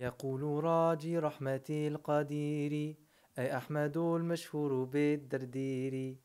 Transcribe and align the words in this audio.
يقول 0.00 0.64
راجي 0.64 1.18
رحمة 1.18 1.68
القدير 1.70 2.96
أي 3.38 3.56
أحمد 3.56 3.96
المشهور 3.96 4.84
بالدردير. 4.84 6.16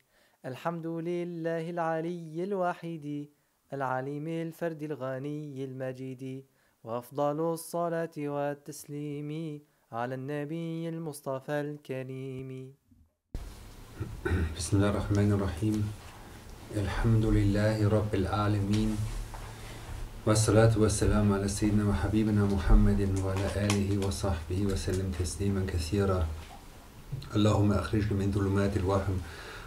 الحمد 0.46 0.86
لله 0.86 1.70
العلي 1.70 2.44
الوحيد 2.44 3.30
العليم 3.72 4.28
الفرد 4.28 4.82
الغني 4.82 5.64
المجيد. 5.64 6.44
وأفضل 6.84 7.52
الصلاة 7.52 8.10
والتسليم 8.18 9.60
على 9.92 10.14
النبي 10.14 10.88
المصطفى 10.88 11.60
الكريم. 11.60 12.74
بسم 14.56 14.76
الله 14.76 14.90
الرحمن 14.90 15.32
الرحيم. 15.32 15.92
الحمد 16.76 17.24
لله 17.24 17.88
رب 17.88 18.14
العالمين. 18.14 19.19
والصلاة 20.26 20.78
والسلام 20.78 21.32
على 21.32 21.48
سيدنا 21.48 21.84
وحبيبنا 21.88 22.44
محمد 22.44 23.08
وعلى 23.24 23.46
آله 23.56 24.06
وصحبه 24.06 24.60
وسلم 24.72 25.12
تسليما 25.20 25.64
كثيرا 25.66 26.26
اللهم 27.36 27.72
أخرجنا 27.72 28.12
من 28.12 28.32
ظلمات 28.32 28.76
الوهم 28.76 29.16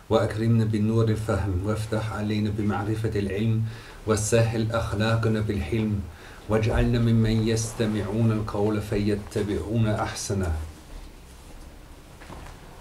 وأكرمنا 0.09 0.65
بالنور 0.65 1.09
الفهم 1.09 1.61
وافتح 1.65 2.13
علينا 2.13 2.49
بمعرفة 2.57 3.19
العلم 3.19 3.63
وسهل 4.07 4.71
أخلاقنا 4.71 5.39
بالحلم 5.41 5.99
واجعلنا 6.49 6.99
ممن 6.99 7.47
يستمعون 7.47 8.31
القول 8.31 8.81
فيتبعون 8.81 9.87
أحسنه 9.87 10.53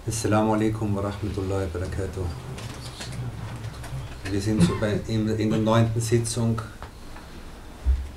alaikum 0.05 0.93
wa 0.95 1.01
rahmatullahi 1.01 1.65
wa 1.65 1.79
barakatuh. 1.79 2.25
Wir 4.29 4.41
sind 4.41 4.61
so 4.61 4.75
bei, 4.79 4.99
in, 5.07 5.29
in 5.29 5.49
der 5.49 5.59
neunten 5.59 6.01
Sitzung 6.01 6.59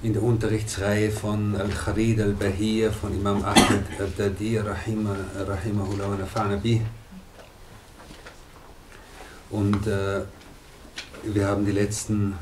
in 0.06 0.12
der 0.12 0.22
Unterrichtsreihe 0.22 1.10
von 1.10 1.56
Al-Kharid 1.56 2.20
al-Bahir 2.20 2.92
von 2.92 3.12
Imam 3.12 3.42
Ahmed 3.42 3.82
al-Dadi 3.98 4.56
rahimahullah 4.56 6.10
wa 6.10 6.16
nafa'na. 6.16 6.80
Und 9.50 9.86
äh, 9.88 10.20
wir 11.24 11.48
haben 11.48 11.66
die 11.66 11.72
letzten, 11.72 12.34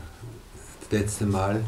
das 0.82 1.00
letzte 1.00 1.24
Mal 1.24 1.64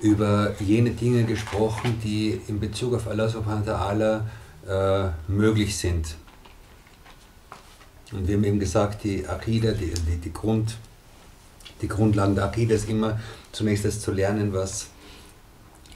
über 0.00 0.54
jene 0.60 0.90
Dinge 0.90 1.24
gesprochen, 1.24 1.98
die 2.04 2.40
in 2.46 2.60
Bezug 2.60 2.94
auf 2.94 3.08
Allah 3.08 3.28
subhanahu 3.28 3.66
wa 3.66 4.22
ta'ala 4.68 5.08
äh, 5.08 5.10
möglich 5.26 5.76
sind. 5.76 6.14
Und 8.12 8.28
wir 8.28 8.36
haben 8.36 8.44
eben 8.44 8.60
gesagt, 8.60 9.02
die 9.02 9.26
Akida, 9.26 9.72
die, 9.72 9.92
die, 9.92 10.18
die, 10.18 10.32
Grund, 10.32 10.76
die 11.80 11.88
Grundlagen 11.88 12.36
der 12.36 12.44
Akida 12.44 12.76
ist 12.76 12.88
immer 12.88 13.18
zunächst 13.50 13.84
das 13.84 14.00
zu 14.00 14.12
lernen, 14.12 14.52
was 14.52 14.91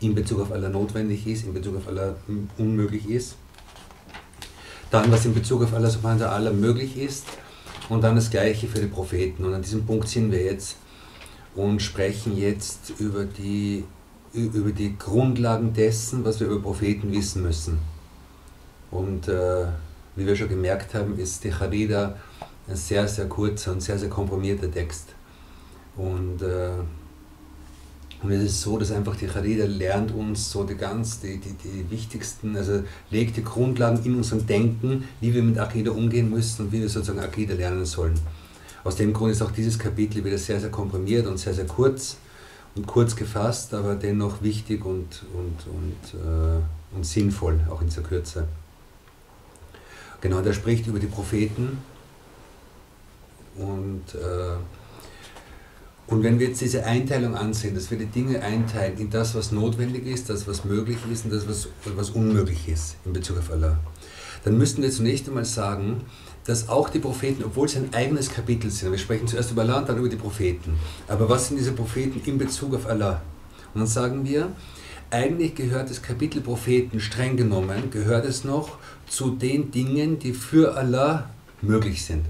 in 0.00 0.14
Bezug 0.14 0.41
auf 0.41 0.52
Allah 0.52 0.69
notwendig 0.69 1.27
ist, 1.27 1.44
in 1.44 1.55
Bezug 1.55 1.77
auf 1.77 1.89
Allah 1.89 2.14
unmöglich 2.58 3.08
ist. 3.08 3.36
Dann, 4.91 5.11
was 5.11 5.25
in 5.25 5.34
Bezug 5.34 5.62
auf 5.62 5.75
Allah 5.75 5.91
subhanahu 5.91 6.20
wa 6.20 6.27
ta'ala 6.27 6.52
möglich 6.52 6.97
ist. 6.97 7.27
Und 7.89 8.02
dann 8.02 8.17
das 8.17 8.30
Gleiche 8.30 8.67
für 8.67 8.80
die 8.80 8.86
Propheten. 8.86 9.44
Und 9.44 9.55
an 9.55 9.62
diesem 9.62 9.86
Punkt 9.86 10.08
sind 10.08 10.33
wir 10.33 10.42
jetzt 10.42 10.77
und 11.55 11.80
sprechen 11.80 12.36
jetzt 12.36 12.92
über 12.98 13.24
die, 13.24 13.84
über 14.33 14.70
die 14.70 14.97
Grundlagen 14.98 15.72
dessen, 15.72 16.24
was 16.24 16.41
wir 16.41 16.48
über 16.48 16.61
Propheten 16.61 17.12
wissen 17.12 17.42
müssen. 17.42 17.78
Und 18.91 19.28
äh, 19.28 19.67
wie 20.14 20.27
wir 20.27 20.36
schon 20.36 20.48
gemerkt 20.48 20.94
haben, 20.94 21.19
ist 21.19 21.44
die 21.44 21.52
Charida 21.52 22.17
ein 22.69 22.77
sehr, 22.77 23.06
sehr 23.08 23.28
kurzer 23.28 23.72
und 23.72 23.80
sehr, 23.80 23.98
sehr 23.98 24.08
komprimierter 24.08 24.70
Text. 24.70 25.08
Und, 25.97 26.42
äh, 26.42 26.70
und 28.22 28.31
es 28.31 28.42
ist 28.42 28.62
so, 28.62 28.78
dass 28.78 28.91
einfach 28.92 29.17
die 29.17 29.28
Charida 29.28 29.67
lernt 29.67 30.12
uns 30.12 30.50
so 30.50 30.64
die 30.64 30.75
ganz, 30.75 31.20
die, 31.20 31.39
die, 31.39 31.53
die 31.53 31.91
wichtigsten, 31.91 32.56
also 32.56 32.83
legt 33.11 33.36
die 33.36 33.45
Grundlagen 33.45 34.03
in 34.05 34.14
unserem 34.14 34.47
Denken, 34.47 35.05
wie 35.20 35.34
wir 35.34 35.42
mit 35.42 35.58
Akida 35.58 35.91
umgehen 35.91 36.31
müssen 36.31 36.67
und 36.67 36.73
wie 36.73 36.81
wir 36.81 36.89
sozusagen 36.89 37.20
Akida 37.20 37.55
lernen 37.55 37.84
sollen. 37.84 38.14
Aus 38.84 38.97
dem 38.97 39.12
Grund 39.12 39.33
ist 39.33 39.42
auch 39.42 39.50
dieses 39.50 39.78
Kapitel 39.78 40.25
wieder 40.25 40.39
sehr, 40.39 40.61
sehr 40.61 40.70
komprimiert 40.70 41.27
und 41.27 41.39
sehr, 41.39 41.52
sehr 41.52 41.67
kurz 41.67 42.17
und 42.74 42.86
kurz 42.86 43.17
gefasst, 43.17 43.74
aber 43.74 43.95
dennoch 43.96 44.42
wichtig 44.42 44.85
und, 44.85 45.24
und, 45.35 45.67
und, 45.67 46.20
äh, 46.20 46.96
und 46.96 47.05
sinnvoll, 47.05 47.61
auch 47.70 47.80
in 47.80 47.89
dieser 47.89 48.02
Kürze. 48.02 48.46
Genau, 50.20 50.40
der 50.40 50.52
spricht 50.52 50.86
über 50.86 50.98
die 50.98 51.07
Propheten. 51.07 51.79
Und, 53.57 54.14
äh, 54.14 54.57
und 56.08 56.22
wenn 56.22 56.39
wir 56.39 56.48
jetzt 56.48 56.61
diese 56.61 56.84
Einteilung 56.84 57.34
ansehen, 57.34 57.74
dass 57.74 57.90
wir 57.90 57.98
die 57.98 58.06
Dinge 58.06 58.40
einteilen 58.40 58.96
in 58.98 59.11
das, 59.11 59.34
was 59.34 59.50
notwendig 59.50 60.06
ist, 60.06 60.30
das, 60.30 60.46
was 60.46 60.64
möglich 60.64 60.98
ist 61.11 61.24
und 61.24 61.33
das, 61.33 61.48
was, 61.48 61.68
was 61.96 62.11
unmöglich 62.11 62.68
ist 62.68 62.96
in 63.05 63.12
Bezug 63.12 63.39
auf 63.39 63.50
Allah, 63.50 63.78
dann 64.45 64.56
müssten 64.56 64.83
wir 64.83 64.90
zunächst 64.90 65.27
einmal 65.27 65.45
sagen, 65.45 66.02
dass 66.45 66.68
auch 66.68 66.90
die 66.90 67.00
Propheten, 67.00 67.42
obwohl 67.42 67.68
sie 67.68 67.78
ein 67.78 67.92
eigenes 67.92 68.30
Kapitel 68.30 68.70
sind, 68.70 68.92
wir 68.92 68.98
sprechen 68.98 69.27
zuerst 69.27 69.50
über 69.50 69.62
Allah 69.62 69.78
und 69.78 69.89
dann 69.89 69.98
über 69.98 70.08
die 70.08 70.16
Propheten, 70.16 70.74
aber 71.08 71.28
was 71.28 71.48
sind 71.48 71.56
diese 71.56 71.72
Propheten 71.72 72.20
in 72.24 72.39
Bezug 72.39 72.74
auf 72.74 72.86
Allah? 72.86 73.20
Und 73.74 73.80
dann 73.80 73.89
sagen 73.89 74.24
wir, 74.24 74.52
eigentlich 75.11 75.56
gehört 75.56 75.90
das 75.90 76.02
Kapitel 76.02 76.40
Propheten 76.40 77.00
streng 77.00 77.36
genommen, 77.36 77.90
gehört 77.90 78.24
es 78.24 78.45
noch 78.45 78.78
zu 79.08 79.30
den 79.30 79.72
Dingen, 79.72 80.20
die 80.20 80.33
für 80.33 80.77
Allah 80.77 81.30
möglich 81.62 82.05
sind. 82.05 82.24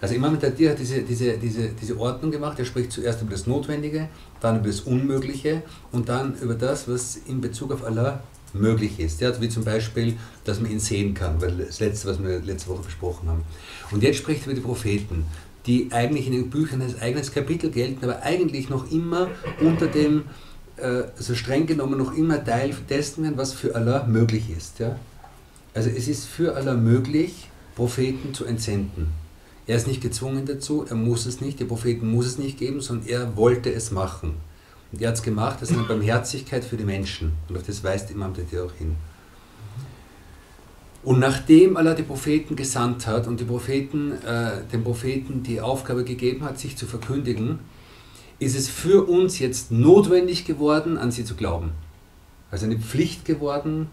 Also 0.00 0.14
Imam 0.14 0.38
Tadir 0.38 0.70
hat 0.70 0.78
diese, 0.78 1.02
diese, 1.02 1.38
diese, 1.38 1.70
diese 1.70 1.98
Ordnung 1.98 2.30
gemacht, 2.30 2.58
er 2.58 2.64
spricht 2.64 2.92
zuerst 2.92 3.20
über 3.22 3.32
das 3.32 3.46
Notwendige, 3.46 4.08
dann 4.40 4.58
über 4.58 4.68
das 4.68 4.80
Unmögliche 4.82 5.62
und 5.90 6.08
dann 6.08 6.36
über 6.40 6.54
das, 6.54 6.86
was 6.86 7.16
in 7.26 7.40
Bezug 7.40 7.72
auf 7.72 7.84
Allah 7.84 8.22
möglich 8.52 9.00
ist. 9.00 9.20
Ja, 9.20 9.38
wie 9.40 9.48
zum 9.48 9.64
Beispiel, 9.64 10.16
dass 10.44 10.60
man 10.60 10.70
ihn 10.70 10.78
sehen 10.78 11.14
kann, 11.14 11.40
weil 11.40 11.56
das 11.56 11.80
letzte, 11.80 12.08
was 12.08 12.22
wir 12.22 12.40
letzte 12.40 12.70
Woche 12.70 12.84
besprochen 12.84 13.28
haben. 13.28 13.42
Und 13.90 14.02
jetzt 14.02 14.18
spricht 14.18 14.42
er 14.42 14.52
über 14.52 14.54
die 14.54 14.60
Propheten, 14.60 15.24
die 15.66 15.88
eigentlich 15.90 16.26
in 16.26 16.32
den 16.32 16.48
Büchern 16.48 16.80
als 16.80 17.00
eigenes 17.00 17.32
Kapitel 17.32 17.70
gelten, 17.70 18.04
aber 18.04 18.22
eigentlich 18.22 18.68
noch 18.68 18.90
immer 18.90 19.28
unter 19.60 19.88
dem, 19.88 20.24
also 20.76 21.34
streng 21.34 21.66
genommen, 21.66 21.98
noch 21.98 22.14
immer 22.16 22.42
Teil 22.44 22.72
dessen, 22.88 23.36
was 23.36 23.52
für 23.52 23.74
Allah 23.74 24.06
möglich 24.06 24.44
ist. 24.56 24.78
Ja? 24.78 24.96
Also 25.74 25.90
es 25.90 26.06
ist 26.06 26.26
für 26.26 26.54
Allah 26.54 26.74
möglich, 26.74 27.50
Propheten 27.74 28.32
zu 28.32 28.44
entsenden. 28.44 29.08
Er 29.68 29.76
ist 29.76 29.86
nicht 29.86 30.00
gezwungen 30.00 30.46
dazu, 30.46 30.86
er 30.88 30.96
muss 30.96 31.26
es 31.26 31.42
nicht, 31.42 31.60
die 31.60 31.64
Propheten 31.64 32.10
muss 32.10 32.24
es 32.24 32.38
nicht 32.38 32.58
geben, 32.58 32.80
sondern 32.80 33.06
er 33.06 33.36
wollte 33.36 33.70
es 33.70 33.90
machen. 33.90 34.32
Und 34.90 35.02
er 35.02 35.08
hat 35.08 35.16
es 35.16 35.22
gemacht, 35.22 35.58
das 35.60 35.70
ist 35.70 35.76
eine 35.76 35.86
Barmherzigkeit 35.88 36.64
für 36.64 36.78
die 36.78 36.84
Menschen. 36.84 37.34
Und 37.48 37.58
auf 37.58 37.64
das 37.64 37.84
weist 37.84 38.10
Imam 38.10 38.32
Tadir 38.32 38.64
auch 38.64 38.72
hin. 38.72 38.96
Und 41.04 41.18
nachdem 41.20 41.76
Allah 41.76 41.94
die 41.94 42.02
Propheten 42.02 42.56
gesandt 42.56 43.06
hat 43.06 43.26
und 43.26 43.40
die 43.40 43.44
Propheten, 43.44 44.12
äh, 44.12 44.62
den 44.72 44.82
Propheten 44.82 45.42
die 45.42 45.60
Aufgabe 45.60 46.02
gegeben 46.02 46.44
hat, 46.44 46.58
sich 46.58 46.78
zu 46.78 46.86
verkündigen, 46.86 47.58
ist 48.38 48.56
es 48.56 48.68
für 48.68 49.06
uns 49.06 49.38
jetzt 49.38 49.70
notwendig 49.70 50.46
geworden, 50.46 50.96
an 50.96 51.10
sie 51.10 51.26
zu 51.26 51.34
glauben. 51.34 51.72
Also 52.50 52.64
eine 52.64 52.78
Pflicht 52.78 53.26
geworden, 53.26 53.88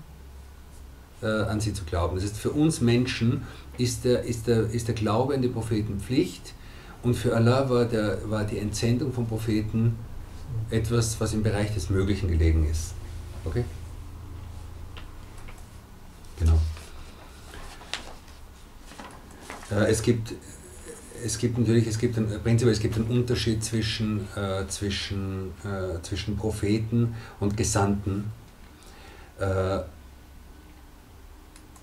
äh, 1.21 1.27
an 1.27 1.59
sie 1.59 1.73
zu 1.73 1.83
glauben. 1.85 2.15
Das 2.15 2.23
ist 2.23 2.37
für 2.37 2.51
uns 2.51 2.81
Menschen 2.81 3.43
ist 3.77 4.05
der, 4.05 4.23
ist, 4.23 4.47
der, 4.47 4.69
ist 4.69 4.87
der 4.87 4.95
Glaube 4.95 5.33
an 5.33 5.41
die 5.41 5.47
Propheten 5.47 5.99
Pflicht 5.99 6.53
und 7.03 7.15
für 7.15 7.35
Allah 7.35 7.69
war, 7.69 7.85
der, 7.85 8.29
war 8.29 8.43
die 8.43 8.57
Entsendung 8.57 9.13
von 9.13 9.27
Propheten 9.27 9.95
etwas, 10.69 11.19
was 11.19 11.33
im 11.33 11.43
Bereich 11.43 11.73
des 11.73 11.89
Möglichen 11.89 12.29
gelegen 12.29 12.69
ist. 12.69 12.93
Okay? 13.43 13.63
Genau. 16.39 16.59
Äh, 19.71 19.91
es 19.91 20.01
gibt 20.01 20.33
es 21.23 21.39
gibt 21.39 21.57
natürlich, 21.57 21.87
es 21.87 21.97
gibt 21.97 22.17
einen, 22.17 22.27
prinzipiell 22.43 22.73
es 22.73 22.79
gibt 22.79 22.95
einen 22.95 23.07
Unterschied 23.07 23.63
zwischen, 23.63 24.27
äh, 24.35 24.67
zwischen, 24.67 25.51
äh, 25.63 26.01
zwischen 26.03 26.37
Propheten 26.37 27.15
und 27.39 27.57
Gesandten. 27.57 28.31
Äh, 29.39 29.79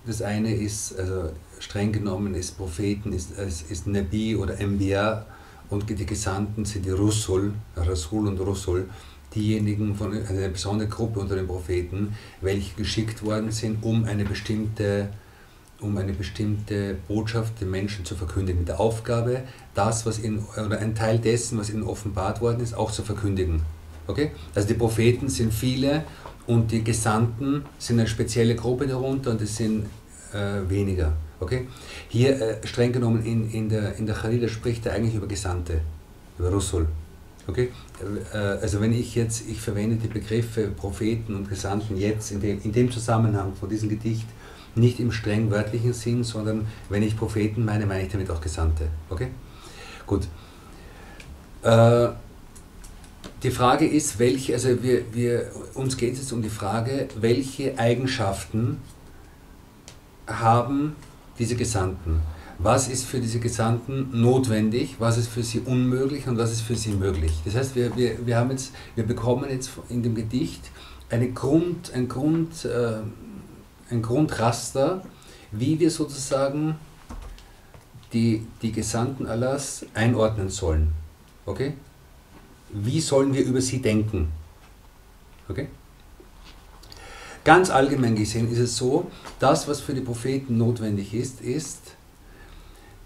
das 0.05 0.21
eine 0.21 0.53
ist, 0.53 0.97
also 0.99 1.31
streng 1.59 1.91
genommen 1.91 2.35
ist 2.35 2.57
Propheten, 2.57 3.13
ist, 3.13 3.31
ist, 3.31 3.71
ist 3.71 3.87
Nabi 3.87 4.35
oder 4.35 4.59
Enbiya 4.59 5.25
und 5.69 5.89
die 5.89 6.05
Gesandten 6.05 6.65
sind 6.65 6.85
die 6.85 6.91
Rusul, 6.91 7.53
Rasul 7.75 8.27
und 8.27 8.39
Rusul, 8.39 8.89
diejenigen 9.33 9.95
von 9.95 10.13
also 10.13 10.33
einer 10.33 10.49
besonderen 10.49 10.89
Gruppe 10.89 11.19
unter 11.19 11.35
den 11.35 11.47
Propheten, 11.47 12.15
welche 12.41 12.75
geschickt 12.75 13.23
worden 13.23 13.51
sind, 13.51 13.83
um 13.83 14.05
eine 14.05 14.25
bestimmte 14.25 15.09
um 15.83 15.97
eine 15.97 16.13
bestimmte 16.13 16.95
Botschaft 17.09 17.59
den 17.59 17.69
Menschen 17.69 18.05
zu 18.05 18.15
verkündigen. 18.15 18.61
Mit 18.61 18.69
der 18.69 18.79
Aufgabe, 18.79 19.43
das, 19.73 20.05
was 20.05 20.17
in, 20.17 20.39
oder 20.39 20.79
ein 20.79 20.95
Teil 20.95 21.19
dessen, 21.19 21.57
was 21.59 21.69
ihnen 21.69 21.83
offenbart 21.83 22.39
worden 22.39 22.61
ist, 22.61 22.73
auch 22.73 22.89
zu 22.89 23.03
verkündigen. 23.03 23.61
Okay? 24.07 24.31
Also 24.55 24.67
die 24.67 24.73
Propheten 24.75 25.27
sind 25.27 25.53
viele 25.53 26.05
und 26.47 26.71
die 26.71 26.83
Gesandten 26.83 27.65
sind 27.77 27.99
eine 27.99 28.07
spezielle 28.07 28.55
Gruppe 28.55 28.87
darunter 28.87 29.31
und 29.31 29.41
es 29.41 29.55
sind 29.55 29.85
äh, 30.33 30.69
weniger. 30.69 31.13
Okay? 31.39 31.67
Hier, 32.09 32.41
äh, 32.41 32.67
streng 32.67 32.91
genommen, 32.91 33.25
in, 33.25 33.49
in 33.51 33.69
der, 33.69 33.95
in 33.97 34.05
der 34.05 34.15
Charida 34.15 34.47
spricht 34.47 34.85
er 34.85 34.93
eigentlich 34.93 35.15
über 35.15 35.27
Gesandte, 35.27 35.81
über 36.37 36.49
Rusul. 36.49 36.87
Okay? 37.47 37.69
Äh, 38.33 38.37
also 38.37 38.81
wenn 38.81 38.93
ich 38.93 39.15
jetzt, 39.15 39.47
ich 39.49 39.59
verwende 39.59 39.95
die 39.95 40.07
Begriffe 40.07 40.67
Propheten 40.67 41.35
und 41.35 41.49
Gesandten 41.49 41.97
jetzt 41.97 42.31
in 42.31 42.41
dem, 42.41 42.61
in 42.63 42.71
dem 42.71 42.91
Zusammenhang 42.91 43.53
von 43.55 43.69
diesem 43.69 43.89
Gedicht 43.89 44.27
nicht 44.75 44.99
im 44.99 45.11
streng 45.11 45.51
wörtlichen 45.51 45.93
Sinn, 45.93 46.23
sondern 46.23 46.65
wenn 46.89 47.03
ich 47.03 47.15
Propheten 47.15 47.63
meine, 47.63 47.85
meine 47.85 48.03
ich 48.03 48.11
damit 48.11 48.29
auch 48.31 48.41
Gesandte. 48.41 48.87
Okay? 49.09 49.27
Gut. 50.05 50.27
Äh, 51.61 52.09
die 53.43 53.51
Frage 53.51 53.85
ist, 53.85 54.19
welche, 54.19 54.53
also 54.53 54.81
wir, 54.81 55.13
wir, 55.13 55.51
uns 55.73 55.97
geht 55.97 56.13
es 56.13 56.19
jetzt 56.19 56.31
um 56.31 56.41
die 56.41 56.49
Frage, 56.49 57.09
welche 57.19 57.77
Eigenschaften 57.77 58.79
haben 60.27 60.95
diese 61.37 61.55
Gesandten? 61.55 62.21
Was 62.59 62.87
ist 62.87 63.05
für 63.05 63.19
diese 63.19 63.39
Gesandten 63.39 64.09
notwendig, 64.13 64.95
was 64.99 65.17
ist 65.17 65.27
für 65.27 65.43
sie 65.43 65.59
unmöglich 65.59 66.27
und 66.27 66.37
was 66.37 66.51
ist 66.51 66.61
für 66.61 66.75
sie 66.75 66.91
möglich? 66.91 67.33
Das 67.43 67.55
heißt, 67.55 67.75
wir, 67.75 67.95
wir, 67.97 68.25
wir, 68.25 68.37
haben 68.37 68.51
jetzt, 68.51 68.71
wir 68.95 69.05
bekommen 69.05 69.49
jetzt 69.49 69.71
in 69.89 70.03
dem 70.03 70.15
Gedicht 70.15 70.71
eine 71.09 71.29
Grund, 71.31 71.91
ein, 71.93 72.07
Grund, 72.07 72.63
äh, 72.63 72.99
ein 73.89 74.01
Grundraster, 74.01 75.03
wie 75.51 75.79
wir 75.79 75.91
sozusagen 75.91 76.75
die, 78.13 78.45
die 78.61 78.71
Gesandten 78.71 79.25
Allahs 79.25 79.85
einordnen 79.93 80.49
sollen. 80.49 80.93
Okay? 81.45 81.73
Wie 82.73 82.99
sollen 82.99 83.33
wir 83.33 83.43
über 83.43 83.61
sie 83.61 83.81
denken? 83.81 84.31
Okay? 85.47 85.67
Ganz 87.43 87.69
allgemein 87.69 88.15
gesehen 88.15 88.51
ist 88.51 88.59
es 88.59 88.77
so, 88.77 89.11
das, 89.39 89.67
was 89.67 89.81
für 89.81 89.93
die 89.93 90.01
Propheten 90.01 90.57
notwendig 90.57 91.13
ist, 91.13 91.41
ist, 91.41 91.95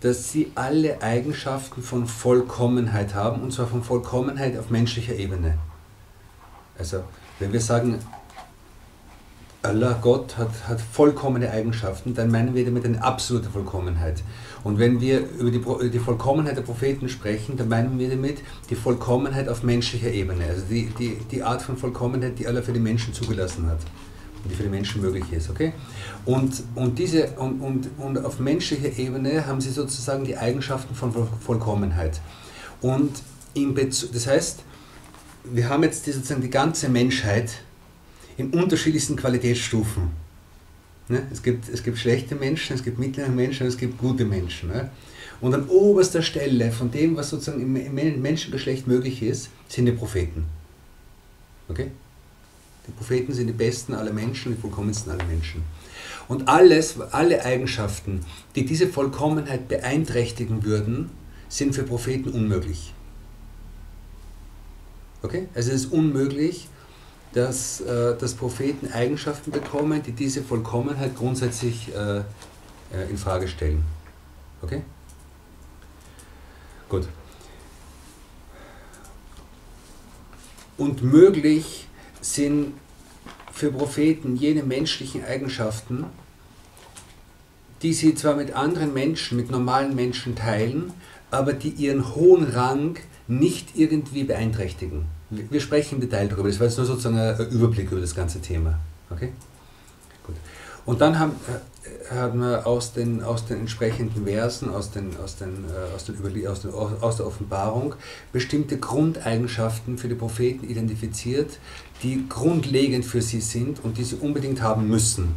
dass 0.02 0.31
sie 0.31 0.52
alle 0.54 1.02
Eigenschaften 1.02 1.81
von 1.81 2.06
Vollkommenheit 2.06 3.16
haben, 3.16 3.42
und 3.42 3.52
zwar 3.52 3.68
von 3.68 3.84
Vollkommenheit 3.84 4.58
auf 4.58 4.69
menschlicher 4.69 5.16
Ebene. 5.16 5.58
Also, 6.78 7.04
wenn 7.40 7.52
wir 7.52 7.62
sagen, 7.62 8.00
Allah, 9.68 10.00
Gott, 10.02 10.38
hat, 10.38 10.50
hat 10.68 10.81
vollkommene 10.81 11.52
Eigenschaften, 11.52 12.14
dann 12.14 12.31
meinen 12.31 12.56
wir 12.56 12.66
damit 12.66 12.86
eine 12.86 13.04
absolute 13.04 13.50
Vollkommenheit. 13.50 14.24
Und 14.64 14.80
wenn 14.80 15.00
wir 15.02 15.19
über 15.38 15.52
die, 15.52 15.90
die 15.90 16.00
Vollkommenheit 16.00 16.58
der 16.58 16.62
Propheten 16.62 17.10
sprechen, 17.10 17.58
dann 17.58 17.69
meinen 17.69 18.00
wir 18.00 18.10
damit 18.10 18.40
die 18.69 18.75
Vollkommenheit 18.75 19.50
auf 19.50 19.64
menschlicher 19.64 20.12
Ebene. 20.12 20.46
Also 20.46 20.64
die, 20.69 20.90
die, 20.98 21.18
die 21.31 21.44
Art 21.44 21.62
von 21.62 21.78
Vollkommenheit, 21.78 22.40
die 22.40 22.48
Allah 22.48 22.62
für 22.62 22.74
die 22.74 22.80
Menschen 22.80 23.14
zugelassen 23.14 23.68
hat 23.68 23.80
und 24.44 24.52
die 24.52 24.56
für 24.56 24.64
die 24.64 24.69
Menschen 24.69 25.02
möglich 25.02 25.25
ist. 25.31 25.50
Okay? 25.50 25.74
Und, 26.25 26.64
und, 26.75 26.98
diese, 26.98 27.28
und, 27.38 27.62
und, 27.62 27.90
und 27.98 28.25
auf 28.25 28.40
menschlicher 28.40 28.98
Ebene 28.98 29.46
haben 29.46 29.62
sie 29.62 29.72
sozusagen 29.72 30.24
die 30.24 30.38
Eigenschaften 30.38 30.96
von 30.96 31.14
Vollkommenheit. 31.40 32.22
Und 32.81 33.12
in 33.54 33.74
Bezug, 33.74 34.14
das 34.14 34.28
heißt, 34.28 34.64
wir 35.44 35.69
haben 35.69 35.84
jetzt 35.84 36.08
die, 36.08 36.12
sozusagen 36.12 36.42
die 36.42 36.50
ganze 36.50 36.90
Menschheit 36.90 37.62
in 38.38 38.51
unterschiedlichsten 38.51 39.16
Qualitätsstufen. 39.16 40.12
Ne? 41.10 41.24
Es, 41.31 41.42
gibt, 41.42 41.69
es 41.69 41.84
gibt 41.84 41.98
schlechte 41.98 42.36
Menschen, 42.36 42.75
es 42.75 42.84
gibt 42.84 43.00
mittlere 43.00 43.30
Menschen, 43.30 43.68
es 43.68 43.78
gibt 43.78 43.98
gute 43.98 44.25
Menschen. 44.25 44.69
Ne? 44.69 44.89
Und 45.42 45.54
an 45.54 45.68
oberster 45.68 46.22
Stelle 46.22 46.72
von 46.72 46.92
dem, 46.92 47.16
was 47.16 47.30
sozusagen 47.30 47.62
im, 47.62 47.75
im 47.75 48.22
Menschengeschlecht 48.22 48.88
möglich 48.88 49.22
ist, 49.22 49.50
sind 49.68 49.86
die 49.86 49.92
Propheten. 49.92 50.45
Okay? 51.69 51.92
Die 52.88 52.92
Propheten 52.92 53.34
sind 53.34 53.48
die 53.48 53.54
besten 53.54 53.94
aller 53.94 54.13
Menschen, 54.13 54.56
die 54.56 54.62
vollkommensten 54.62 55.12
aller 55.12 55.25
Menschen. 55.25 55.63
Und 56.28 56.48
alles, 56.48 57.00
alle 57.12 57.44
Eigenschaften, 57.44 58.22
die 58.56 58.66
diese 58.66 58.88
Vollkommenheit 58.88 59.68
beeinträchtigen 59.68 60.63
würden, 60.63 61.10
sind 61.50 61.74
für 61.74 61.83
Propheten 61.83 62.30
unmöglich. 62.30 62.94
Okay? 65.22 65.48
Also 65.54 65.72
es 65.72 65.86
ist 65.86 65.94
unmöglich, 65.94 66.68
dass, 67.38 67.81
äh, 67.81 68.18
dass 68.18 68.34
Propheten 68.34 68.92
Eigenschaften 68.92 69.51
bekommen, 69.51 70.01
die 70.01 70.12
diese 70.12 70.42
Vollkommenheit 70.42 71.16
grundsätzlich 71.16 71.94
äh, 71.94 72.18
äh, 72.18 72.24
in 73.10 73.18
Frage 73.18 73.48
stellen. 73.48 73.84
Okay? 74.63 74.81
Gut. 76.89 77.07
Und 80.78 81.04
möglich 81.04 81.88
sind 82.22 82.74
für 83.51 83.72
Propheten 83.72 84.36
jene 84.36 84.63
menschlichen 84.63 85.24
Eigenschaften, 85.24 86.06
die 87.83 87.94
sie 87.94 88.16
zwar 88.16 88.36
mit 88.36 88.54
anderen 88.54 88.94
Menschen, 88.94 89.38
mit 89.38 89.51
normalen 89.51 89.95
Menschen 89.95 90.36
teilen, 90.36 90.92
aber 91.30 91.54
die 91.54 91.69
ihren 91.69 92.16
hohen 92.16 92.45
Rang 92.45 92.98
nicht 93.28 93.75
irgendwie 93.75 94.24
beeinträchtigen. 94.24 95.17
Wir 95.30 95.60
sprechen 95.60 95.96
im 95.96 96.02
Detail 96.02 96.28
darüber. 96.30 96.48
Das 96.48 96.60
war 96.60 96.68
jetzt 96.68 96.78
nur 96.78 96.86
sozusagen 96.86 97.18
ein 97.18 97.50
Überblick 97.50 97.92
über 97.92 98.00
das 98.00 98.16
ganze 98.16 98.40
Thema. 98.40 98.80
Okay? 99.10 99.34
Gut. 100.26 100.36
Und 100.86 101.02
dann 101.02 101.20
haben, 101.20 101.34
äh, 101.48 102.16
haben 102.16 102.40
wir 102.40 102.66
aus 102.66 102.94
den, 102.94 103.22
aus 103.22 103.46
den 103.46 103.60
entsprechenden 103.60 104.26
Versen, 104.26 104.70
aus, 104.70 104.90
den, 104.92 105.18
aus, 105.22 105.36
den, 105.36 105.66
äh, 105.66 105.94
aus, 105.94 106.06
den 106.06 106.48
aus, 106.48 106.62
den, 106.62 106.74
aus 106.74 107.18
der 107.18 107.28
Offenbarung, 107.28 107.96
bestimmte 108.32 108.78
Grundeigenschaften 108.78 109.98
für 109.98 110.08
die 110.08 110.16
Propheten 110.16 110.66
identifiziert, 110.70 111.60
die 112.04 112.24
grundlegend 112.30 113.04
für 113.04 113.22
sie 113.22 113.42
sind 113.42 113.84
und 113.84 113.98
die 113.98 114.06
sie 114.06 114.16
unbedingt 114.16 114.62
haben 114.62 114.88
müssen, 114.88 115.36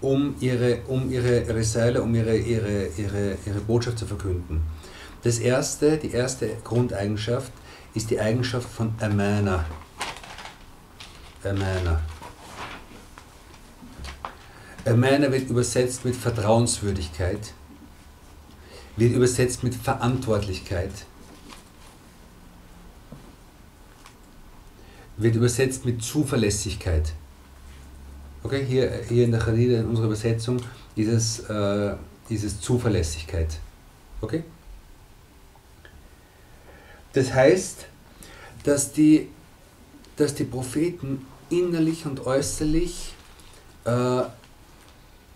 um 0.00 0.36
ihre, 0.38 0.78
um 0.86 1.10
ihre, 1.10 1.64
Seile, 1.64 2.00
um 2.00 2.14
ihre, 2.14 2.36
ihre, 2.36 2.86
ihre, 2.96 3.36
ihre 3.46 3.60
Botschaft 3.66 3.98
zu 3.98 4.06
verkünden. 4.06 4.60
Das 5.24 5.40
erste, 5.40 5.96
die 5.96 6.12
erste 6.12 6.50
Grundeigenschaft 6.62 7.50
ist 7.50 7.67
die 8.06 8.20
Eigenschaft 8.20 8.68
von 8.68 8.94
Amana. 9.00 9.64
Amana. 11.44 12.00
Amana 14.84 15.30
wird 15.30 15.50
übersetzt 15.50 16.04
mit 16.04 16.16
Vertrauenswürdigkeit, 16.16 17.52
wird 18.96 19.12
übersetzt 19.12 19.62
mit 19.62 19.74
Verantwortlichkeit, 19.74 20.92
wird 25.16 25.36
übersetzt 25.36 25.84
mit 25.84 26.02
Zuverlässigkeit. 26.02 27.12
Okay, 28.42 28.64
hier, 28.64 29.02
hier 29.08 29.24
in 29.24 29.32
der 29.32 29.40
Khadida, 29.40 29.80
in 29.80 29.86
unserer 29.86 30.06
Übersetzung, 30.06 30.58
ist 30.96 31.08
es, 31.08 31.40
äh, 31.50 31.94
ist 32.28 32.44
es 32.44 32.60
Zuverlässigkeit. 32.60 33.58
Okay? 34.20 34.44
Das 37.12 37.32
heißt, 37.32 37.86
dass 38.64 38.92
die, 38.92 39.28
dass 40.16 40.34
die 40.34 40.44
Propheten 40.44 41.26
innerlich 41.50 42.04
und 42.06 42.26
äußerlich 42.26 43.14
äh, 43.84 44.22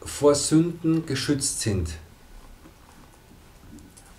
vor 0.04 0.34
Sünden 0.34 1.06
geschützt 1.06 1.60
sind. 1.60 1.90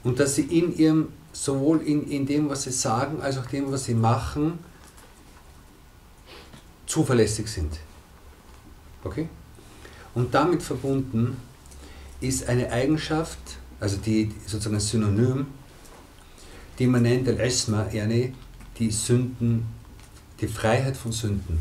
Und 0.03 0.19
dass 0.19 0.35
sie 0.35 0.43
in 0.43 0.75
ihrem, 0.75 1.09
sowohl 1.31 1.81
in, 1.81 2.09
in 2.09 2.25
dem, 2.25 2.49
was 2.49 2.63
sie 2.63 2.71
sagen, 2.71 3.21
als 3.21 3.37
auch 3.37 3.45
dem, 3.45 3.71
was 3.71 3.85
sie 3.85 3.93
machen, 3.93 4.59
zuverlässig 6.85 7.47
sind. 7.47 7.79
Okay? 9.03 9.29
Und 10.13 10.33
damit 10.33 10.61
verbunden 10.61 11.37
ist 12.21 12.47
eine 12.47 12.71
Eigenschaft, 12.71 13.39
also 13.79 13.97
die 13.97 14.31
sozusagen 14.45 14.75
ein 14.75 14.81
Synonym 14.81 15.47
die 16.78 16.86
man 16.86 17.02
nennt 17.02 17.28
Al-Isma, 17.28 17.88
yani 17.92 18.34
die 18.78 18.90
Sünden, 18.90 19.66
die 20.40 20.48
Freiheit 20.48 20.96
von 20.96 21.12
Sünden. 21.12 21.58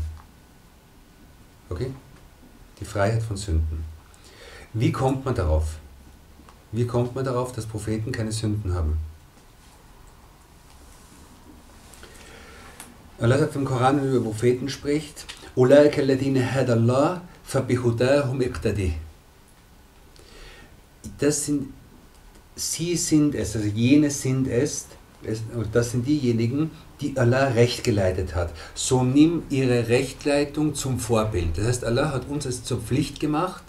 Okay? 1.68 1.90
Die 2.80 2.84
Freiheit 2.84 3.22
von 3.22 3.36
Sünden. 3.36 3.84
Wie 4.72 4.92
kommt 4.92 5.24
man 5.24 5.34
darauf? 5.34 5.78
Wie 6.70 6.86
kommt 6.86 7.14
man 7.14 7.24
darauf, 7.24 7.52
dass 7.52 7.66
Propheten 7.66 8.12
keine 8.12 8.32
Sünden 8.32 8.74
haben? 8.74 8.98
Allah 13.20 13.38
sagt 13.38 13.56
im 13.56 13.64
Koran, 13.64 13.96
wenn 13.96 14.08
er 14.08 14.14
über 14.14 14.26
Propheten 14.26 14.68
spricht, 14.68 15.26
أولئك 15.58 15.98
الذين 15.98 16.36
هدى 16.36 16.72
الله 16.72 17.22
فبهداهم 17.46 18.42
اقتدي. 18.42 18.92
Das 21.18 21.46
sind, 21.46 21.72
sie 22.54 22.96
sind 22.96 23.34
es, 23.34 23.56
also 23.56 23.66
jene 23.66 24.10
sind 24.10 24.46
es, 24.46 24.86
das 25.71 25.91
sind 25.91 26.07
diejenigen, 26.07 26.71
die 27.01 27.17
Allah 27.17 27.49
recht 27.49 27.83
geleitet 27.83 28.35
hat. 28.35 28.51
So 28.75 29.03
nimm 29.03 29.43
ihre 29.49 29.87
Rechtleitung 29.87 30.75
zum 30.75 30.99
Vorbild. 30.99 31.57
Das 31.57 31.65
heißt, 31.65 31.85
Allah 31.85 32.11
hat 32.11 32.27
uns 32.27 32.45
es 32.45 32.63
zur 32.63 32.79
Pflicht 32.79 33.19
gemacht, 33.19 33.63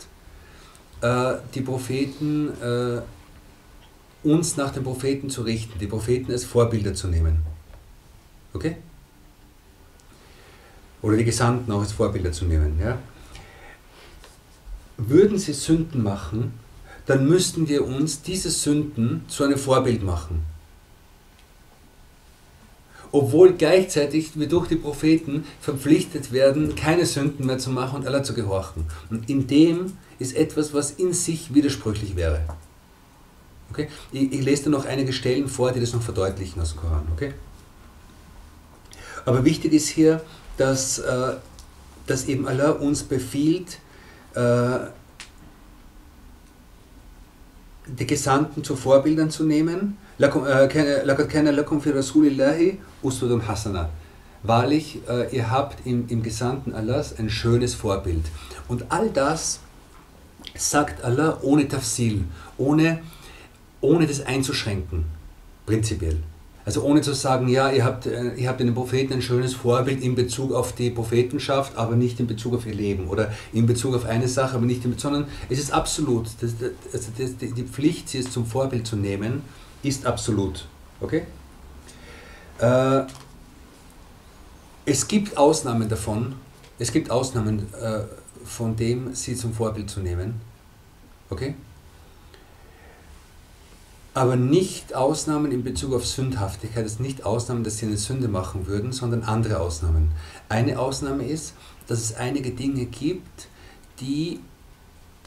äh, 1.00 1.34
die 1.54 1.60
Propheten, 1.60 2.50
äh, 2.62 3.00
uns 4.26 4.56
nach 4.56 4.72
den 4.72 4.84
Propheten 4.84 5.30
zu 5.30 5.42
richten, 5.42 5.78
die 5.78 5.86
Propheten 5.86 6.32
als 6.32 6.44
Vorbilder 6.44 6.94
zu 6.94 7.08
nehmen. 7.08 7.38
Okay? 8.54 8.76
Oder 11.02 11.16
die 11.16 11.24
Gesandten 11.24 11.70
auch 11.72 11.80
als 11.80 11.92
Vorbilder 11.92 12.32
zu 12.32 12.46
nehmen. 12.46 12.78
Ja? 12.80 12.98
Würden 14.96 15.38
sie 15.38 15.52
Sünden 15.52 16.02
machen, 16.02 16.54
dann 17.06 17.28
müssten 17.28 17.68
wir 17.68 17.84
uns 17.84 18.22
diese 18.22 18.50
Sünden 18.50 19.24
zu 19.28 19.44
einem 19.44 19.58
Vorbild 19.58 20.02
machen 20.02 20.53
obwohl 23.13 23.53
gleichzeitig 23.53 24.39
wir 24.39 24.47
durch 24.47 24.67
die 24.67 24.75
Propheten 24.75 25.45
verpflichtet 25.61 26.31
werden, 26.31 26.75
keine 26.75 27.05
Sünden 27.05 27.45
mehr 27.45 27.57
zu 27.57 27.71
machen 27.71 27.97
und 27.97 28.07
Allah 28.07 28.23
zu 28.23 28.33
gehorchen. 28.33 28.85
Und 29.09 29.29
in 29.29 29.47
dem 29.47 29.93
ist 30.19 30.35
etwas, 30.35 30.73
was 30.73 30.91
in 30.91 31.13
sich 31.13 31.53
widersprüchlich 31.53 32.15
wäre. 32.15 32.41
Okay? 33.71 33.87
Ich, 34.11 34.31
ich 34.31 34.41
lese 34.41 34.65
da 34.65 34.69
noch 34.69 34.85
einige 34.85 35.13
Stellen 35.13 35.47
vor, 35.47 35.71
die 35.71 35.79
das 35.79 35.93
noch 35.93 36.01
verdeutlichen 36.01 36.61
aus 36.61 36.73
dem 36.73 36.81
Koran. 36.81 37.07
Okay? 37.13 37.33
Aber 39.25 39.43
wichtig 39.45 39.73
ist 39.73 39.87
hier, 39.87 40.21
dass, 40.57 40.99
äh, 40.99 41.33
dass 42.07 42.25
eben 42.25 42.47
Allah 42.47 42.71
uns 42.71 43.03
befiehlt, 43.03 43.79
äh, 44.35 44.79
die 47.87 48.05
Gesandten 48.05 48.63
zu 48.63 48.75
Vorbildern 48.75 49.31
zu 49.31 49.43
nehmen. 49.43 49.97
لَقَدْ 50.19 51.27
كَانَ 51.27 51.47
لَكُمْ 51.55 51.79
فِي 51.79 51.91
رَسُولِ 51.91 52.27
اللَّهِ 52.27 52.77
Uswatun 53.04 53.46
Hasana. 53.46 53.90
Wahrlich, 54.42 54.98
äh, 55.08 55.34
ihr 55.34 55.50
habt 55.50 55.86
im, 55.86 56.08
im 56.08 56.22
gesamten 56.22 56.74
Allahs 56.74 57.18
ein 57.18 57.30
schönes 57.30 57.74
Vorbild. 57.74 58.24
Und 58.68 58.86
all 58.90 59.10
das 59.10 59.60
sagt 60.54 61.02
Allah 61.02 61.38
ohne 61.42 61.66
Tafsil, 61.68 62.24
ohne, 62.58 63.00
ohne 63.80 64.06
das 64.06 64.20
einzuschränken, 64.24 65.04
prinzipiell. 65.66 66.18
Also 66.66 66.82
ohne 66.82 67.02
zu 67.02 67.12
sagen, 67.12 67.48
ja, 67.48 67.70
ihr 67.70 67.84
habt, 67.84 68.06
äh, 68.06 68.34
ihr 68.34 68.48
habt 68.48 68.60
in 68.60 68.68
den 68.68 68.74
Propheten 68.74 69.12
ein 69.12 69.22
schönes 69.22 69.52
Vorbild 69.52 70.02
in 70.02 70.14
Bezug 70.14 70.52
auf 70.52 70.72
die 70.72 70.90
Prophetenschaft, 70.90 71.76
aber 71.76 71.94
nicht 71.94 72.20
in 72.20 72.26
Bezug 72.26 72.54
auf 72.54 72.66
ihr 72.66 72.74
Leben 72.74 73.08
oder 73.08 73.32
in 73.52 73.66
Bezug 73.66 73.94
auf 73.94 74.06
eine 74.06 74.28
Sache, 74.28 74.56
aber 74.56 74.64
nicht 74.64 74.84
in 74.84 74.92
Bezug, 74.92 75.12
sondern 75.12 75.26
es 75.50 75.58
ist 75.58 75.72
absolut. 75.72 76.26
Das, 76.40 76.52
das, 76.90 77.02
das, 77.18 77.36
die 77.36 77.64
Pflicht, 77.64 78.08
sie 78.08 78.18
es 78.18 78.30
zum 78.30 78.46
Vorbild 78.46 78.86
zu 78.86 78.96
nehmen, 78.96 79.42
ist 79.82 80.06
absolut. 80.06 80.66
Okay? 81.00 81.24
Äh, 82.58 83.02
es 84.86 85.08
gibt 85.08 85.36
Ausnahmen 85.36 85.88
davon. 85.88 86.34
Es 86.78 86.92
gibt 86.92 87.10
Ausnahmen 87.10 87.72
äh, 87.74 88.00
von 88.44 88.76
dem, 88.76 89.14
sie 89.14 89.34
zum 89.36 89.54
Vorbild 89.54 89.88
zu 89.90 90.00
nehmen. 90.00 90.40
Okay? 91.30 91.54
aber 94.14 94.36
nicht 94.36 94.94
Ausnahmen 94.94 95.50
in 95.50 95.64
Bezug 95.64 95.92
auf 95.92 96.06
Sündhaftigkeit, 96.06 96.86
es 96.86 96.92
ist 96.92 97.00
nicht 97.00 97.24
Ausnahmen, 97.24 97.64
dass 97.64 97.78
sie 97.78 97.86
eine 97.86 97.96
Sünde 97.96 98.28
machen 98.28 98.68
würden, 98.68 98.92
sondern 98.92 99.24
andere 99.24 99.58
Ausnahmen. 99.58 100.12
Eine 100.48 100.78
Ausnahme 100.78 101.26
ist, 101.26 101.54
dass 101.88 101.98
es 101.98 102.14
einige 102.14 102.52
Dinge 102.52 102.86
gibt, 102.86 103.48
die 104.00 104.38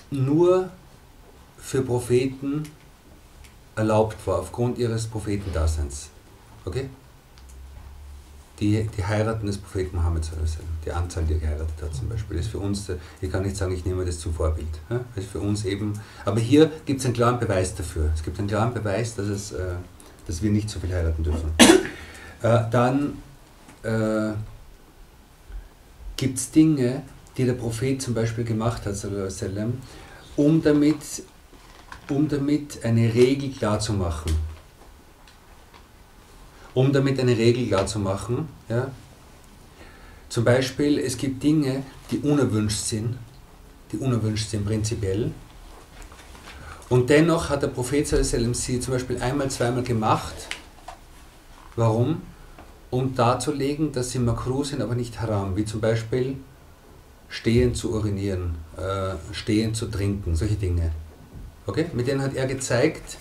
nur 0.09 0.69
für 1.57 1.81
Propheten 1.81 2.63
erlaubt 3.75 4.25
war, 4.25 4.39
aufgrund 4.39 4.77
ihres 4.77 5.05
Prophetendaseins. 5.07 6.09
Okay? 6.63 6.89
Die, 8.59 8.87
die 8.97 9.05
heiraten 9.05 9.45
des 9.45 9.57
Propheten 9.57 9.97
Mohammed, 9.97 10.29
die 10.83 10.91
Anzahl, 10.91 11.23
die 11.25 11.33
er 11.33 11.39
geheiratet 11.39 11.75
hat 11.81 11.93
zum 11.93 12.09
Beispiel, 12.09 12.37
ist 12.37 12.49
für 12.49 12.59
uns, 12.59 12.91
ich 13.21 13.31
kann 13.31 13.43
nicht 13.43 13.55
sagen, 13.55 13.73
ich 13.73 13.85
nehme 13.85 14.03
das 14.03 14.19
zum 14.19 14.33
Vorbild. 14.33 14.67
Ja? 14.89 15.01
Ist 15.15 15.29
für 15.29 15.39
uns 15.39 15.65
eben, 15.65 15.93
aber 16.25 16.39
hier 16.39 16.71
gibt 16.85 16.99
es 16.99 17.05
einen 17.05 17.13
klaren 17.13 17.39
Beweis 17.39 17.75
dafür. 17.75 18.09
Es 18.15 18.23
gibt 18.23 18.39
einen 18.39 18.47
klaren 18.47 18.73
Beweis, 18.73 19.15
dass, 19.15 19.27
es, 19.27 19.51
äh, 19.51 19.75
dass 20.25 20.41
wir 20.41 20.51
nicht 20.51 20.69
so 20.69 20.79
viel 20.79 20.93
heiraten 20.93 21.23
dürfen. 21.23 21.51
Äh, 22.43 22.65
dann 22.69 23.17
äh, 23.81 24.33
gibt 26.15 26.37
es 26.37 26.51
Dinge, 26.51 27.01
die 27.35 27.45
der 27.45 27.53
Prophet 27.53 27.99
zum 27.99 28.13
Beispiel 28.13 28.43
gemacht 28.43 28.85
hat, 28.85 28.95
um 30.35 30.61
damit, 30.61 31.23
um 32.07 32.27
damit 32.29 32.85
eine 32.85 33.11
Regel 33.11 33.49
klarzumachen 33.49 34.33
um 36.77 36.93
damit 36.93 37.19
eine 37.19 37.35
Regel 37.35 37.65
klar 37.65 37.87
zu 37.87 37.97
machen. 37.97 38.47
Ja? 38.69 38.91
Zum 40.29 40.43
Beispiel, 40.43 40.99
es 40.99 41.17
gibt 41.17 41.41
Dinge, 41.41 41.81
die 42.11 42.19
unerwünscht 42.19 42.77
sind, 42.77 43.17
die 43.91 43.97
unerwünscht 43.97 44.47
sind 44.47 44.63
prinzipiell. 44.63 45.31
Und 46.87 47.09
dennoch 47.09 47.49
hat 47.49 47.63
der 47.63 47.69
Prophet 47.69 48.07
sie 48.07 48.79
zum 48.79 48.93
Beispiel 48.93 49.19
einmal, 49.19 49.49
zweimal 49.49 49.81
gemacht. 49.81 50.35
Warum? 51.75 52.21
Um 52.91 53.15
darzulegen, 53.15 53.91
dass 53.91 54.11
sie 54.11 54.19
makruh 54.19 54.63
sind, 54.63 54.79
aber 54.83 54.93
nicht 54.93 55.19
haram. 55.19 55.55
Wie 55.55 55.65
zum 55.65 55.81
Beispiel 55.81 56.35
stehend 57.27 57.75
zu 57.75 57.91
urinieren, 57.91 58.53
äh, 58.77 59.15
stehend 59.33 59.75
zu 59.75 59.87
trinken, 59.87 60.35
solche 60.35 60.55
Dinge. 60.55 60.91
Okay? 61.65 61.87
Mit 61.93 62.07
denen 62.07 62.21
hat 62.21 62.35
er 62.35 62.45
gezeigt, 62.45 63.17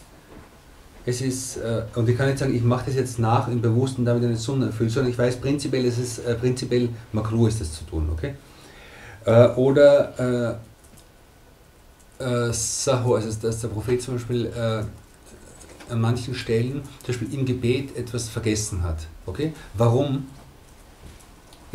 es 1.06 1.20
ist, 1.20 1.56
äh, 1.58 1.82
und 1.94 2.08
ich 2.08 2.18
kann 2.18 2.26
nicht 2.26 2.38
sagen, 2.38 2.54
ich 2.54 2.62
mache 2.62 2.86
das 2.86 2.96
jetzt 2.96 3.20
nach 3.20 3.46
im 3.46 3.62
Bewussten, 3.62 4.04
damit 4.04 4.24
eine 4.24 4.36
Sonne 4.36 4.66
erfüllt, 4.66 4.90
sondern 4.90 5.12
ich 5.12 5.18
weiß 5.18 5.36
prinzipiell, 5.36 5.86
es 5.86 5.98
ist 5.98 6.18
äh, 6.18 6.34
prinzipiell 6.34 6.88
makruh 7.12 7.46
ist 7.46 7.60
das 7.60 7.72
zu 7.72 7.84
tun, 7.84 8.08
okay? 8.12 8.34
Äh, 9.24 9.48
oder 9.54 10.58
äh, 12.18 12.52
Saho, 12.52 13.14
also 13.14 13.30
dass 13.40 13.60
der 13.60 13.68
Prophet 13.68 14.02
zum 14.02 14.14
Beispiel 14.14 14.46
äh, 14.46 14.82
an 15.92 16.00
manchen 16.00 16.34
Stellen, 16.34 16.82
zum 17.04 17.06
Beispiel 17.06 17.34
im 17.34 17.46
Gebet, 17.46 17.96
etwas 17.96 18.28
vergessen 18.28 18.82
hat, 18.82 19.06
okay? 19.26 19.52
Warum? 19.74 20.26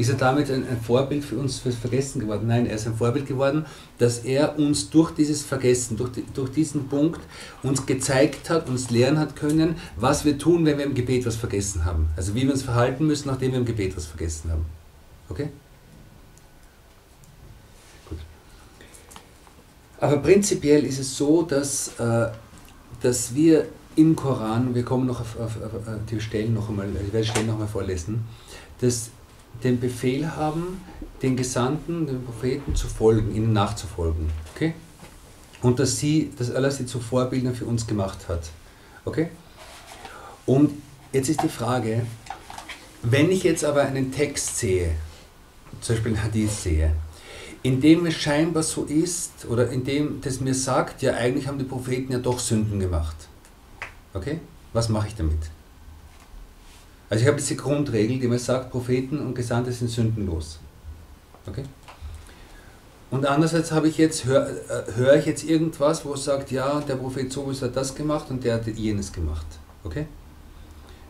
Ist 0.01 0.09
er 0.09 0.15
damit 0.15 0.49
ein, 0.49 0.67
ein, 0.67 0.81
Vorbild 0.81 1.23
für 1.23 1.37
uns 1.37 1.59
fürs 1.59 1.75
Vergessen 1.75 2.19
geworden? 2.19 2.47
Nein, 2.47 2.65
er 2.65 2.73
ist 2.73 2.87
ein 2.87 2.95
Vorbild 2.95 3.27
geworden, 3.27 3.67
dass 3.99 4.17
er 4.17 4.57
uns 4.57 4.89
durch 4.89 5.11
dieses 5.11 5.43
Vergessen, 5.43 5.95
durch, 5.95 6.13
die, 6.13 6.25
durch 6.33 6.49
diesen 6.49 6.89
Punkt 6.89 7.21
uns 7.61 7.85
gezeigt 7.85 8.49
hat, 8.49 8.67
uns 8.67 8.89
lernen 8.89 9.19
hat 9.19 9.35
können, 9.35 9.75
was 9.97 10.25
wir 10.25 10.39
tun, 10.39 10.65
wenn 10.65 10.79
wir 10.79 10.85
im 10.85 10.95
Gebet 10.95 11.27
was 11.27 11.35
vergessen 11.35 11.85
haben. 11.85 12.07
Also 12.17 12.33
wie 12.33 12.41
wir 12.41 12.51
uns 12.51 12.63
verhalten 12.63 13.05
müssen, 13.05 13.27
nachdem 13.27 13.51
wir 13.51 13.59
im 13.59 13.65
Gebet 13.65 13.95
was 13.95 14.07
vergessen 14.07 14.49
haben. 14.49 14.65
Okay? 15.29 15.49
Gut. 18.09 18.17
Aber 19.99 20.17
prinzipiell 20.17 20.83
ist 20.83 20.97
es 20.97 21.15
so, 21.15 21.43
dass, 21.43 21.99
äh, 21.99 22.29
dass 23.03 23.35
wir 23.35 23.67
im 23.95 24.15
Koran, 24.15 24.73
wir 24.73 24.83
kommen 24.83 25.05
noch 25.05 25.21
auf, 25.21 25.39
auf, 25.39 25.57
auf 25.57 25.83
die 26.09 26.19
Stellen 26.19 26.55
noch 26.55 26.69
einmal, 26.69 26.87
ich 26.89 27.13
werde 27.13 27.21
die 27.21 27.29
Stellen 27.29 27.45
noch 27.45 27.53
einmal 27.53 27.67
vorlesen, 27.67 28.25
dass 28.79 29.11
den 29.63 29.79
Befehl 29.79 30.35
haben, 30.35 30.81
den 31.21 31.35
Gesandten, 31.35 32.07
den 32.07 32.23
Propheten 32.23 32.75
zu 32.75 32.87
folgen, 32.87 33.35
ihnen 33.35 33.53
nachzufolgen. 33.53 34.29
Okay? 34.55 34.73
Und 35.61 35.79
dass 35.79 35.97
sie, 35.97 36.31
dass 36.37 36.49
Allah 36.51 36.71
sie 36.71 36.85
zu 36.85 36.99
Vorbildern 36.99 37.53
für 37.53 37.65
uns 37.65 37.85
gemacht 37.85 38.27
hat. 38.27 38.49
Okay? 39.05 39.29
Und 40.45 40.71
jetzt 41.13 41.29
ist 41.29 41.43
die 41.43 41.49
Frage, 41.49 42.05
wenn 43.03 43.31
ich 43.31 43.43
jetzt 43.43 43.63
aber 43.63 43.83
einen 43.83 44.11
Text 44.11 44.57
sehe, 44.57 44.91
zum 45.79 45.95
Beispiel 45.95 46.13
einen 46.13 46.23
Hadith 46.23 46.63
sehe, 46.63 46.93
in 47.63 47.79
dem 47.79 48.07
es 48.07 48.15
scheinbar 48.15 48.63
so 48.63 48.85
ist, 48.85 49.45
oder 49.47 49.69
in 49.69 49.83
dem 49.83 50.21
das 50.21 50.39
mir 50.39 50.55
sagt, 50.55 51.03
ja 51.03 51.13
eigentlich 51.13 51.47
haben 51.47 51.59
die 51.59 51.63
Propheten 51.63 52.11
ja 52.11 52.17
doch 52.17 52.39
Sünden 52.39 52.79
gemacht. 52.79 53.15
Okay? 54.13 54.39
Was 54.73 54.89
mache 54.89 55.07
ich 55.07 55.15
damit? 55.15 55.39
Also 57.11 57.23
ich 57.23 57.27
habe 57.27 57.37
diese 57.37 57.57
Grundregel, 57.57 58.19
die 58.19 58.27
mir 58.29 58.39
sagt, 58.39 58.71
Propheten 58.71 59.19
und 59.19 59.35
Gesandte 59.35 59.69
sind 59.73 59.89
sündenlos. 59.89 60.59
Okay? 61.45 61.63
Und 63.11 63.25
andererseits 63.25 63.73
habe 63.73 63.89
ich 63.89 63.97
jetzt, 63.97 64.23
höre 64.23 64.47
äh, 64.47 64.83
hör 64.95 65.15
ich 65.17 65.25
jetzt 65.25 65.43
irgendwas, 65.43 66.05
wo 66.05 66.13
es 66.13 66.23
sagt, 66.23 66.51
ja, 66.51 66.79
der 66.79 66.95
Prophet 66.95 67.29
sowieso 67.29 67.65
hat 67.65 67.75
das 67.75 67.93
gemacht 67.93 68.27
und 68.29 68.45
der 68.45 68.53
hat 68.53 68.65
jenes 68.65 69.11
gemacht. 69.11 69.45
Okay? 69.83 70.05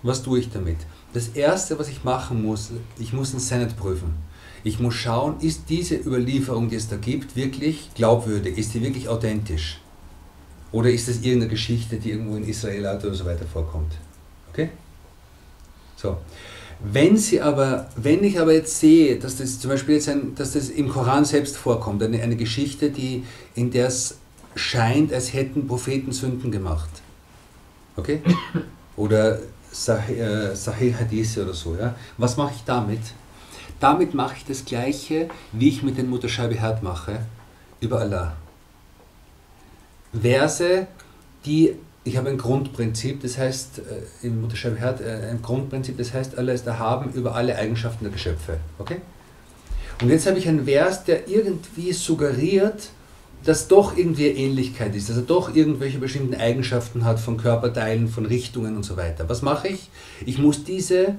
Was 0.01 0.23
tue 0.23 0.39
ich 0.39 0.49
damit? 0.49 0.77
Das 1.13 1.27
erste, 1.27 1.77
was 1.77 1.87
ich 1.87 2.03
machen 2.03 2.41
muss, 2.41 2.71
ich 2.97 3.13
muss 3.13 3.29
einen 3.29 3.39
Senat 3.39 3.77
prüfen. 3.77 4.15
Ich 4.63 4.79
muss 4.79 4.95
schauen, 4.95 5.39
ist 5.39 5.69
diese 5.69 5.97
Überlieferung, 5.97 6.67
die 6.67 6.77
es 6.77 6.89
da 6.89 6.95
gibt, 6.95 7.35
wirklich 7.35 7.91
glaubwürdig? 7.93 8.57
Ist 8.57 8.73
die 8.73 8.81
wirklich 8.81 9.07
authentisch? 9.07 9.79
Oder 10.71 10.89
ist 10.89 11.07
das 11.07 11.17
irgendeine 11.17 11.49
Geschichte, 11.49 11.97
die 11.97 12.09
irgendwo 12.09 12.37
in 12.37 12.47
Israel 12.47 12.87
oder 12.87 13.13
so 13.13 13.23
weiter 13.23 13.45
vorkommt? 13.45 13.93
Okay? 14.49 14.69
So. 16.01 16.17
Wenn 16.83 17.15
sie 17.15 17.41
aber, 17.41 17.89
wenn 17.95 18.23
ich 18.23 18.39
aber 18.39 18.53
jetzt 18.53 18.79
sehe, 18.79 19.19
dass 19.19 19.37
das 19.37 19.59
zum 19.59 19.69
Beispiel 19.69 19.95
jetzt 19.95 20.09
ein, 20.09 20.33
dass 20.33 20.53
das 20.53 20.69
im 20.69 20.89
Koran 20.89 21.25
selbst 21.25 21.55
vorkommt, 21.55 22.01
eine, 22.01 22.21
eine 22.21 22.35
Geschichte, 22.35 22.89
die, 22.89 23.23
in 23.53 23.69
der 23.69 23.87
es 23.87 24.17
scheint, 24.55 25.13
als 25.13 25.33
hätten 25.33 25.67
Propheten 25.67 26.11
Sünden 26.11 26.49
gemacht. 26.49 26.89
Okay? 27.95 28.21
Oder 28.97 29.39
Sahih, 29.71 30.17
äh, 30.17 30.55
Sahih 30.55 30.93
Hadith 30.93 31.37
oder 31.37 31.53
so, 31.53 31.75
ja? 31.75 31.95
Was 32.17 32.35
mache 32.35 32.53
ich 32.55 32.63
damit? 32.65 32.99
Damit 33.79 34.13
mache 34.13 34.35
ich 34.37 34.45
das 34.45 34.65
Gleiche, 34.65 35.29
wie 35.53 35.69
ich 35.69 35.81
mit 35.81 35.97
den 35.97 36.09
Mutashabihat 36.09 36.83
mache, 36.83 37.19
über 37.79 37.99
Allah. 38.01 38.35
Verse, 40.11 40.87
die 41.45 41.75
ich 42.03 42.17
habe 42.17 42.29
ein 42.29 42.37
Grundprinzip, 42.37 43.21
das 43.21 43.37
heißt, 43.37 43.79
äh, 43.79 44.27
im 44.27 44.41
Mutterschreiber 44.41 44.99
äh, 45.01 45.29
ein 45.29 45.41
Grundprinzip, 45.41 45.97
das 45.97 46.13
heißt, 46.13 46.37
Allah 46.37 46.53
ist 46.53 46.65
erhaben 46.65 47.13
über 47.13 47.35
alle 47.35 47.55
Eigenschaften 47.55 48.05
der 48.05 48.13
Geschöpfe. 48.13 48.57
Okay? 48.79 48.97
Und 50.01 50.09
jetzt 50.09 50.25
habe 50.25 50.39
ich 50.39 50.47
einen 50.47 50.65
Vers, 50.65 51.03
der 51.03 51.27
irgendwie 51.27 51.93
suggeriert, 51.93 52.89
dass 53.43 53.67
doch 53.67 53.97
irgendwie 53.97 54.27
Ähnlichkeit 54.27 54.95
ist, 54.95 55.09
dass 55.09 55.17
er 55.17 55.23
doch 55.23 55.55
irgendwelche 55.55 55.99
bestimmten 55.99 56.35
Eigenschaften 56.35 57.05
hat 57.05 57.19
von 57.19 57.37
Körperteilen, 57.37 58.07
von 58.07 58.25
Richtungen 58.25 58.75
und 58.75 58.83
so 58.83 58.97
weiter. 58.97 59.29
Was 59.29 59.41
mache 59.41 59.67
ich? 59.67 59.89
Ich 60.25 60.37
muss 60.37 60.63
diese 60.63 61.15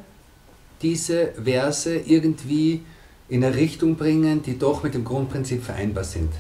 diese 0.82 1.32
Verse 1.42 1.94
irgendwie 1.94 2.82
in 3.28 3.44
eine 3.44 3.54
Richtung 3.54 3.96
bringen, 3.96 4.42
die 4.42 4.58
doch 4.58 4.82
mit 4.82 4.94
dem 4.94 5.04
Grundprinzip 5.04 5.62
vereinbar 5.62 6.04
sind. 6.04 6.32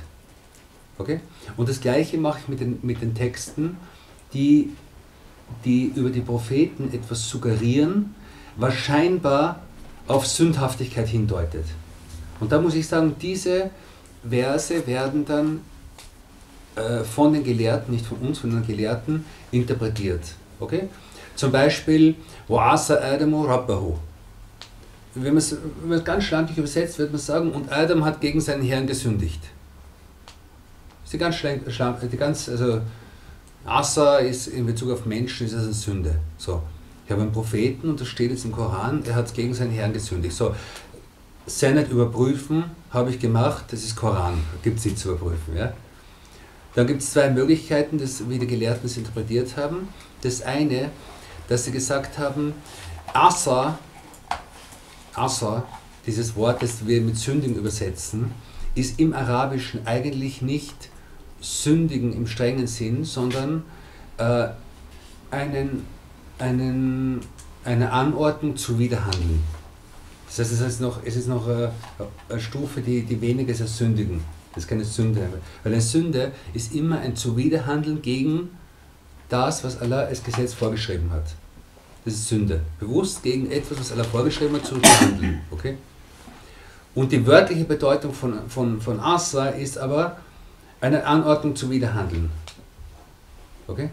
Okay? 0.98 1.20
Und 1.56 1.68
das 1.68 1.80
gleiche 1.80 2.18
mache 2.18 2.40
ich 2.42 2.48
mit 2.48 2.60
den, 2.60 2.78
mit 2.82 3.00
den 3.00 3.14
Texten, 3.14 3.76
die, 4.32 4.70
die 5.64 5.92
über 5.94 6.10
die 6.10 6.20
Propheten 6.20 6.92
etwas 6.92 7.28
suggerieren, 7.28 8.14
was 8.56 8.74
scheinbar 8.74 9.60
auf 10.08 10.26
Sündhaftigkeit 10.26 11.08
hindeutet. 11.08 11.64
Und 12.40 12.50
da 12.52 12.60
muss 12.60 12.74
ich 12.74 12.86
sagen, 12.86 13.14
diese 13.20 13.70
Verse 14.28 14.86
werden 14.86 15.24
dann 15.24 15.60
äh, 16.74 17.04
von 17.04 17.32
den 17.32 17.44
Gelehrten, 17.44 17.94
nicht 17.94 18.06
von 18.06 18.18
uns, 18.18 18.38
von 18.38 18.50
den 18.50 18.66
Gelehrten, 18.66 19.24
interpretiert. 19.50 20.22
Okay? 20.58 20.88
Zum 21.34 21.52
Beispiel, 21.52 22.14
Wa'asa 22.48 22.96
Adamu 23.00 23.44
Rabbahu. 23.44 23.96
Wenn 25.14 25.34
man 25.34 25.38
es 25.38 25.54
ganz 26.04 26.24
schlankig 26.24 26.56
übersetzt, 26.56 26.98
wird 26.98 27.12
man 27.12 27.20
sagen, 27.20 27.52
und 27.52 27.70
Adam 27.70 28.04
hat 28.04 28.20
gegen 28.20 28.40
seinen 28.40 28.62
Herrn 28.62 28.86
gesündigt. 28.86 29.40
Das 31.02 31.04
ist 31.04 31.12
die 31.12 31.18
ganz 31.18 31.36
schlank, 31.36 32.10
die 32.10 32.16
ganz, 32.16 32.48
also 32.48 32.80
Asa 33.64 34.18
ist 34.18 34.48
in 34.48 34.66
Bezug 34.66 34.90
auf 34.90 35.06
Menschen 35.06 35.46
ist 35.46 35.54
das 35.54 35.64
eine 35.64 35.72
Sünde. 35.72 36.18
So. 36.36 36.62
Ich 37.04 37.10
habe 37.10 37.22
einen 37.22 37.32
Propheten 37.32 37.90
und 37.90 38.00
das 38.00 38.08
steht 38.08 38.30
jetzt 38.30 38.44
im 38.44 38.52
Koran, 38.52 39.02
er 39.04 39.16
hat 39.16 39.34
gegen 39.34 39.54
seinen 39.54 39.72
Herrn 39.72 39.92
gesündigt. 39.92 40.34
So, 40.34 40.54
nicht 41.46 41.90
überprüfen, 41.90 42.64
habe 42.90 43.10
ich 43.10 43.18
gemacht, 43.18 43.64
das 43.70 43.82
ist 43.82 43.96
Koran, 43.96 44.34
gibt 44.62 44.78
es 44.78 44.84
nicht 44.84 44.98
zu 44.98 45.10
überprüfen. 45.10 45.56
Ja? 45.56 45.72
Dann 46.74 46.86
gibt 46.86 47.02
es 47.02 47.12
zwei 47.12 47.28
Möglichkeiten, 47.30 47.98
das, 47.98 48.28
wie 48.28 48.38
die 48.38 48.46
Gelehrten 48.46 48.86
es 48.86 48.96
interpretiert 48.96 49.56
haben. 49.56 49.88
Das 50.22 50.42
eine, 50.42 50.90
dass 51.48 51.64
sie 51.64 51.72
gesagt 51.72 52.18
haben, 52.18 52.54
Asa, 53.12 53.78
Asa, 55.14 55.64
dieses 56.06 56.34
Wort, 56.36 56.62
das 56.62 56.86
wir 56.86 57.00
mit 57.00 57.18
Sündigen 57.18 57.56
übersetzen, 57.56 58.30
ist 58.74 58.98
im 58.98 59.12
Arabischen 59.12 59.86
eigentlich 59.86 60.40
nicht 60.40 60.88
sündigen 61.42 62.14
im 62.14 62.26
strengen 62.26 62.66
Sinn, 62.66 63.04
sondern 63.04 63.64
äh, 64.16 64.48
einen, 65.30 65.84
einen, 66.38 67.20
eine 67.64 67.92
Anordnung 67.92 68.56
zu 68.56 68.78
widerhandeln. 68.78 69.42
Das 70.26 70.38
heißt, 70.38 70.52
es 70.52 70.60
ist 70.60 70.80
noch, 70.80 71.00
es 71.04 71.16
ist 71.16 71.28
noch 71.28 71.46
eine, 71.46 71.72
eine 72.28 72.40
Stufe, 72.40 72.80
die, 72.80 73.02
die 73.02 73.20
weniger 73.20 73.52
ist 73.52 73.60
als 73.60 73.76
sündigen. 73.76 74.24
Das 74.54 74.64
ist 74.64 74.68
keine 74.68 74.84
Sünde. 74.84 75.20
Weil 75.62 75.72
eine 75.72 75.82
Sünde 75.82 76.32
ist 76.54 76.74
immer 76.74 77.00
ein 77.00 77.16
Zuwiderhandeln 77.16 78.00
gegen 78.00 78.50
das, 79.28 79.64
was 79.64 79.80
Allah 79.80 80.04
als 80.04 80.22
Gesetz 80.22 80.54
vorgeschrieben 80.54 81.10
hat. 81.10 81.24
Das 82.04 82.14
ist 82.14 82.28
Sünde. 82.28 82.60
Bewusst 82.78 83.22
gegen 83.22 83.50
etwas, 83.50 83.80
was 83.80 83.92
Allah 83.92 84.04
vorgeschrieben 84.04 84.56
hat, 84.56 84.66
zu 84.66 84.76
handeln. 84.76 85.40
Okay? 85.50 85.76
Und 86.94 87.10
die 87.12 87.26
wörtliche 87.26 87.64
Bedeutung 87.64 88.12
von, 88.12 88.48
von, 88.48 88.80
von 88.80 89.00
Asra 89.00 89.48
ist 89.48 89.78
aber 89.78 90.18
eine 90.82 91.06
Anordnung 91.06 91.56
zu 91.56 91.70
widerhandeln. 91.70 92.30
Okay? 93.66 93.88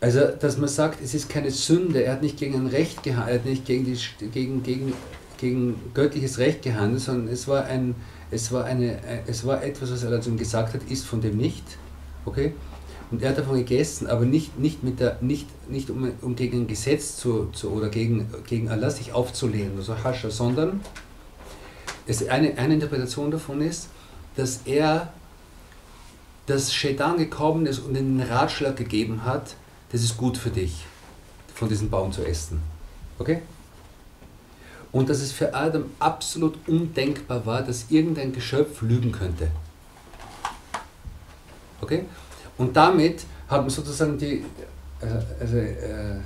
Also, 0.00 0.20
dass 0.40 0.58
man 0.58 0.68
sagt, 0.68 1.02
es 1.02 1.14
ist 1.14 1.28
keine 1.28 1.50
Sünde, 1.50 2.04
er 2.04 2.12
hat 2.12 2.22
nicht 2.22 2.38
gegen 2.38 2.54
ein 2.54 2.66
Recht 2.68 3.02
gehandelt, 3.02 3.28
er 3.28 3.38
hat 3.40 3.44
nicht 3.46 3.66
gegen, 3.66 3.84
die, 3.84 3.98
gegen, 4.28 4.62
gegen, 4.62 4.92
gegen 5.38 5.80
göttliches 5.92 6.38
Recht 6.38 6.62
gehandelt, 6.62 7.02
sondern 7.02 7.28
es 7.32 7.48
war, 7.48 7.64
ein, 7.64 7.94
es, 8.30 8.52
war 8.52 8.64
eine, 8.64 8.98
es 9.26 9.44
war 9.44 9.62
etwas, 9.64 9.90
was 9.90 10.04
er 10.04 10.20
zu 10.20 10.30
ihm 10.30 10.38
gesagt 10.38 10.74
hat, 10.74 10.82
ist 10.88 11.04
von 11.04 11.20
dem 11.20 11.36
nicht. 11.36 11.64
Okay? 12.24 12.52
Und 13.10 13.22
er 13.22 13.30
hat 13.30 13.38
davon 13.38 13.56
gegessen, 13.56 14.06
aber 14.06 14.24
nicht, 14.24 14.58
nicht, 14.58 14.82
mit 14.82 15.00
der, 15.00 15.18
nicht, 15.20 15.48
nicht 15.68 15.90
um, 15.90 16.12
um 16.22 16.36
gegen 16.36 16.62
ein 16.62 16.66
Gesetz 16.66 17.16
zu, 17.16 17.46
zu, 17.52 17.70
oder 17.70 17.88
gegen, 17.88 18.28
gegen 18.46 18.68
Allah 18.68 18.90
sich 18.90 19.12
aufzulehnen, 19.12 19.76
also 19.76 19.96
Hascha, 20.04 20.30
sondern 20.30 20.80
es, 22.06 22.28
eine, 22.28 22.56
eine 22.56 22.74
Interpretation 22.74 23.30
davon 23.30 23.60
ist, 23.62 23.88
dass 24.36 24.60
er, 24.64 25.12
dass 26.46 26.72
Shaitan 26.72 27.16
gekommen 27.16 27.66
ist 27.66 27.78
und 27.78 27.94
den 27.94 28.20
Ratschlag 28.20 28.76
gegeben 28.76 29.24
hat, 29.24 29.54
das 29.92 30.02
ist 30.02 30.16
gut 30.16 30.36
für 30.36 30.50
dich, 30.50 30.84
von 31.54 31.68
diesem 31.68 31.88
Baum 31.88 32.12
zu 32.12 32.24
essen. 32.24 32.60
Okay? 33.18 33.42
Und 34.92 35.08
dass 35.08 35.20
es 35.20 35.32
für 35.32 35.54
Adam 35.54 35.86
absolut 35.98 36.56
undenkbar 36.68 37.44
war, 37.46 37.62
dass 37.62 37.86
irgendein 37.90 38.32
Geschöpf 38.32 38.82
lügen 38.82 39.10
könnte. 39.10 39.48
Okay? 41.80 42.04
Und 42.56 42.76
damit 42.76 43.24
hat 43.48 43.62
man 43.62 43.70
sozusagen 43.70 44.18
die, 44.18 44.44
also, 45.00 45.16
also 45.40 45.56
äh, 45.56 46.20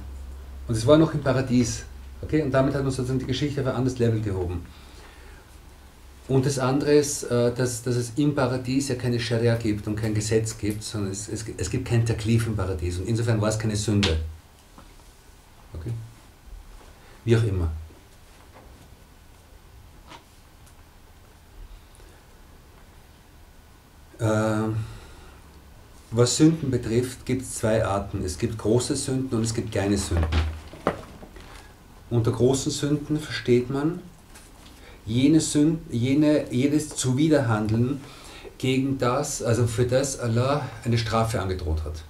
und 0.66 0.76
es 0.76 0.86
war 0.86 0.98
noch 0.98 1.14
im 1.14 1.20
Paradies, 1.20 1.84
okay, 2.20 2.42
und 2.42 2.50
damit 2.50 2.74
hat 2.74 2.82
man 2.82 2.92
sozusagen 2.92 3.18
die 3.18 3.26
Geschichte 3.26 3.62
auf 3.62 3.66
ein 3.68 3.74
anderes 3.74 3.98
Level 3.98 4.20
gehoben. 4.20 4.64
Und 6.28 6.44
das 6.44 6.58
andere 6.58 6.92
ist, 6.92 7.24
äh, 7.24 7.54
dass, 7.54 7.82
dass 7.82 7.96
es 7.96 8.12
im 8.16 8.34
Paradies 8.34 8.88
ja 8.88 8.96
keine 8.96 9.18
Scharia 9.18 9.56
gibt 9.56 9.86
und 9.86 9.96
kein 9.96 10.12
Gesetz 10.12 10.58
gibt, 10.58 10.84
sondern 10.84 11.10
es, 11.10 11.26
es, 11.26 11.44
es 11.56 11.70
gibt 11.70 11.88
kein 11.88 12.04
Taklif 12.04 12.46
im 12.46 12.54
Paradies 12.54 12.98
und 12.98 13.08
insofern 13.08 13.40
war 13.40 13.48
es 13.48 13.58
keine 13.58 13.76
Sünde. 13.76 14.18
Okay? 15.72 15.90
Wie 17.24 17.34
auch 17.34 17.42
immer. 17.42 17.70
Ähm, 24.20 24.76
was 26.10 26.36
Sünden 26.36 26.70
betrifft, 26.70 27.24
gibt 27.24 27.42
es 27.42 27.54
zwei 27.54 27.84
Arten. 27.84 28.22
Es 28.22 28.38
gibt 28.38 28.58
große 28.58 28.96
Sünden 28.96 29.38
und 29.38 29.44
es 29.44 29.54
gibt 29.54 29.72
kleine 29.72 29.96
Sünden. 29.96 30.26
Unter 32.10 32.32
großen 32.32 32.72
Sünden 32.72 33.18
versteht 33.18 33.70
man 33.70 34.00
jene 35.08 35.40
Sünden, 35.40 35.80
jene, 35.90 36.52
jedes 36.52 36.90
Zuwiderhandeln 36.90 38.00
gegen 38.58 38.98
das, 38.98 39.42
also 39.42 39.66
für 39.66 39.86
das 39.86 40.20
Allah 40.20 40.68
eine 40.84 40.98
Strafe 40.98 41.40
angedroht 41.40 41.84
hat. 41.84 42.04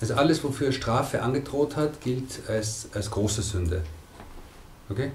Also 0.00 0.14
alles, 0.14 0.42
wofür 0.44 0.72
Strafe 0.72 1.22
angedroht 1.22 1.76
hat, 1.76 2.00
gilt 2.00 2.48
als, 2.48 2.88
als 2.92 3.10
große 3.10 3.42
Sünde. 3.42 3.82
Okay? 4.88 5.12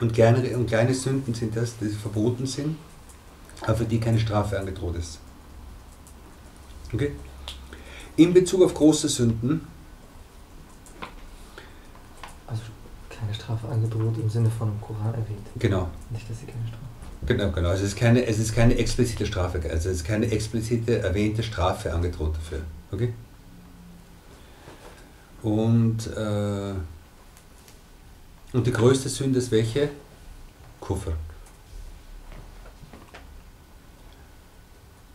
Und 0.00 0.12
kleine, 0.12 0.56
und 0.56 0.66
kleine 0.66 0.94
Sünden 0.94 1.34
sind 1.34 1.56
das, 1.56 1.76
die 1.78 1.88
verboten 1.88 2.46
sind, 2.46 2.76
aber 3.60 3.76
für 3.76 3.84
die 3.84 4.00
keine 4.00 4.18
Strafe 4.18 4.58
angedroht 4.58 4.96
ist. 4.96 5.18
Okay? 6.92 7.12
In 8.16 8.32
Bezug 8.32 8.62
auf 8.62 8.74
große 8.74 9.08
Sünden. 9.08 9.66
Also 12.46 12.62
angedroht 13.48 14.16
im 14.18 14.28
Sinne 14.30 14.50
von 14.50 14.68
im 14.68 14.80
Koran 14.80 15.14
erwähnt. 15.14 15.46
Genau. 15.58 15.88
Nicht, 16.10 16.28
dass 16.28 16.40
sie 16.40 16.46
keine 16.46 16.66
Strafe. 16.66 16.84
Genau, 17.26 17.50
genau. 17.52 17.68
Also 17.70 17.84
es 17.84 17.90
ist 17.90 17.96
keine, 17.96 18.26
es 18.26 18.38
ist 18.38 18.54
keine 18.54 18.76
explizite 18.76 19.26
Strafe, 19.26 19.60
also 19.70 19.88
es 19.88 19.96
ist 19.96 20.04
keine 20.04 20.30
explizite 20.30 20.98
erwähnte 20.98 21.42
Strafe 21.42 21.92
angedroht 21.92 22.36
dafür. 22.36 22.60
Okay? 22.92 23.14
Und, 25.42 26.06
äh, 26.16 26.74
und 28.52 28.66
die 28.66 28.72
größte 28.72 29.08
Sünde 29.08 29.38
ist 29.38 29.50
welche? 29.50 29.90
Kuffer. 30.80 31.12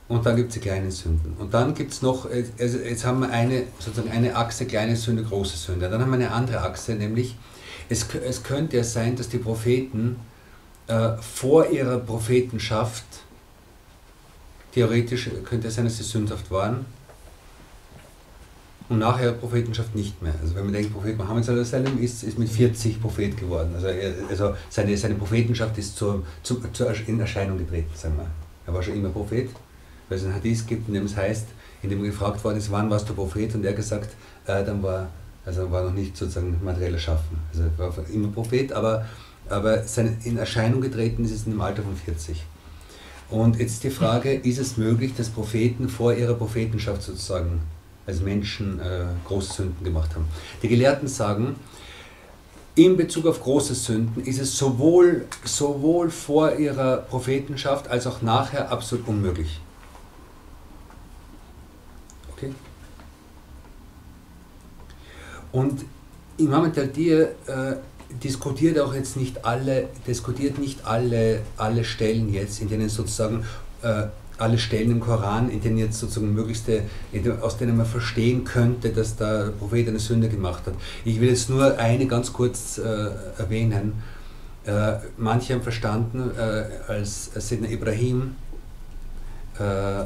Und 0.07 0.25
dann 0.25 0.35
gibt 0.35 0.49
es 0.49 0.55
die 0.55 0.59
kleinen 0.59 0.89
Sünden. 0.89 1.35
Und 1.37 1.53
dann 1.53 1.75
gibt 1.75 1.93
es 1.93 2.01
noch, 2.01 2.29
äh, 2.29 2.43
also 2.59 2.79
jetzt 2.79 3.05
haben 3.05 3.19
wir 3.19 3.29
eine, 3.29 3.63
sozusagen 3.77 4.09
eine 4.09 4.35
Achse, 4.35 4.65
kleine 4.65 4.95
Sünde, 4.95 5.23
große 5.23 5.55
Sünde. 5.55 5.87
Dann 5.87 6.01
haben 6.01 6.09
wir 6.09 6.15
eine 6.15 6.31
andere 6.31 6.61
Achse, 6.61 6.93
nämlich 6.93 7.35
es, 7.89 8.05
es 8.13 8.43
könnte 8.43 8.77
ja 8.77 8.83
sein, 8.83 9.15
dass 9.15 9.29
die 9.29 9.37
Propheten 9.37 10.17
äh, 10.87 11.17
vor 11.17 11.69
ihrer 11.69 11.97
Prophetenschaft, 11.99 13.03
theoretisch 14.73 15.29
könnte 15.43 15.67
es 15.67 15.75
sein, 15.75 15.85
dass 15.85 15.97
sie 15.97 16.03
sündhaft 16.03 16.49
waren, 16.51 16.85
und 18.87 18.97
nach 18.97 19.21
ihrer 19.21 19.33
Prophetenschaft 19.33 19.93
nicht 19.95 20.19
mehr. 20.19 20.33
Also 20.41 20.55
wenn 20.55 20.63
man 20.63 20.73
denkt, 20.73 20.91
Prophet 20.91 21.15
Mohammed 21.15 21.47
ist, 21.47 22.23
ist 22.23 22.39
mit 22.39 22.49
40 22.49 22.99
Prophet 22.99 23.37
geworden. 23.37 23.71
Also, 23.75 23.85
er, 23.85 24.13
also 24.27 24.55
seine, 24.67 24.97
seine 24.97 25.13
Prophetenschaft 25.13 25.77
ist 25.77 25.95
zur, 25.95 26.25
zur, 26.41 26.73
zur 26.73 26.91
in 27.07 27.19
Erscheinung 27.19 27.59
getreten, 27.59 27.91
sagen 27.93 28.17
wir. 28.17 28.25
Er 28.65 28.73
war 28.73 28.81
schon 28.81 28.95
immer 28.95 29.09
Prophet 29.09 29.49
weil 30.09 30.17
es 30.17 30.25
ein 30.25 30.33
Hadith 30.33 30.65
gibt, 30.67 30.87
in 30.87 30.95
dem 30.95 31.05
es 31.05 31.15
heißt, 31.15 31.47
in 31.83 31.89
dem 31.89 32.03
gefragt 32.03 32.43
worden 32.43 32.57
ist, 32.57 32.71
wann 32.71 32.89
warst 32.89 33.07
du 33.07 33.13
Prophet? 33.13 33.53
Und 33.55 33.63
er 33.63 33.73
gesagt, 33.73 34.09
äh, 34.47 34.65
dann 34.65 34.83
war, 34.83 35.09
also 35.45 35.71
war 35.71 35.83
noch 35.83 35.93
nicht 35.93 36.15
sozusagen 36.15 36.59
materiell 36.63 36.93
erschaffen. 36.93 37.39
Also 37.51 37.63
er 37.63 37.77
war 37.77 38.09
immer 38.09 38.27
Prophet, 38.29 38.71
aber, 38.71 39.05
aber 39.49 39.83
sein, 39.83 40.17
in 40.23 40.37
Erscheinung 40.37 40.81
getreten 40.81 41.25
ist 41.25 41.31
es 41.31 41.45
in 41.45 41.53
dem 41.53 41.61
Alter 41.61 41.83
von 41.83 41.95
40. 41.95 42.43
Und 43.29 43.59
jetzt 43.59 43.83
die 43.83 43.89
Frage, 43.89 44.33
ist 44.33 44.57
es 44.57 44.77
möglich, 44.77 45.13
dass 45.15 45.29
Propheten 45.29 45.87
vor 45.87 46.13
ihrer 46.13 46.33
Prophetenschaft 46.33 47.03
sozusagen 47.03 47.61
als 48.07 48.21
Menschen 48.21 48.79
äh, 48.79 49.05
große 49.25 49.53
Sünden 49.53 49.83
gemacht 49.83 50.15
haben? 50.15 50.25
Die 50.63 50.67
Gelehrten 50.67 51.07
sagen, 51.07 51.55
in 52.75 52.97
Bezug 52.97 53.27
auf 53.27 53.41
große 53.41 53.75
Sünden 53.75 54.23
ist 54.23 54.39
es 54.39 54.57
sowohl, 54.57 55.25
sowohl 55.43 56.09
vor 56.09 56.55
ihrer 56.55 56.97
Prophetenschaft 56.97 57.87
als 57.87 58.07
auch 58.07 58.21
nachher 58.21 58.71
absolut 58.71 59.07
unmöglich. 59.07 59.59
Okay? 62.31 62.53
Und 65.51 65.85
Imam 66.37 66.71
Taldir 66.73 67.29
äh, 67.47 67.75
diskutiert 68.23 68.79
auch 68.79 68.93
jetzt 68.93 69.17
nicht 69.17 69.45
alle, 69.45 69.89
diskutiert 70.07 70.57
nicht 70.57 70.85
alle, 70.85 71.41
alle 71.57 71.83
Stellen 71.83 72.33
jetzt, 72.33 72.61
in 72.61 72.69
denen 72.69 72.89
sozusagen 72.89 73.43
äh, 73.81 74.03
alle 74.39 74.57
Stellen 74.57 74.91
im 74.91 74.99
Koran, 74.99 75.49
in 75.49 75.61
denen 75.61 75.77
jetzt 75.77 75.99
sozusagen 75.99 76.33
möglichste, 76.33 76.83
aus 77.41 77.57
denen 77.57 77.77
man 77.77 77.85
verstehen 77.85 78.45
könnte, 78.45 78.89
dass 78.89 79.15
der 79.17 79.51
Prophet 79.59 79.87
eine 79.87 79.99
Sünde 79.99 80.29
gemacht 80.29 80.65
hat. 80.65 80.73
Ich 81.03 81.19
will 81.19 81.29
jetzt 81.29 81.49
nur 81.49 81.77
eine 81.77 82.07
ganz 82.07 82.31
kurz 82.31 82.77
äh, 82.77 83.09
erwähnen. 83.37 84.01
Äh, 84.65 84.93
manche 85.17 85.53
haben 85.53 85.61
verstanden, 85.61 86.31
äh, 86.37 86.91
als 86.91 87.31
Sidna 87.35 87.67
Ibrahim, 87.67 88.35
äh, 89.59 90.05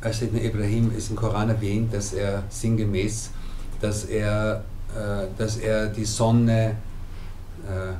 als 0.00 0.18
Sidna 0.20 0.40
Ibrahim 0.40 0.92
ist 0.96 1.10
im 1.10 1.16
Koran 1.16 1.50
erwähnt, 1.50 1.92
dass 1.92 2.12
er 2.12 2.44
sinngemäß, 2.48 3.30
dass 3.80 4.04
er, 4.04 4.56
äh, 4.56 4.75
dass 5.36 5.56
er 5.56 5.88
die 5.88 6.04
Sonne 6.04 6.76
äh, 7.66 7.94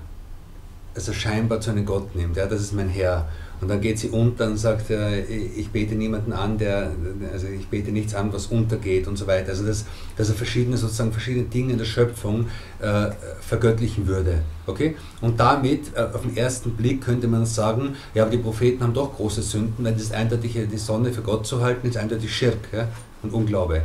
also 0.97 1.13
scheinbar 1.13 1.61
zu 1.61 1.71
einem 1.71 1.85
Gott 1.85 2.15
nimmt. 2.15 2.37
Ja, 2.37 2.47
das 2.47 2.61
ist 2.63 2.73
mein 2.73 2.89
Herr. 2.89 3.29
Und 3.61 3.69
dann 3.69 3.81
geht 3.81 3.99
sie 3.99 4.09
unter 4.09 4.47
und 4.47 4.59
sagt, 4.59 4.91
äh, 4.91 5.21
ich 5.23 5.71
bete 5.71 5.95
niemanden 5.95 6.33
an, 6.33 6.59
der, 6.59 6.91
also 7.33 7.47
ich 7.47 7.69
bete 7.69 7.91
nichts 7.91 8.15
an, 8.15 8.31
was 8.33 8.47
untergeht 8.47 9.07
und 9.07 9.17
so 9.17 9.27
weiter. 9.27 9.51
Also 9.51 9.67
dass, 9.67 9.87
dass 10.17 10.29
er 10.29 10.35
verschiedene, 10.35 10.77
sozusagen 10.77 11.13
verschiedene 11.13 11.45
Dinge 11.45 11.73
in 11.73 11.79
der 11.79 11.87
Schöpfung 11.87 12.49
äh, 12.81 13.11
vergöttlichen 13.41 14.07
würde. 14.07 14.41
Okay? 14.67 14.97
Und 15.23 15.41
damit, 15.41 15.95
äh, 15.95 16.01
auf 16.01 16.23
den 16.23 16.37
ersten 16.37 16.73
Blick 16.73 17.03
könnte 17.03 17.29
man 17.29 17.47
sagen, 17.47 17.97
ja, 18.15 18.25
aber 18.25 18.31
die 18.31 18.39
Propheten 18.39 18.83
haben 18.83 18.95
doch 18.95 19.17
große 19.17 19.43
Sünden, 19.43 19.85
weil 19.85 19.95
das 19.95 20.13
eindeutig, 20.13 20.59
die 20.71 20.79
Sonne 20.79 21.13
für 21.13 21.23
Gott 21.23 21.47
zu 21.47 21.63
halten, 21.63 21.89
ist 21.89 21.97
eindeutig 21.97 22.35
Schirk 22.35 22.59
ja? 22.73 22.89
und 23.23 23.33
Unglaube. 23.33 23.83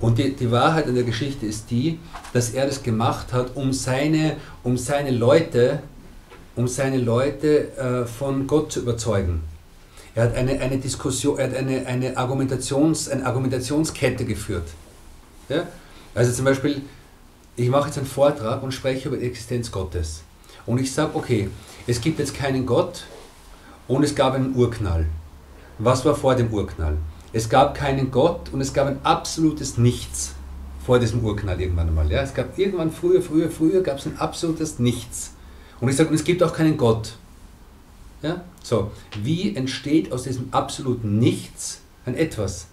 Und 0.00 0.18
die, 0.18 0.34
die 0.34 0.50
Wahrheit 0.50 0.86
in 0.86 0.94
der 0.94 1.04
Geschichte 1.04 1.46
ist 1.46 1.70
die, 1.70 1.98
dass 2.32 2.50
er 2.50 2.66
das 2.66 2.82
gemacht 2.82 3.32
hat, 3.32 3.56
um 3.56 3.72
seine, 3.72 4.36
um 4.62 4.76
seine 4.76 5.10
Leute 5.10 5.80
um 6.56 6.66
seine 6.66 6.96
Leute 6.96 7.76
äh, 7.76 8.06
von 8.06 8.46
Gott 8.46 8.72
zu 8.72 8.80
überzeugen. 8.80 9.42
Er 10.14 10.24
hat 10.24 10.34
eine, 10.34 10.58
eine 10.58 10.78
Diskussion, 10.78 11.38
er 11.38 11.48
hat 11.48 11.54
eine, 11.54 11.86
eine, 11.86 12.16
Argumentations, 12.16 13.08
eine 13.10 13.24
Argumentationskette 13.24 14.24
geführt. 14.24 14.66
Ja? 15.50 15.66
Also 16.14 16.32
zum 16.32 16.46
Beispiel, 16.46 16.80
ich 17.54 17.68
mache 17.68 17.88
jetzt 17.88 17.98
einen 17.98 18.06
Vortrag 18.06 18.62
und 18.62 18.72
spreche 18.72 19.08
über 19.08 19.18
die 19.18 19.26
Existenz 19.26 19.70
Gottes. 19.70 20.22
Und 20.64 20.80
ich 20.80 20.90
sage, 20.92 21.10
okay, 21.14 21.50
es 21.86 22.00
gibt 22.00 22.18
jetzt 22.18 22.34
keinen 22.34 22.64
Gott 22.64 23.04
und 23.86 24.02
es 24.02 24.14
gab 24.14 24.32
einen 24.34 24.56
Urknall. 24.56 25.06
Was 25.78 26.04
war 26.06 26.14
vor 26.14 26.34
dem 26.34 26.52
Urknall? 26.52 26.96
Es 27.36 27.50
gab 27.50 27.74
keinen 27.74 28.10
Gott 28.10 28.48
und 28.50 28.62
es 28.62 28.72
gab 28.72 28.86
ein 28.86 28.98
absolutes 29.02 29.76
Nichts 29.76 30.32
vor 30.86 30.98
diesem 30.98 31.22
Urknall 31.22 31.60
irgendwann 31.60 31.88
einmal. 31.88 32.10
Ja? 32.10 32.22
Es 32.22 32.32
gab 32.32 32.58
irgendwann 32.58 32.90
früher, 32.90 33.20
früher, 33.20 33.50
früher 33.50 33.82
gab 33.82 33.98
es 33.98 34.06
ein 34.06 34.18
absolutes 34.18 34.78
Nichts. 34.78 35.32
Und 35.78 35.90
ich 35.90 35.96
sage, 35.96 36.14
es 36.14 36.24
gibt 36.24 36.42
auch 36.42 36.54
keinen 36.54 36.78
Gott. 36.78 37.12
Ja? 38.22 38.40
So, 38.62 38.90
wie 39.22 39.54
entsteht 39.54 40.12
aus 40.12 40.22
diesem 40.22 40.48
absoluten 40.52 41.18
Nichts 41.18 41.80
ein 42.06 42.16
Etwas? 42.16 42.68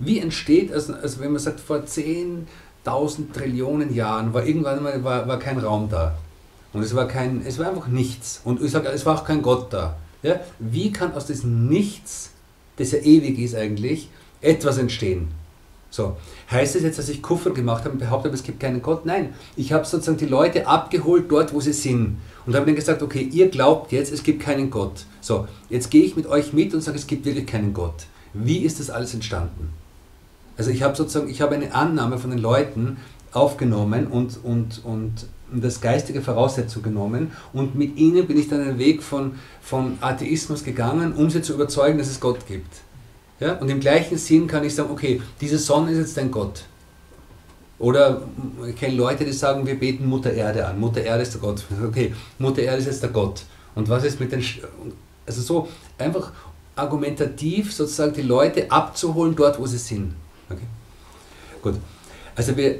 Wie 0.00 0.18
entsteht, 0.18 0.72
also, 0.72 0.94
also 0.94 1.20
wenn 1.20 1.30
man 1.30 1.40
sagt, 1.40 1.60
vor 1.60 1.76
10.000 1.76 3.32
Trillionen 3.32 3.94
Jahren 3.94 4.34
war 4.34 4.44
irgendwann 4.44 4.82
mal 4.82 5.04
war, 5.04 5.28
war 5.28 5.38
kein 5.38 5.60
Raum 5.60 5.90
da. 5.90 6.18
Und 6.72 6.82
es 6.82 6.92
war, 6.96 7.06
kein, 7.06 7.46
es 7.46 7.60
war 7.60 7.68
einfach 7.68 7.86
nichts. 7.86 8.40
Und 8.42 8.60
ich 8.60 8.72
sage, 8.72 8.88
es 8.88 9.06
war 9.06 9.20
auch 9.20 9.24
kein 9.24 9.42
Gott 9.42 9.72
da. 9.72 9.96
Ja? 10.24 10.40
Wie 10.58 10.90
kann 10.90 11.14
aus 11.14 11.26
diesem 11.26 11.68
Nichts, 11.68 12.32
das 12.78 12.92
ja 12.92 12.98
ewig 12.98 13.38
ist 13.38 13.54
eigentlich, 13.54 14.08
etwas 14.40 14.78
entstehen? 14.78 15.28
So, 15.90 16.16
heißt 16.50 16.74
das 16.74 16.82
jetzt, 16.82 16.98
dass 16.98 17.08
ich 17.08 17.22
Kuffer 17.22 17.50
gemacht 17.50 17.84
habe 17.84 17.92
und 17.92 17.98
behauptet 17.98 18.26
habe, 18.26 18.36
es 18.36 18.42
gibt 18.42 18.60
keinen 18.60 18.82
Gott? 18.82 19.06
Nein, 19.06 19.34
ich 19.56 19.72
habe 19.72 19.86
sozusagen 19.86 20.18
die 20.18 20.26
Leute 20.26 20.66
abgeholt 20.66 21.30
dort, 21.30 21.54
wo 21.54 21.60
sie 21.60 21.72
sind. 21.72 22.18
Und 22.44 22.54
habe 22.54 22.66
dann 22.66 22.74
gesagt, 22.74 23.02
okay, 23.02 23.22
ihr 23.22 23.48
glaubt 23.48 23.92
jetzt, 23.92 24.12
es 24.12 24.22
gibt 24.22 24.42
keinen 24.42 24.70
Gott. 24.70 25.06
So, 25.20 25.48
jetzt 25.70 25.90
gehe 25.90 26.04
ich 26.04 26.14
mit 26.14 26.26
euch 26.26 26.52
mit 26.52 26.74
und 26.74 26.82
sage, 26.82 26.98
es 26.98 27.06
gibt 27.06 27.24
wirklich 27.24 27.46
keinen 27.46 27.72
Gott. 27.72 28.06
Wie 28.34 28.58
ist 28.58 28.80
das 28.80 28.90
alles 28.90 29.14
entstanden? 29.14 29.70
Also 30.58 30.70
ich 30.70 30.82
habe 30.82 30.94
sozusagen, 30.94 31.30
ich 31.30 31.40
habe 31.40 31.54
eine 31.54 31.74
Annahme 31.74 32.18
von 32.18 32.30
den 32.30 32.38
Leuten 32.38 32.98
aufgenommen 33.32 34.06
und, 34.06 34.38
und, 34.42 34.84
und 34.84 35.26
das 35.52 35.80
geistige 35.80 36.20
Voraussetzung 36.20 36.82
genommen 36.82 37.32
und 37.52 37.74
mit 37.74 37.96
ihnen 37.96 38.26
bin 38.26 38.38
ich 38.38 38.48
dann 38.48 38.60
einen 38.60 38.78
Weg 38.78 39.02
von, 39.02 39.36
von 39.62 39.98
Atheismus 40.00 40.64
gegangen, 40.64 41.12
um 41.14 41.30
sie 41.30 41.42
zu 41.42 41.54
überzeugen, 41.54 41.98
dass 41.98 42.08
es 42.08 42.20
Gott 42.20 42.46
gibt. 42.46 42.72
Ja? 43.40 43.54
Und 43.54 43.68
im 43.70 43.80
gleichen 43.80 44.18
Sinn 44.18 44.46
kann 44.46 44.64
ich 44.64 44.74
sagen, 44.74 44.90
okay, 44.90 45.22
diese 45.40 45.58
Sonne 45.58 45.92
ist 45.92 45.98
jetzt 45.98 46.18
ein 46.18 46.30
Gott. 46.30 46.64
Oder 47.78 48.22
ich 48.68 48.76
kenne 48.76 48.96
Leute, 48.96 49.24
die 49.24 49.32
sagen, 49.32 49.66
wir 49.66 49.78
beten 49.78 50.06
Mutter 50.06 50.32
Erde 50.32 50.66
an. 50.66 50.80
Mutter 50.80 51.02
Erde 51.02 51.22
ist 51.22 51.34
der 51.34 51.40
Gott. 51.40 51.64
Okay, 51.86 52.12
Mutter 52.38 52.62
Erde 52.62 52.78
ist 52.78 52.86
jetzt 52.86 53.02
der 53.02 53.10
Gott. 53.10 53.42
Und 53.74 53.88
was 53.88 54.04
ist 54.04 54.18
mit 54.18 54.32
den. 54.32 54.44
Also 55.24 55.42
so 55.42 55.68
einfach 55.98 56.32
argumentativ 56.74 57.72
sozusagen 57.72 58.14
die 58.14 58.22
Leute 58.22 58.70
abzuholen 58.70 59.36
dort, 59.36 59.58
wo 59.58 59.66
sie 59.66 59.78
sind. 59.78 60.14
Okay? 60.48 60.66
Gut. 61.62 61.74
Also 62.34 62.56
wir, 62.56 62.76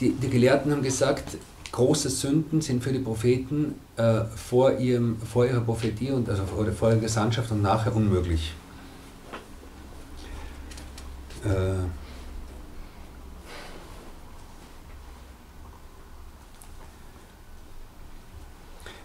die, 0.00 0.10
die 0.10 0.30
Gelehrten 0.30 0.72
haben 0.72 0.82
gesagt, 0.82 1.36
große 1.72 2.10
Sünden 2.10 2.60
sind 2.60 2.84
für 2.84 2.92
die 2.92 2.98
Propheten 2.98 3.74
äh, 3.96 4.24
vor, 4.36 4.78
ihrem, 4.78 5.16
vor 5.20 5.46
ihrer 5.46 5.62
Prophetie 5.62 6.10
und 6.10 6.28
also 6.28 6.42
oder 6.56 6.72
vor 6.72 6.90
ihrer 6.90 7.00
Gesandtschaft 7.00 7.50
und 7.50 7.62
nachher 7.62 7.96
unmöglich. 7.96 8.52
Äh, 11.44 11.86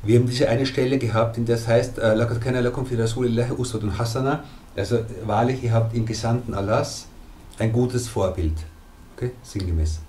Wir 0.04 0.20
haben 0.20 0.28
diese 0.28 0.48
eine 0.48 0.66
Stelle 0.66 1.00
gehabt, 1.00 1.38
in 1.38 1.46
der 1.46 1.58
es 1.58 1.68
heißt, 1.68 1.98
äh, 1.98 2.16
also 4.78 5.00
wahrlich, 5.26 5.64
ihr 5.64 5.72
habt 5.74 5.96
im 5.96 6.06
Gesandten 6.06 6.54
Allahs 6.54 7.08
ein 7.60 7.74
gutes 7.74 8.08
Vorbild. 8.08 8.54
Okay, 9.18 9.32
sinngemäß. 9.44 10.00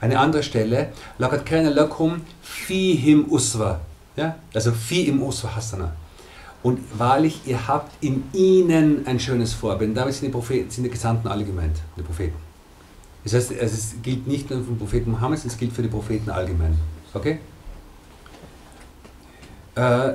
Eine 0.00 0.18
andere 0.18 0.42
Stelle, 0.42 0.92
lakat 1.18 1.46
kana 1.46 1.70
lakum 1.70 2.22
fihim 2.42 3.26
uswa. 3.30 3.80
Ja? 4.16 4.36
Also 4.54 4.72
fi 4.72 5.08
im 5.08 5.22
uswa 5.22 5.56
hasana. 5.56 5.92
Und 6.62 6.80
wahrlich, 6.98 7.40
ihr 7.46 7.68
habt 7.68 7.92
in 8.02 8.24
ihnen 8.32 9.06
ein 9.06 9.20
schönes 9.20 9.52
Vorbild. 9.52 9.90
Und 9.90 9.94
damit 9.94 10.14
sind 10.14 10.26
die, 10.26 10.32
Propheten, 10.32 10.70
sind 10.70 10.84
die 10.84 10.90
Gesandten 10.90 11.28
alle 11.28 11.44
gemeint, 11.44 11.76
die 11.96 12.02
Propheten. 12.02 12.34
Das 13.24 13.34
heißt, 13.34 13.52
es 13.52 13.94
gilt 14.02 14.26
nicht 14.26 14.50
nur 14.50 14.60
für 14.60 14.66
den 14.66 14.78
Propheten 14.78 15.10
Mohammed, 15.10 15.44
es 15.44 15.56
gilt 15.58 15.72
für 15.72 15.82
die 15.82 15.88
Propheten 15.88 16.30
allgemein. 16.30 16.76
Okay? 17.14 17.38
Äh, 19.74 20.14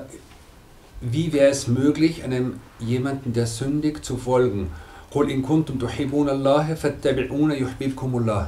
wie 1.01 1.33
wäre 1.33 1.49
es 1.49 1.67
möglich, 1.67 2.23
einem 2.23 2.59
jemanden, 2.79 3.33
der 3.33 3.47
sündigt, 3.47 4.05
zu 4.05 4.17
folgen? 4.17 4.71
قل 5.11 5.29
إن 5.29 5.41
كنتم 5.41 5.77
تحبون 5.77 6.29
الله 6.29 6.73
فاتبعون 6.73 7.51
يحببكم 7.51 8.17
الله. 8.17 8.47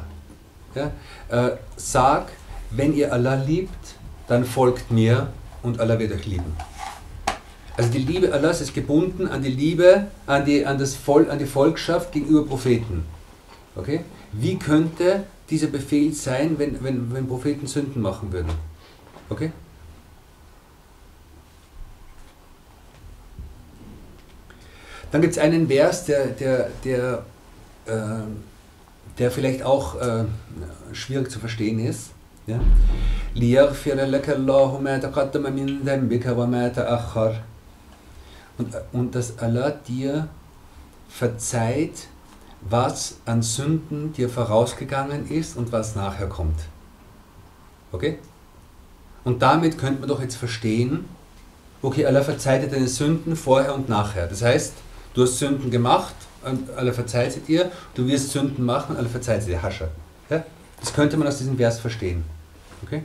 Ja? 0.76 0.92
Äh, 1.29 1.51
sag, 1.77 2.33
wenn 2.71 2.95
ihr 2.95 3.12
Allah 3.12 3.35
liebt, 3.35 3.95
dann 4.29 4.45
folgt 4.45 4.91
mir 4.91 5.29
und 5.62 5.81
Allah 5.81 5.99
wird 5.99 6.12
euch 6.12 6.27
lieben. 6.27 6.57
Also 7.77 7.91
die 7.91 7.99
Liebe 7.99 8.33
Allahs 8.33 8.61
ist 8.61 8.75
gebunden 8.75 9.29
an 9.29 9.43
die 9.43 9.51
Liebe, 9.51 10.09
an 10.27 10.45
die, 10.45 10.67
an 10.67 10.79
das 10.79 10.97
Volk, 10.97 11.31
an 11.31 11.38
die 11.38 11.47
Volkschaft 11.47 12.11
gegenüber 12.12 12.45
Propheten. 12.45 13.05
Okay? 13.77 14.01
Wie 14.33 14.59
könnte 14.59 15.25
dieser 15.49 15.69
Befehl 15.69 16.12
sein, 16.12 16.59
wenn, 16.59 16.83
wenn, 16.83 17.14
wenn 17.14 17.29
Propheten 17.29 17.69
Sünden 17.69 18.03
machen 18.03 18.33
würden? 18.33 18.51
Okay? 19.31 19.53
Dann 25.12 25.23
gibt 25.23 25.35
es 25.35 25.38
einen 25.38 25.69
Vers, 25.69 26.05
der, 26.05 26.27
der, 26.27 26.71
der, 26.85 27.25
äh, 27.87 28.23
der 29.19 29.31
vielleicht 29.31 29.63
auch 29.63 30.01
äh, 30.01 30.25
schwierig 30.93 31.31
zu 31.31 31.39
verstehen 31.39 31.79
ist. 31.79 32.11
Ja? 32.47 32.61
Und, 38.57 38.75
und 38.93 39.15
dass 39.15 39.39
Allah 39.39 39.71
dir 39.71 40.29
verzeiht, 41.09 42.09
was 42.61 43.19
an 43.25 43.43
Sünden 43.43 44.13
dir 44.13 44.29
vorausgegangen 44.29 45.29
ist 45.29 45.57
und 45.57 45.71
was 45.71 45.95
nachher 45.95 46.27
kommt. 46.27 46.61
Okay? 47.93 48.19
Und 49.25 49.43
damit 49.43 49.79
könnte 49.79 50.01
man 50.01 50.09
doch 50.09 50.21
jetzt 50.21 50.37
verstehen, 50.37 51.05
okay, 51.83 52.07
Allah 52.07 52.23
verzeiht 52.23 52.63
dir 52.63 52.69
deine 52.69 52.89
Sünden 52.89 53.37
vorher 53.37 53.75
und 53.75 53.89
nachher. 53.89 54.27
Das 54.27 54.43
heißt, 54.43 54.73
Du 55.19 55.25
hast 55.25 55.39
Sünden 55.39 55.69
gemacht 55.69 56.15
und 56.44 56.70
alle 56.70 56.92
verzeiht 56.92 57.33
sie 57.33 57.40
dir. 57.40 57.70
Du 57.94 58.07
wirst 58.07 58.31
Sünden 58.31 58.64
machen 58.64 58.96
alle 58.96 59.09
verzeiht 59.09 59.42
sie 59.42 59.51
dir. 59.51 59.62
Hascha. 59.62 59.88
Ja? 60.31 60.44
Das 60.81 60.92
könnte 60.92 61.16
man 61.16 61.29
aus 61.29 61.38
diesem 61.38 61.57
Vers 61.57 61.81
verstehen. 61.81 62.24
Okay? 62.85 63.03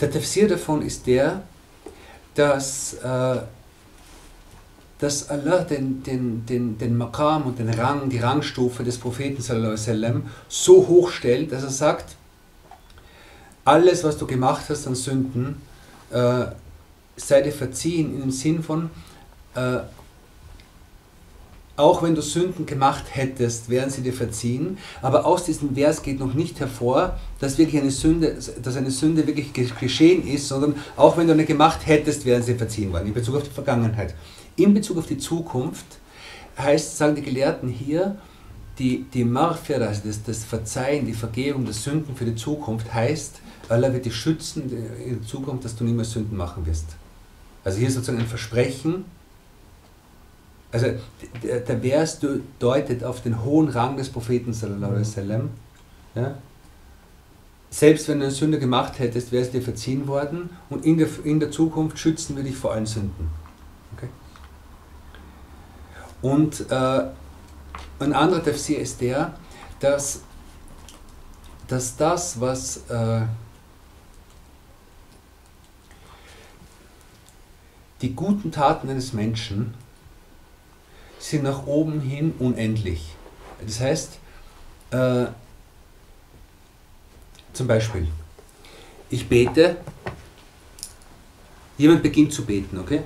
Der 0.00 0.10
Tafsir 0.10 0.46
davon 0.48 0.82
ist 0.82 1.06
der, 1.06 1.42
dass, 2.34 2.94
äh, 2.94 3.38
dass 4.98 5.30
Allah 5.30 5.64
den, 5.64 6.02
den, 6.02 6.44
den, 6.46 6.78
den 6.78 6.96
Maqam 6.96 7.44
und 7.46 7.58
den 7.58 7.70
Rang, 7.70 8.10
die 8.10 8.18
Rangstufe 8.18 8.84
des 8.84 8.98
Propheten 8.98 9.42
sallam, 9.42 10.28
so 10.48 10.86
hoch 10.86 11.10
stellt, 11.10 11.50
dass 11.52 11.62
er 11.62 11.70
sagt, 11.70 12.16
alles, 13.64 14.04
was 14.04 14.16
du 14.16 14.26
gemacht 14.26 14.66
hast 14.68 14.86
an 14.86 14.94
Sünden, 14.94 15.60
äh, 16.10 16.46
sei 17.16 17.40
dir 17.40 17.52
verziehen 17.52 18.22
im 18.22 18.30
Sinn 18.30 18.62
von, 18.62 18.90
äh, 19.54 19.78
auch 21.76 22.02
wenn 22.02 22.14
du 22.14 22.22
Sünden 22.22 22.66
gemacht 22.66 23.04
hättest, 23.10 23.68
wären 23.68 23.90
sie 23.90 24.02
dir 24.02 24.12
verziehen. 24.12 24.78
Aber 25.02 25.26
aus 25.26 25.44
diesem 25.44 25.74
Vers 25.74 26.02
geht 26.02 26.18
noch 26.18 26.34
nicht 26.34 26.58
hervor, 26.60 27.18
dass 27.38 27.58
wirklich 27.58 27.80
eine 27.80 27.90
Sünde, 27.90 28.36
dass 28.62 28.76
eine 28.76 28.90
Sünde 28.90 29.26
wirklich 29.26 29.52
geschehen 29.52 30.26
ist, 30.26 30.48
sondern 30.48 30.74
auch 30.96 31.16
wenn 31.16 31.26
du 31.26 31.34
eine 31.34 31.44
gemacht 31.44 31.80
hättest, 31.84 32.24
wären 32.24 32.42
sie 32.42 32.54
verziehen 32.54 32.92
worden. 32.92 33.08
In 33.08 33.14
Bezug 33.14 33.36
auf 33.36 33.42
die 33.42 33.50
Vergangenheit. 33.50 34.14
In 34.56 34.72
Bezug 34.72 34.98
auf 34.98 35.06
die 35.06 35.18
Zukunft 35.18 35.84
heißt, 36.58 36.96
sagen 36.96 37.14
die 37.14 37.22
Gelehrten 37.22 37.68
hier, 37.68 38.16
die, 38.78 39.04
die 39.12 39.24
Marfira, 39.24 39.86
also 39.86 40.02
das, 40.04 40.22
das 40.22 40.44
Verzeihen, 40.44 41.06
die 41.06 41.14
Vergebung 41.14 41.64
der 41.64 41.74
Sünden 41.74 42.14
für 42.14 42.24
die 42.24 42.34
Zukunft 42.34 42.92
heißt, 42.92 43.40
Allah 43.68 43.92
wird 43.92 44.04
dich 44.04 44.14
schützen 44.14 44.70
in 45.04 45.24
Zukunft, 45.24 45.64
dass 45.64 45.74
du 45.76 45.84
nie 45.84 45.92
mehr 45.92 46.04
Sünden 46.04 46.36
machen 46.36 46.64
wirst. 46.66 46.86
Also 47.64 47.78
hier 47.78 47.90
sozusagen 47.90 48.18
ein 48.18 48.26
Versprechen. 48.26 49.04
Also 50.72 50.86
der, 51.42 51.60
der 51.60 51.80
Vers 51.80 52.20
deutet 52.58 53.04
auf 53.04 53.22
den 53.22 53.44
hohen 53.44 53.68
Rang 53.68 53.96
des 53.96 54.08
Propheten 54.08 54.52
sallallahu 54.52 54.92
alaihi 54.92 55.06
wasallam. 55.06 55.50
Ja? 56.14 56.34
Selbst 57.70 58.08
wenn 58.08 58.20
du 58.20 58.26
eine 58.26 58.34
Sünde 58.34 58.58
gemacht 58.58 58.98
hättest, 58.98 59.32
wäre 59.32 59.44
es 59.44 59.50
dir 59.50 59.62
verziehen 59.62 60.06
worden 60.06 60.50
und 60.70 60.84
in 60.84 60.98
der, 60.98 61.08
in 61.24 61.40
der 61.40 61.50
Zukunft 61.50 61.98
schützen 61.98 62.36
wir 62.36 62.42
dich 62.42 62.56
vor 62.56 62.72
allen 62.72 62.86
Sünden. 62.86 63.30
Okay? 63.96 64.08
Und 66.22 66.70
äh, 66.70 67.04
ein 67.98 68.12
anderer 68.12 68.42
Tafsir 68.42 68.78
ist 68.78 69.00
der, 69.00 69.34
dass, 69.80 70.20
dass 71.68 71.96
das, 71.96 72.40
was 72.40 72.88
äh, 72.88 73.22
die 78.02 78.14
guten 78.14 78.52
Taten 78.52 78.88
eines 78.88 79.12
Menschen 79.12 79.74
sind 81.18 81.44
nach 81.44 81.66
oben 81.66 82.00
hin 82.00 82.34
unendlich. 82.38 83.14
Das 83.64 83.80
heißt, 83.80 84.18
äh, 84.90 85.26
zum 87.52 87.66
Beispiel, 87.66 88.06
ich 89.10 89.28
bete, 89.28 89.76
jemand 91.78 92.02
beginnt 92.02 92.32
zu 92.32 92.44
beten, 92.44 92.78
okay? 92.78 93.02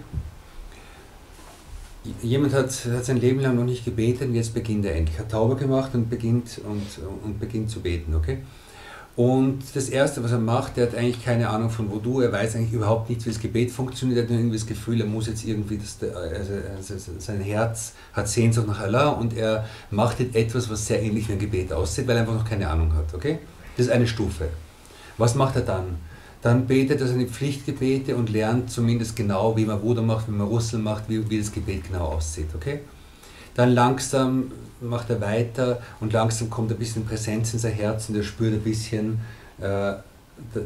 Jemand 2.22 2.54
hat, 2.54 2.70
hat 2.86 3.04
sein 3.04 3.18
Leben 3.18 3.40
lang 3.40 3.56
noch 3.56 3.64
nicht 3.64 3.84
gebetet 3.84 4.28
und 4.28 4.34
jetzt 4.34 4.54
beginnt 4.54 4.86
er 4.86 4.96
endlich. 4.96 5.18
Hat 5.18 5.30
Tauber 5.30 5.54
gemacht 5.54 5.94
und 5.94 6.08
beginnt, 6.08 6.60
und, 6.64 6.86
und 7.22 7.38
beginnt 7.38 7.70
zu 7.70 7.80
beten, 7.80 8.14
okay? 8.14 8.38
Und 9.16 9.58
das 9.74 9.88
Erste, 9.88 10.22
was 10.22 10.32
er 10.32 10.38
macht, 10.38 10.76
der 10.76 10.86
hat 10.86 10.94
eigentlich 10.94 11.22
keine 11.24 11.50
Ahnung 11.50 11.68
von 11.68 11.90
Voodoo, 11.90 12.20
er 12.20 12.32
weiß 12.32 12.56
eigentlich 12.56 12.72
überhaupt 12.72 13.10
nicht, 13.10 13.24
wie 13.26 13.30
das 13.30 13.40
Gebet 13.40 13.70
funktioniert, 13.70 14.18
er 14.18 14.22
hat 14.22 14.30
nur 14.30 14.38
irgendwie 14.38 14.56
das 14.56 14.66
Gefühl, 14.66 15.00
er 15.00 15.06
muss 15.06 15.26
jetzt 15.26 15.44
irgendwie, 15.44 15.78
das, 15.78 15.98
also, 16.02 16.52
also 16.78 17.12
sein 17.18 17.40
Herz 17.40 17.92
hat 18.12 18.28
Sehnsucht 18.28 18.66
nach 18.66 18.80
Allah 18.80 19.08
und 19.08 19.36
er 19.36 19.66
macht 19.90 20.20
jetzt 20.20 20.36
etwas, 20.36 20.70
was 20.70 20.86
sehr 20.86 21.02
ähnlich 21.02 21.28
wie 21.28 21.32
ein 21.32 21.38
Gebet 21.38 21.72
aussieht, 21.72 22.06
weil 22.06 22.16
er 22.16 22.22
einfach 22.22 22.34
noch 22.34 22.48
keine 22.48 22.70
Ahnung 22.70 22.94
hat, 22.94 23.12
okay? 23.12 23.40
Das 23.76 23.86
ist 23.86 23.92
eine 23.92 24.06
Stufe. 24.06 24.48
Was 25.18 25.34
macht 25.34 25.56
er 25.56 25.62
dann? 25.62 25.98
dann 26.42 26.66
betet 26.66 27.00
er 27.00 27.06
seine 27.06 27.26
Pflichtgebete 27.26 28.16
und 28.16 28.30
lernt 28.30 28.70
zumindest 28.70 29.14
genau, 29.14 29.56
wie 29.56 29.66
man 29.66 29.82
Wunder 29.82 30.02
macht, 30.02 30.28
wie 30.28 30.32
man 30.32 30.46
Russel 30.46 30.78
macht, 30.78 31.08
wie, 31.08 31.28
wie 31.28 31.38
das 31.38 31.52
Gebet 31.52 31.84
genau 31.88 32.06
aussieht. 32.06 32.48
Okay? 32.54 32.80
Dann 33.54 33.70
langsam 33.70 34.52
macht 34.80 35.10
er 35.10 35.20
weiter 35.20 35.80
und 36.00 36.12
langsam 36.12 36.50
kommt 36.50 36.70
ein 36.70 36.78
bisschen 36.78 37.04
Präsenz 37.04 37.52
in 37.52 37.58
sein 37.58 37.72
Herz 37.72 38.08
und 38.08 38.16
er 38.16 38.22
spürt 38.22 38.54
ein 38.54 38.62
bisschen, 38.62 39.20
äh, 39.60 39.94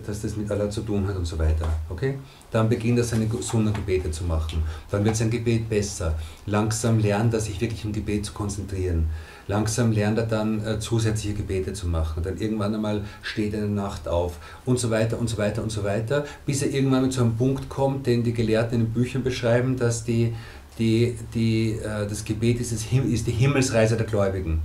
dass 0.06 0.22
das 0.22 0.36
mit 0.36 0.50
Allah 0.50 0.70
zu 0.70 0.82
tun 0.82 1.06
hat 1.08 1.16
und 1.16 1.26
so 1.26 1.38
weiter. 1.38 1.68
Okay? 1.88 2.14
Dann 2.50 2.68
beginnt 2.68 2.98
er 2.98 3.04
seine 3.04 3.28
Sunna-Gebete 3.28 4.10
zu 4.10 4.24
machen. 4.24 4.62
Dann 4.90 5.04
wird 5.04 5.16
sein 5.16 5.30
Gebet 5.30 5.68
besser. 5.68 6.14
Langsam 6.46 6.98
lernt 7.00 7.34
er 7.34 7.40
sich 7.40 7.60
wirklich 7.60 7.84
im 7.84 7.92
Gebet 7.92 8.24
zu 8.24 8.32
konzentrieren. 8.32 9.08
Langsam 9.46 9.92
lernt 9.92 10.18
er 10.18 10.26
dann 10.26 10.64
äh, 10.64 10.78
zusätzliche 10.78 11.34
Gebete 11.34 11.74
zu 11.74 11.86
machen. 11.86 12.22
Dann 12.22 12.38
irgendwann 12.38 12.74
einmal 12.74 13.02
steht 13.22 13.52
er 13.52 13.64
in 13.64 13.74
der 13.74 13.84
Nacht 13.84 14.08
auf 14.08 14.38
und 14.64 14.78
so 14.78 14.90
weiter 14.90 15.18
und 15.18 15.28
so 15.28 15.36
weiter 15.36 15.62
und 15.62 15.70
so 15.70 15.84
weiter, 15.84 16.24
bis 16.46 16.62
er 16.62 16.70
irgendwann 16.70 17.10
zu 17.10 17.20
einem 17.20 17.36
Punkt 17.36 17.68
kommt, 17.68 18.06
den 18.06 18.22
die 18.22 18.32
Gelehrten 18.32 18.80
in 18.80 18.86
den 18.86 18.92
Büchern 18.92 19.22
beschreiben, 19.22 19.76
dass 19.76 20.04
die, 20.04 20.34
die, 20.78 21.16
die, 21.34 21.72
äh, 21.72 22.06
das 22.08 22.24
Gebet 22.24 22.60
ist, 22.60 22.72
ist 22.72 23.26
die 23.26 23.32
Himmelsreise 23.32 23.96
der 23.96 24.06
Gläubigen. 24.06 24.60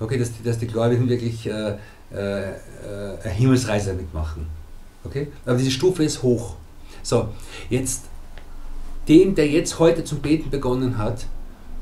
Okay, 0.00 0.18
dass 0.18 0.30
dass 0.42 0.58
die 0.58 0.66
Gläubigen 0.66 1.08
wirklich 1.08 1.46
äh, 1.46 1.76
äh, 2.12 2.50
äh, 2.50 2.54
eine 3.22 3.32
Himmelsreise 3.32 3.94
mitmachen. 3.94 4.46
Okay? 5.04 5.28
Aber 5.44 5.56
diese 5.56 5.70
Stufe 5.70 6.04
ist 6.04 6.22
hoch. 6.22 6.54
So, 7.02 7.28
jetzt 7.70 8.04
dem, 9.08 9.34
der 9.34 9.48
jetzt 9.48 9.78
heute 9.78 10.04
zum 10.04 10.20
Beten 10.20 10.50
begonnen 10.50 10.98
hat, 10.98 11.26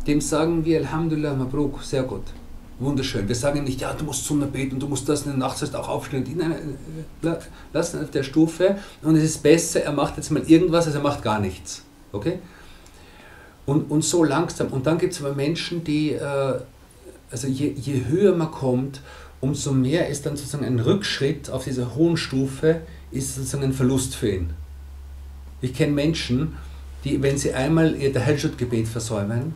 dem 0.06 0.20
sagen 0.20 0.64
wir 0.64 0.80
Alhamdulillah 0.80 1.34
Mabruk, 1.34 1.82
sehr 1.82 2.02
gut. 2.02 2.22
Wunderschön. 2.78 3.28
Wir 3.28 3.34
sagen 3.34 3.58
ihm 3.58 3.64
nicht, 3.64 3.80
ja, 3.80 3.92
du 3.92 4.04
musst 4.04 4.24
Sunna 4.24 4.46
beten, 4.46 4.80
du 4.80 4.88
musst 4.88 5.08
das 5.08 5.22
in 5.22 5.30
der 5.30 5.38
Nacht 5.38 5.74
auch 5.76 5.88
aufstehen. 5.88 6.24
Nein, 6.36 6.76
lass 7.72 7.94
ihn 7.94 8.02
auf 8.02 8.10
der 8.10 8.22
Stufe 8.22 8.78
und 9.02 9.14
es 9.16 9.22
ist 9.22 9.42
besser, 9.42 9.82
er 9.82 9.92
macht 9.92 10.16
jetzt 10.16 10.30
mal 10.30 10.42
irgendwas, 10.42 10.86
als 10.86 10.96
er 10.96 11.02
macht 11.02 11.22
gar 11.22 11.38
nichts. 11.38 11.82
Okay? 12.10 12.38
Und, 13.64 13.90
und 13.90 14.02
so 14.04 14.24
langsam. 14.24 14.68
Und 14.68 14.86
dann 14.86 14.98
gibt 14.98 15.12
es 15.12 15.24
aber 15.24 15.34
Menschen, 15.34 15.84
die, 15.84 16.12
äh, 16.12 16.60
also 17.30 17.46
je, 17.46 17.72
je 17.76 18.04
höher 18.06 18.34
man 18.34 18.50
kommt, 18.50 19.00
umso 19.40 19.72
mehr 19.72 20.08
ist 20.08 20.26
dann 20.26 20.36
sozusagen 20.36 20.64
ein 20.64 20.80
Rückschritt 20.80 21.50
auf 21.50 21.64
dieser 21.64 21.94
hohen 21.94 22.16
Stufe, 22.16 22.80
ist 23.10 23.34
sozusagen 23.34 23.64
ein 23.64 23.72
Verlust 23.72 24.14
für 24.16 24.30
ihn. 24.30 24.50
Ich 25.60 25.74
kenne 25.74 25.92
Menschen, 25.92 26.56
die, 27.04 27.22
wenn 27.22 27.38
sie 27.38 27.52
einmal 27.52 27.94
ihr 27.96 28.12
Tahajjud-Gebet 28.12 28.88
versäumen, 28.88 29.54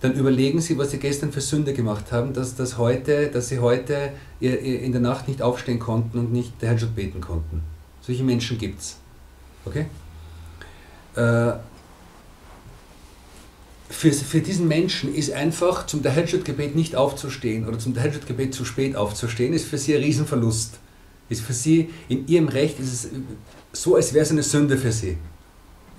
dann 0.00 0.12
überlegen 0.12 0.60
Sie, 0.60 0.76
was 0.76 0.90
Sie 0.90 0.98
gestern 0.98 1.32
für 1.32 1.40
Sünde 1.40 1.72
gemacht 1.72 2.12
haben, 2.12 2.34
dass, 2.34 2.54
dass, 2.54 2.76
heute, 2.76 3.28
dass 3.28 3.48
Sie 3.48 3.60
heute 3.60 4.12
in 4.40 4.92
der 4.92 5.00
Nacht 5.00 5.26
nicht 5.26 5.40
aufstehen 5.40 5.78
konnten 5.78 6.18
und 6.18 6.32
nicht 6.32 6.60
der 6.60 6.70
Herrn 6.70 6.94
beten 6.94 7.20
konnten. 7.20 7.62
Solche 8.02 8.22
Menschen 8.22 8.58
gibt 8.58 8.80
es. 8.80 8.98
Okay? 9.64 9.86
Äh, 11.16 11.54
für, 13.88 14.12
für 14.12 14.40
diesen 14.40 14.68
Menschen 14.68 15.14
ist 15.14 15.32
einfach 15.32 15.86
zum 15.86 16.02
Tahajjud-Gebet 16.02 16.74
nicht 16.74 16.96
aufzustehen 16.96 17.68
oder 17.68 17.78
zum 17.78 17.94
Tahajjud-Gebet 17.94 18.54
zu 18.54 18.64
spät 18.64 18.96
aufzustehen, 18.96 19.52
ist 19.52 19.66
für 19.66 19.78
sie 19.78 19.94
ein 19.94 20.02
Riesenverlust. 20.02 20.78
Ist 21.28 21.42
für 21.42 21.52
sie, 21.52 21.90
in 22.08 22.26
ihrem 22.28 22.48
Recht, 22.48 22.78
ist 22.78 22.92
es 22.92 23.08
so, 23.72 23.96
als 23.96 24.14
wäre 24.14 24.24
es 24.24 24.30
eine 24.30 24.42
Sünde 24.42 24.78
für 24.78 24.92
sie 24.92 25.18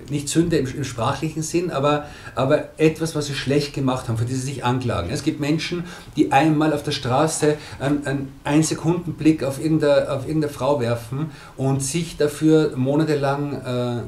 nicht 0.10 0.30
Sünde 0.30 0.58
im, 0.58 0.68
im, 0.68 0.84
sprachlichen 0.84 1.42
Sinn, 1.42 1.72
aber, 1.72 2.06
aber 2.36 2.70
etwas, 2.78 3.16
was 3.16 3.28
sie 3.28 3.34
schlecht 3.34 3.74
gemacht 3.74 4.08
haben, 4.08 4.18
für 4.18 4.26
die 4.26 4.36
sie 4.36 4.42
sich 4.42 4.64
anklagen. 4.64 5.10
Es 5.10 5.24
gibt 5.24 5.40
Menschen, 5.40 5.86
die 6.16 6.32
einmal 6.32 6.74
auf 6.74 6.84
der 6.84 6.92
Straße 6.92 7.58
einen, 7.80 8.06
einen 8.06 8.34
Ein-Sekunden-Blick 8.44 9.44
auf 9.44 9.60
irgendeine, 9.60 10.12
auf 10.12 10.28
irgendeine 10.28 10.54
Frau 10.54 10.80
werfen 10.80 11.32
und 11.56 11.84
sich 11.84 12.18
dafür 12.18 12.76
monatelang 12.76 14.06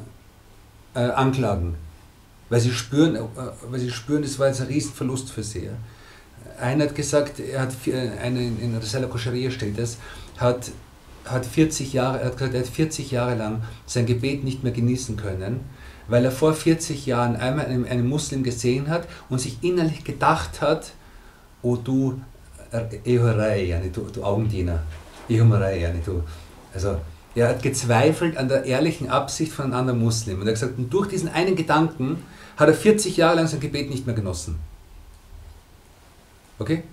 äh, 0.95 0.99
äh, 0.99 1.11
anklagen. 1.11 1.75
Weil 2.49 2.59
sie, 2.59 2.71
spüren, 2.71 3.15
äh, 3.15 3.21
weil 3.69 3.79
sie 3.79 3.91
spüren, 3.91 4.21
das 4.21 4.39
war 4.39 4.47
jetzt 4.47 4.61
ein 4.61 4.67
Riesenverlust 4.67 5.31
für 5.31 5.43
sie. 5.43 5.69
Einer 6.59 6.85
hat 6.85 6.95
gesagt, 6.95 7.39
er 7.39 7.61
hat, 7.61 7.73
eine 8.21 8.41
in 8.41 8.73
der 8.73 8.81
Sella 8.81 9.07
Kosheria 9.07 9.49
steht 9.51 9.77
das, 9.77 9.97
hat 10.37 10.71
hat 11.29 11.45
40 11.45 11.93
Jahre, 11.93 12.25
hat 12.25 12.37
gesagt, 12.37 12.53
er 12.53 12.61
hat 12.61 12.67
40 12.67 13.11
Jahre 13.11 13.35
lang 13.35 13.61
sein 13.85 14.05
Gebet 14.05 14.43
nicht 14.43 14.63
mehr 14.63 14.71
genießen 14.71 15.15
können, 15.15 15.61
weil 16.07 16.25
er 16.25 16.31
vor 16.31 16.53
40 16.53 17.05
Jahren 17.05 17.35
einmal 17.35 17.65
einen, 17.65 17.85
einen 17.85 18.07
Muslim 18.07 18.43
gesehen 18.43 18.89
hat 18.89 19.07
und 19.29 19.39
sich 19.39 19.57
innerlich 19.61 20.03
gedacht 20.03 20.61
hat, 20.61 20.91
oh 21.61 21.75
du 21.75 22.19
Ehorai, 23.03 23.89
du, 23.93 24.01
du 24.01 24.23
Augendiener, 24.23 24.83
Ehorai, 25.27 25.93
du. 26.05 26.23
Also 26.73 26.97
er 27.35 27.49
hat 27.49 27.63
gezweifelt 27.63 28.37
an 28.37 28.47
der 28.47 28.65
ehrlichen 28.65 29.09
Absicht 29.09 29.51
von 29.51 29.65
einem 29.65 29.73
anderen 29.75 29.99
Muslim 29.99 30.39
und 30.39 30.47
er 30.47 30.53
hat 30.53 30.59
gesagt, 30.59 30.77
und 30.77 30.91
durch 30.91 31.07
diesen 31.07 31.29
einen 31.29 31.55
Gedanken 31.55 32.23
hat 32.59 32.67
er 32.67 32.73
40 32.73 33.15
Jahre 33.15 33.37
lang 33.37 33.47
sein 33.47 33.61
Gebet 33.61 33.89
nicht 33.89 34.05
mehr 34.05 34.15
genossen. 34.15 34.59
Okay? 36.59 36.83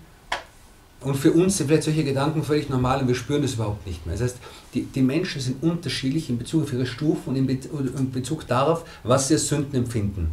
Und 1.00 1.16
für 1.16 1.32
uns 1.32 1.56
sind 1.56 1.66
vielleicht 1.66 1.82
solche 1.82 2.04
Gedanken 2.04 2.44
völlig 2.44 2.68
normal 2.68 3.00
und 3.00 3.08
wir 3.08 3.16
spüren 3.16 3.42
das 3.42 3.54
überhaupt 3.54 3.84
nicht 3.84 4.06
mehr. 4.06 4.14
Das 4.14 4.22
heißt, 4.22 4.36
die, 4.74 4.82
die 4.82 5.02
Menschen 5.02 5.40
sind 5.40 5.62
unterschiedlich 5.62 6.30
in 6.30 6.38
Bezug 6.38 6.62
auf 6.62 6.72
ihre 6.72 6.86
Stufen 6.86 7.30
und 7.30 7.36
in, 7.36 7.46
Be 7.46 7.58
in 7.98 8.12
Bezug 8.12 8.46
darauf, 8.46 8.84
was 9.02 9.26
sie 9.26 9.34
als 9.34 9.48
Sünden 9.48 9.74
empfinden 9.74 10.30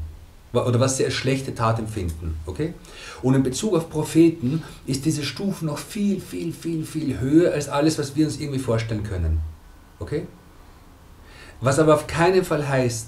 oder 0.54 0.80
was 0.80 0.98
sie 0.98 1.06
als 1.06 1.16
schlechte 1.16 1.56
Tat 1.56 1.80
empfinden. 1.80 2.38
Okay? 2.46 2.76
Und 3.24 3.34
in 3.34 3.42
Bezug 3.42 3.74
auf 3.74 3.90
Propheten 3.90 4.62
ist 4.86 5.04
diese 5.06 5.24
Stufe 5.24 5.66
noch 5.66 5.80
viel, 5.80 6.22
viel, 6.22 6.54
viel, 6.54 6.86
viel 6.86 7.20
höher 7.20 7.54
als 7.54 7.70
alles, 7.70 7.98
was 7.98 8.16
wir 8.16 8.28
uns 8.28 8.40
irgendwie 8.40 8.60
vorstellen 8.60 9.04
können. 9.04 9.42
Okay? 10.00 10.28
Was 11.60 11.80
aber 11.80 11.96
auf 11.96 12.06
keinen 12.06 12.46
Fall 12.46 12.68
heißt, 12.68 13.08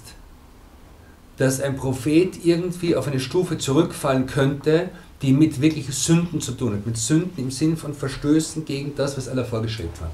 dass 1.36 1.60
ein 1.60 1.76
Prophet 1.76 2.44
irgendwie 2.44 2.96
auf 2.96 3.06
eine 3.06 3.20
Stufe 3.20 3.58
zurückfallen 3.58 4.26
könnte, 4.26 4.90
die 5.22 5.32
mit 5.32 5.60
wirklichen 5.60 5.92
Sünden 5.92 6.40
zu 6.40 6.52
tun 6.52 6.74
hat, 6.74 6.86
mit 6.86 6.96
Sünden 6.96 7.42
im 7.42 7.50
Sinn 7.50 7.76
von 7.76 7.94
Verstößen 7.94 8.64
gegen 8.64 8.94
das, 8.94 9.16
was 9.16 9.28
Allah 9.28 9.44
vorgeschrieben 9.44 9.92
hat. 10.00 10.12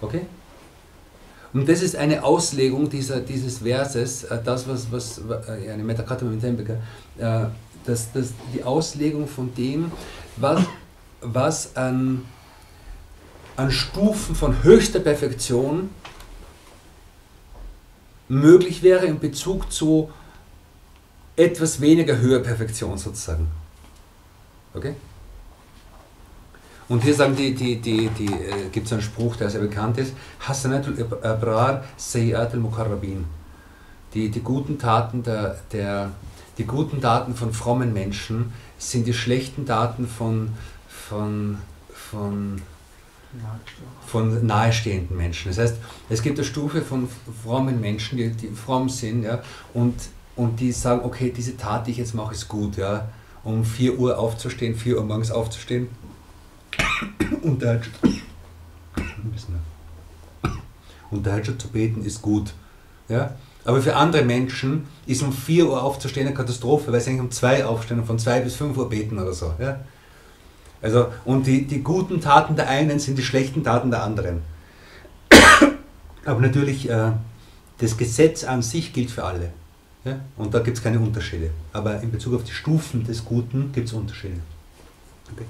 Okay? 0.00 0.22
Und 1.52 1.68
das 1.68 1.82
ist 1.82 1.94
eine 1.94 2.24
Auslegung 2.24 2.90
dieser, 2.90 3.20
dieses 3.20 3.58
Verses, 3.58 4.24
äh, 4.24 4.38
das, 4.44 4.66
was, 4.66 4.90
was 4.90 5.20
äh, 5.48 5.70
eine 5.70 5.84
Metakata 5.84 6.24
mit 6.24 6.40
Tempeker, 6.40 6.78
äh, 7.16 7.46
das, 7.86 8.12
das, 8.12 8.32
die 8.52 8.64
Auslegung 8.64 9.28
von 9.28 9.54
dem, 9.54 9.92
was, 10.36 10.62
was 11.20 11.76
an, 11.76 12.24
an 13.56 13.70
Stufen 13.70 14.34
von 14.34 14.64
höchster 14.64 15.00
Perfektion 15.00 15.90
möglich 18.28 18.82
wäre 18.82 19.06
in 19.06 19.20
Bezug 19.20 19.70
zu 19.70 20.10
etwas 21.36 21.80
weniger 21.80 22.18
höher 22.18 22.40
Perfektion 22.40 22.96
sozusagen. 22.96 23.48
Okay? 24.72 24.94
Und 26.88 27.02
hier 27.02 27.14
sagen 27.14 27.34
die, 27.34 27.54
die, 27.54 27.80
die, 27.80 28.08
die 28.08 28.26
äh, 28.26 28.68
gibt 28.70 28.86
es 28.86 28.92
einen 28.92 29.02
Spruch, 29.02 29.36
der 29.36 29.48
sehr 29.48 29.60
bekannt 29.60 29.98
ist, 29.98 30.12
Hasanatul 30.40 31.06
Abrar 31.22 31.84
Sayyat 31.96 32.52
al-Mukarrabin. 32.52 33.24
Die, 34.12 34.28
die 34.28 34.40
guten 34.40 34.78
Taten 34.78 35.22
der, 35.22 35.58
der, 35.72 36.10
die 36.58 36.64
guten 36.64 37.00
Taten 37.00 37.34
von 37.34 37.52
frommen 37.52 37.92
Menschen 37.92 38.52
sind 38.78 39.06
die 39.06 39.14
schlechten 39.14 39.66
Taten 39.66 40.06
von, 40.06 40.50
von, 40.88 41.58
von, 41.92 42.60
von 44.06 44.46
nahestehenden 44.46 45.16
Menschen. 45.16 45.48
Das 45.48 45.58
heißt, 45.58 45.76
es 46.10 46.22
gibt 46.22 46.38
eine 46.38 46.46
Stufe 46.46 46.82
von 46.82 47.08
frommen 47.42 47.80
Menschen, 47.80 48.18
die, 48.18 48.30
die 48.30 48.48
fromm 48.48 48.88
sind 48.88 49.24
ja, 49.24 49.42
und, 49.72 49.94
und 50.36 50.60
die 50.60 50.72
sagen, 50.72 51.02
okay, 51.04 51.32
diese 51.34 51.56
Tat, 51.56 51.86
die 51.86 51.92
ich 51.92 51.98
jetzt 51.98 52.14
mache, 52.14 52.34
ist 52.34 52.48
gut. 52.48 52.76
Ja, 52.76 53.08
um 53.44 53.64
4 53.64 53.98
Uhr 53.98 54.18
aufzustehen, 54.18 54.74
4 54.74 54.96
Uhr 54.96 55.04
morgens 55.04 55.30
aufzustehen 55.30 55.88
und 57.42 57.62
der 57.62 57.80
und 61.10 61.24
der 61.24 61.42
zu 61.42 61.68
beten 61.68 62.04
ist 62.04 62.20
gut. 62.22 62.52
Ja? 63.08 63.36
Aber 63.64 63.80
für 63.80 63.96
andere 63.96 64.24
Menschen 64.24 64.86
ist 65.06 65.22
um 65.22 65.32
4 65.32 65.68
Uhr 65.68 65.82
aufzustehen 65.82 66.26
eine 66.26 66.36
Katastrophe, 66.36 66.92
weil 66.92 67.00
sie 67.00 67.10
eigentlich 67.10 67.22
um 67.22 67.30
2 67.30 67.64
aufstehen 67.66 68.00
und 68.00 68.06
von 68.06 68.18
2 68.18 68.40
bis 68.40 68.56
5 68.56 68.76
Uhr 68.76 68.88
beten 68.88 69.18
oder 69.18 69.32
so. 69.32 69.54
Ja? 69.58 69.80
Also, 70.82 71.06
und 71.24 71.46
die, 71.46 71.66
die 71.66 71.82
guten 71.82 72.20
Taten 72.20 72.56
der 72.56 72.68
einen 72.68 72.98
sind 72.98 73.16
die 73.16 73.22
schlechten 73.22 73.64
Taten 73.64 73.90
der 73.90 74.02
anderen. 74.02 74.42
Aber 76.26 76.40
natürlich, 76.40 76.90
äh, 76.90 77.12
das 77.78 77.96
Gesetz 77.96 78.44
an 78.44 78.62
sich 78.62 78.92
gilt 78.92 79.10
für 79.10 79.24
alle. 79.24 79.50
Ja? 80.04 80.20
Und 80.36 80.52
da 80.52 80.60
gibt 80.60 80.76
es 80.76 80.82
keine 80.82 81.00
Unterschiede. 81.00 81.50
Aber 81.72 82.00
in 82.00 82.10
Bezug 82.10 82.34
auf 82.34 82.44
die 82.44 82.52
Stufen 82.52 83.04
des 83.04 83.24
Guten 83.24 83.72
gibt 83.72 83.88
es 83.88 83.94
Unterschiede. 83.94 84.40
Okay. 85.32 85.46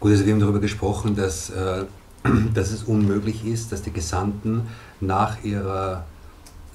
Gut, 0.00 0.12
also 0.12 0.24
wir 0.24 0.32
haben 0.32 0.40
darüber 0.40 0.60
gesprochen, 0.60 1.14
dass, 1.14 1.50
äh, 1.50 1.84
dass 2.54 2.70
es 2.70 2.84
unmöglich 2.84 3.44
ist, 3.44 3.70
dass 3.70 3.82
die 3.82 3.92
Gesandten 3.92 4.66
nach 5.00 5.44
ihrer, 5.44 6.06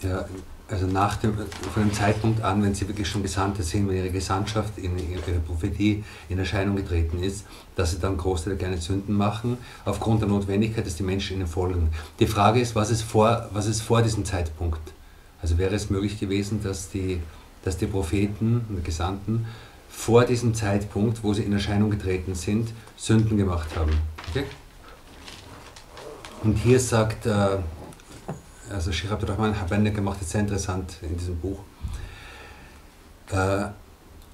ja, 0.01 0.25
also 0.67 0.87
nach 0.87 1.17
dem, 1.17 1.33
von 1.73 1.83
dem 1.83 1.93
Zeitpunkt 1.93 2.43
an, 2.43 2.61
wenn 2.63 2.73
sie 2.73 2.87
wirklich 2.87 3.07
schon 3.07 3.21
Gesandte 3.21 3.61
sind, 3.61 3.87
wenn 3.87 3.97
ihre 3.97 4.09
Gesandtschaft 4.09 4.77
in 4.77 4.97
ihre 4.97 5.39
Prophetie 5.45 6.03
in 6.29 6.39
Erscheinung 6.39 6.75
getreten 6.75 7.21
ist, 7.21 7.45
dass 7.75 7.91
sie 7.91 7.99
dann 7.99 8.17
große 8.17 8.55
kleine 8.55 8.77
Sünden 8.77 9.15
machen, 9.15 9.57
aufgrund 9.85 10.21
der 10.21 10.29
Notwendigkeit, 10.29 10.85
dass 10.85 10.95
die 10.95 11.03
Menschen 11.03 11.37
ihnen 11.37 11.47
folgen. 11.47 11.89
Die 12.19 12.27
Frage 12.27 12.59
ist, 12.59 12.75
was 12.75 12.89
ist 12.89 13.03
vor, 13.03 13.49
was 13.53 13.67
ist 13.67 13.81
vor 13.81 14.01
diesem 14.01 14.25
Zeitpunkt? 14.25 14.81
Also 15.41 15.57
wäre 15.57 15.75
es 15.75 15.89
möglich 15.89 16.19
gewesen, 16.19 16.61
dass 16.63 16.89
die, 16.89 17.21
dass 17.63 17.77
die 17.77 17.87
Propheten 17.87 18.65
und 18.69 18.83
Gesandten 18.83 19.45
vor 19.89 20.25
diesem 20.25 20.53
Zeitpunkt, 20.53 21.23
wo 21.23 21.33
sie 21.33 21.43
in 21.43 21.53
Erscheinung 21.53 21.89
getreten 21.89 22.35
sind, 22.35 22.73
Sünden 22.97 23.37
gemacht 23.37 23.75
haben. 23.75 23.91
Okay? 24.29 24.45
Und 26.43 26.55
hier 26.57 26.79
sagt, 26.79 27.25
äh, 27.25 27.57
also 28.69 28.91
Sheikh 28.91 29.13
Abdurrahman 29.13 29.59
Habennecker 29.59 30.01
macht 30.01 30.21
es 30.21 30.31
sehr 30.31 30.41
interessant 30.41 30.97
in 31.01 31.17
diesem 31.17 31.37
Buch, 31.37 31.59
äh, 33.31 33.65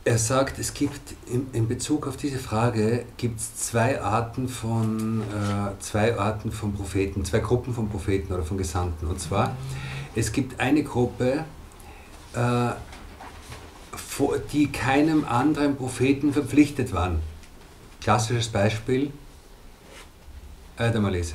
er 0.03 0.17
sagt, 0.17 0.57
es 0.57 0.73
gibt 0.73 0.99
in, 1.27 1.47
in, 1.53 1.67
Bezug 1.67 2.07
auf 2.07 2.17
diese 2.17 2.39
Frage 2.39 3.05
gibt 3.17 3.39
es 3.39 3.55
zwei 3.55 4.01
Arten 4.01 4.47
von 4.47 5.21
äh, 5.21 5.79
zwei 5.79 6.17
Arten 6.17 6.51
von 6.51 6.73
Propheten, 6.73 7.23
zwei 7.23 7.39
Gruppen 7.39 7.73
von 7.73 7.87
Propheten 7.87 8.33
oder 8.33 8.43
von 8.43 8.57
Gesandten. 8.57 9.05
Und 9.05 9.19
zwar, 9.19 9.55
es 10.15 10.32
gibt 10.32 10.60
eine 10.60 10.84
Gruppe, 10.84 11.45
äh, 12.34 12.71
die 14.54 14.67
keinem 14.67 15.26
anderen 15.26 15.76
Propheten 15.76 16.34
verpflichtet 16.34 16.93
waren. 16.93 17.19
Klassisches 18.02 18.50
Beispiel, 18.50 19.12
Adam 20.78 21.06
a.s. 21.06 21.34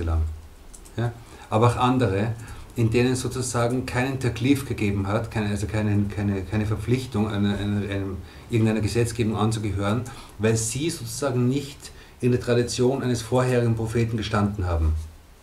Ja? 0.96 1.12
Aber 1.50 1.68
auch 1.68 1.76
andere, 1.76 2.32
in 2.74 2.90
denen 2.90 3.12
es 3.12 3.20
sozusagen 3.20 3.86
keinen 3.86 4.20
Taklif 4.20 4.66
gegeben 4.68 5.06
hat, 5.06 5.30
keine, 5.30 5.48
also 5.48 5.66
keine, 5.66 6.04
keine, 6.14 6.42
keine 6.42 6.66
Verpflichtung, 6.66 7.28
einer, 7.28 7.56
einer, 7.58 7.88
einer, 7.88 8.06
irgendeiner 8.50 8.80
Gesetzgebung 8.80 9.36
anzugehören, 9.36 10.02
weil 10.38 10.56
sie 10.56 10.90
sozusagen 10.90 11.48
nicht 11.48 11.92
in 12.20 12.32
der 12.32 12.40
Tradition 12.40 13.02
eines 13.02 13.22
vorherigen 13.22 13.74
Propheten 13.74 14.16
gestanden 14.16 14.66
haben. 14.66 14.94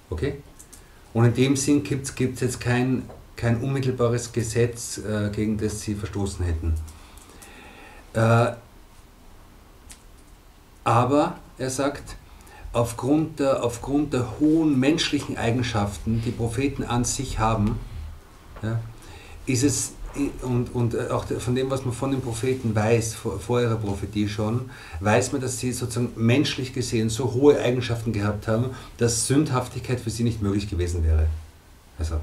Okay? 0.09 0.35
Und 1.13 1.25
in 1.25 1.33
dem 1.33 1.55
Sinn 1.55 1.83
gibt 1.83 2.07
es 2.07 2.39
jetzt 2.39 2.59
kein, 2.59 3.03
kein 3.35 3.57
unmittelbares 3.61 4.31
Gesetz, 4.31 4.97
äh, 4.97 5.29
gegen 5.29 5.57
das 5.57 5.81
sie 5.81 5.95
verstoßen 5.95 6.45
hätten. 6.45 6.73
Äh, 8.13 8.53
aber 10.83 11.37
er 11.57 11.69
sagt, 11.69 12.15
aufgrund 12.73 13.39
der, 13.39 13.63
aufgrund 13.63 14.13
der 14.13 14.39
hohen 14.39 14.79
menschlichen 14.79 15.37
Eigenschaften, 15.37 16.21
die 16.25 16.31
Propheten 16.31 16.83
an 16.83 17.05
sich 17.05 17.39
haben, 17.39 17.79
ja, 18.61 18.79
ist 19.45 19.63
es, 19.63 19.93
und, 20.41 20.73
und 20.75 21.09
auch 21.09 21.25
von 21.25 21.55
dem, 21.55 21.69
was 21.69 21.85
man 21.85 21.93
von 21.93 22.11
den 22.11 22.21
Propheten 22.21 22.75
weiß, 22.75 23.15
vor, 23.15 23.39
vor 23.39 23.61
ihrer 23.61 23.77
Prophetie 23.77 24.27
schon, 24.27 24.69
weiß 24.99 25.31
man, 25.31 25.41
dass 25.41 25.59
sie 25.59 25.71
sozusagen 25.71 26.11
menschlich 26.15 26.73
gesehen 26.73 27.09
so 27.09 27.33
hohe 27.33 27.59
Eigenschaften 27.59 28.13
gehabt 28.13 28.47
haben, 28.47 28.71
dass 28.97 29.27
Sündhaftigkeit 29.27 29.99
für 29.99 30.09
sie 30.09 30.23
nicht 30.23 30.41
möglich 30.41 30.69
gewesen 30.69 31.03
wäre. 31.03 31.27
Also, 31.97 32.15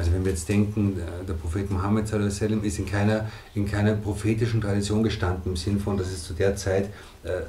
also 0.00 0.12
wenn 0.14 0.24
wir 0.24 0.32
jetzt 0.32 0.48
denken, 0.48 0.98
der 1.28 1.34
Prophet 1.34 1.70
Mohammed 1.70 2.10
ist 2.10 2.78
in 2.78 2.86
keiner, 2.86 3.28
in 3.54 3.66
keiner 3.66 3.92
prophetischen 3.92 4.62
Tradition 4.62 5.02
gestanden, 5.02 5.52
im 5.52 5.56
Sinn 5.56 5.78
von, 5.78 5.98
dass 5.98 6.08
es 6.08 6.24
zu 6.24 6.32
der 6.32 6.56
Zeit, 6.56 6.86
äh, 7.22 7.42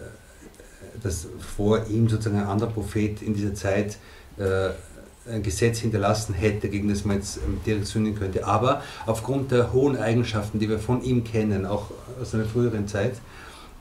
dass 1.02 1.28
vor 1.40 1.88
ihm 1.88 2.10
sozusagen 2.10 2.40
ein 2.40 2.48
anderer 2.48 2.70
Prophet 2.70 3.22
in 3.22 3.34
dieser 3.34 3.54
Zeit 3.54 3.98
äh, 4.38 4.72
ein 5.32 5.44
Gesetz 5.44 5.80
hinterlassen 5.80 6.34
hätte, 6.34 6.68
gegen 6.68 6.90
das 6.90 7.06
man 7.06 7.18
jetzt 7.18 7.38
ähm, 7.38 7.62
direkt 7.66 7.88
sündigen 7.88 8.20
könnte. 8.20 8.46
Aber 8.46 8.84
aufgrund 9.06 9.52
der 9.52 9.72
hohen 9.72 9.98
Eigenschaften, 9.98 10.60
die 10.60 10.68
wir 10.68 10.80
von 10.80 11.02
ihm 11.04 11.24
kennen, 11.24 11.66
auch 11.66 11.92
aus 12.22 12.36
einer 12.36 12.44
früheren 12.44 12.86
Zeit, 12.86 13.14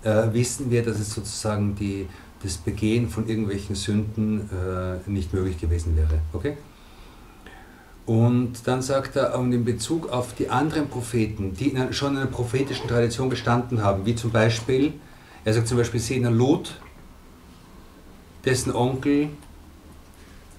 äh, 0.05 0.33
wissen 0.33 0.71
wir, 0.71 0.85
dass 0.85 1.01
es 1.01 1.13
sozusagen 1.13 1.75
die, 1.75 2.07
das 2.45 2.57
Begehen 2.57 3.09
von 3.09 3.29
irgendwelchen 3.29 3.75
Sünden 3.75 4.49
äh, 4.51 5.11
nicht 5.11 5.35
möglich 5.35 5.59
gewesen 5.59 5.97
wäre. 5.97 6.21
Okay? 6.33 6.57
Und 8.07 8.67
dann 8.67 8.83
sagt 8.83 9.17
er, 9.17 9.39
und 9.39 9.53
in 9.53 9.65
Bezug 9.65 10.11
auf 10.11 10.35
die 10.35 10.49
anderen 10.49 10.89
Propheten, 10.89 11.55
die 11.55 11.77
schon 11.93 12.13
in 12.13 12.19
einer 12.19 12.27
prophetischen 12.27 12.89
Tradition 12.89 13.31
gestanden 13.31 13.83
haben, 13.83 14.05
wie 14.07 14.15
zum 14.15 14.31
Beispiel, 14.31 14.95
er 15.45 15.55
sagt 15.55 15.69
zum 15.69 15.79
Beispiel 15.79 16.01
Sena 16.01 16.29
Lot, 16.29 16.75
dessen 18.45 18.75
Onkel 18.75 19.29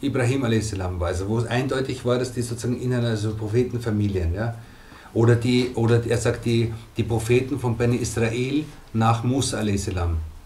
Ibrahim 0.01 0.45
a.s. 0.45 0.77
war, 0.77 1.07
also 1.07 1.27
wo 1.27 1.39
es 1.39 1.45
eindeutig 1.45 2.05
war, 2.05 2.17
dass 2.17 2.33
die 2.33 2.41
sozusagen 2.41 2.79
in 2.79 2.93
einer 2.93 3.09
also 3.09 3.35
Prophetenfamilien, 3.35 4.33
ja, 4.33 4.55
oder, 5.13 5.35
die, 5.35 5.71
oder 5.75 6.05
er 6.05 6.17
sagt, 6.17 6.45
die, 6.45 6.73
die 6.97 7.03
Propheten 7.03 7.59
von 7.59 7.75
Beni 7.77 7.97
Israel 7.97 8.63
nach 8.93 9.23
Musa 9.23 9.59
a.s. 9.59 9.85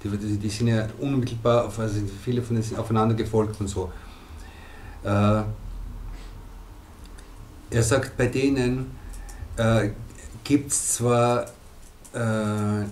Die, 0.04 0.10
die, 0.10 0.38
die, 0.38 0.50
sind 0.50 0.68
ja 0.68 0.88
unmittelbar, 1.00 1.72
also 1.78 2.00
viele 2.24 2.42
von 2.42 2.56
denen 2.56 2.64
sind 2.64 2.78
aufeinander 2.78 3.16
gefolgt 3.16 3.60
und 3.60 3.68
so. 3.68 3.92
Äh, 5.04 5.44
er 7.70 7.84
sagt, 7.84 8.18
bei 8.18 8.28
denen 8.28 8.92
äh, 9.58 9.90
gibt 10.44 10.72
es 10.72 10.94
zwar, 10.94 11.46
äh, 12.14 12.86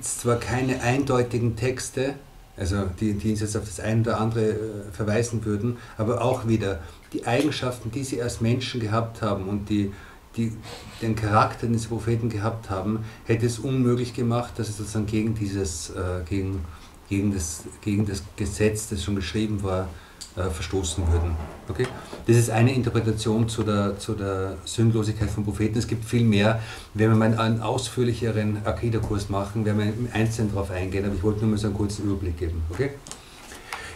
zwar 0.00 0.36
keine 0.36 0.80
eindeutigen 0.82 1.56
Texte, 1.56 2.14
also 2.56 2.84
die, 3.00 3.14
die 3.14 3.34
jetzt 3.34 3.56
auf 3.56 3.64
das 3.64 3.80
eine 3.80 4.02
oder 4.02 4.20
andere 4.20 4.50
äh, 4.50 4.56
verweisen 4.92 5.44
würden, 5.44 5.78
aber 5.96 6.22
auch 6.22 6.46
wieder 6.46 6.80
die 7.12 7.26
Eigenschaften, 7.26 7.90
die 7.90 8.04
sie 8.04 8.22
als 8.22 8.40
Menschen 8.40 8.80
gehabt 8.80 9.22
haben 9.22 9.48
und 9.48 9.68
die, 9.68 9.92
die 10.36 10.52
den 11.00 11.16
Charakter 11.16 11.66
des 11.66 11.86
Propheten 11.86 12.28
gehabt 12.28 12.70
haben, 12.70 13.04
hätte 13.24 13.46
es 13.46 13.58
unmöglich 13.58 14.14
gemacht, 14.14 14.52
dass 14.58 14.68
es 14.68 14.76
sozusagen 14.76 15.06
gegen 15.06 15.34
dieses, 15.34 15.90
äh, 15.90 16.22
gegen, 16.28 16.64
gegen, 17.08 17.34
das, 17.34 17.64
gegen 17.80 18.06
das 18.06 18.22
Gesetz, 18.36 18.88
das 18.88 19.02
schon 19.02 19.16
geschrieben 19.16 19.62
war, 19.62 19.88
äh, 20.36 20.50
verstoßen 20.50 21.04
würden. 21.12 21.36
Okay? 21.68 21.86
Das 22.26 22.36
ist 22.36 22.50
eine 22.50 22.74
Interpretation 22.74 23.48
zu 23.48 23.62
der, 23.62 23.98
zu 23.98 24.14
der 24.14 24.56
Sündlosigkeit 24.64 25.30
von 25.30 25.44
Propheten. 25.44 25.78
Es 25.78 25.86
gibt 25.86 26.04
viel 26.04 26.24
mehr. 26.24 26.60
Wenn 26.94 27.10
wir 27.10 27.16
mal 27.16 27.38
einen 27.38 27.60
ausführlicheren 27.60 28.64
Akida-Kurs 28.64 29.28
machen, 29.28 29.64
werden 29.64 29.78
wir 29.78 29.86
im 29.86 30.08
Einzelnen 30.12 30.52
darauf 30.52 30.70
eingehen, 30.70 31.04
aber 31.04 31.14
ich 31.14 31.22
wollte 31.22 31.40
nur 31.40 31.50
mal 31.50 31.58
so 31.58 31.66
einen 31.66 31.76
kurzen 31.76 32.04
Überblick 32.04 32.38
geben. 32.38 32.62
Okay? 32.70 32.90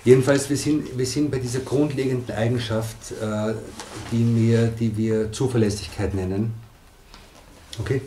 Jedenfalls, 0.05 0.49
wir 0.49 0.57
sind, 0.57 0.97
wir 0.97 1.07
sind 1.07 1.31
bei 1.31 1.39
dieser 1.39 1.61
grundlegenden 1.61 2.35
Eigenschaft, 2.35 3.13
äh, 3.13 3.55
die, 4.13 4.37
wir, 4.37 4.69
die 4.69 4.97
wir 4.97 5.33
Zuverlässigkeit 5.33 6.15
nennen. 6.15 6.55
Okay? 7.81 8.03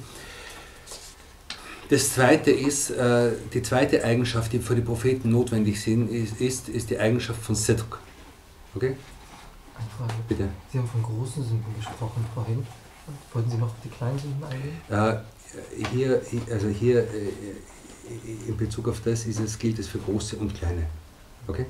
Das 1.89 2.13
zweite 2.13 2.51
ist, 2.51 2.91
äh, 2.91 3.31
die 3.53 3.63
zweite 3.63 4.03
Eigenschaft, 4.03 4.53
die 4.53 4.59
für 4.59 4.75
die 4.75 4.81
Propheten 4.81 5.31
notwendig 5.31 5.81
sind, 5.81 6.09
ist, 6.09 6.39
ist, 6.39 6.69
ist 6.69 6.91
die 6.91 6.99
Eigenschaft 6.99 7.41
von 7.41 7.55
Sidq. 7.55 7.97
Okay? 8.75 8.95
Eine 9.75 9.89
Frage. 9.97 10.13
Bitte. 10.27 10.49
Sie 10.71 10.77
haben 10.77 10.87
von 10.87 11.03
großen 11.03 11.43
Sünden 11.43 11.75
gesprochen 11.75 12.25
vorhin. 12.33 12.65
Wollten 13.33 13.49
Sie 13.49 13.57
noch 13.57 13.67
auf 13.67 13.75
die 13.83 13.89
kleinen 13.89 14.19
Sünden 14.19 14.43
eingehen? 14.43 14.77
Äh, 14.89 15.85
hier, 15.91 16.21
also 16.51 16.67
hier 16.67 16.99
äh, 16.99 17.31
in 18.47 18.57
Bezug 18.57 18.87
auf 18.87 19.01
das 19.01 19.25
ist 19.25 19.39
es, 19.39 19.57
gilt 19.57 19.79
es 19.79 19.87
für 19.87 19.99
große 19.99 20.35
und 20.35 20.53
kleine. 20.53 20.85
Okay? 21.47 21.65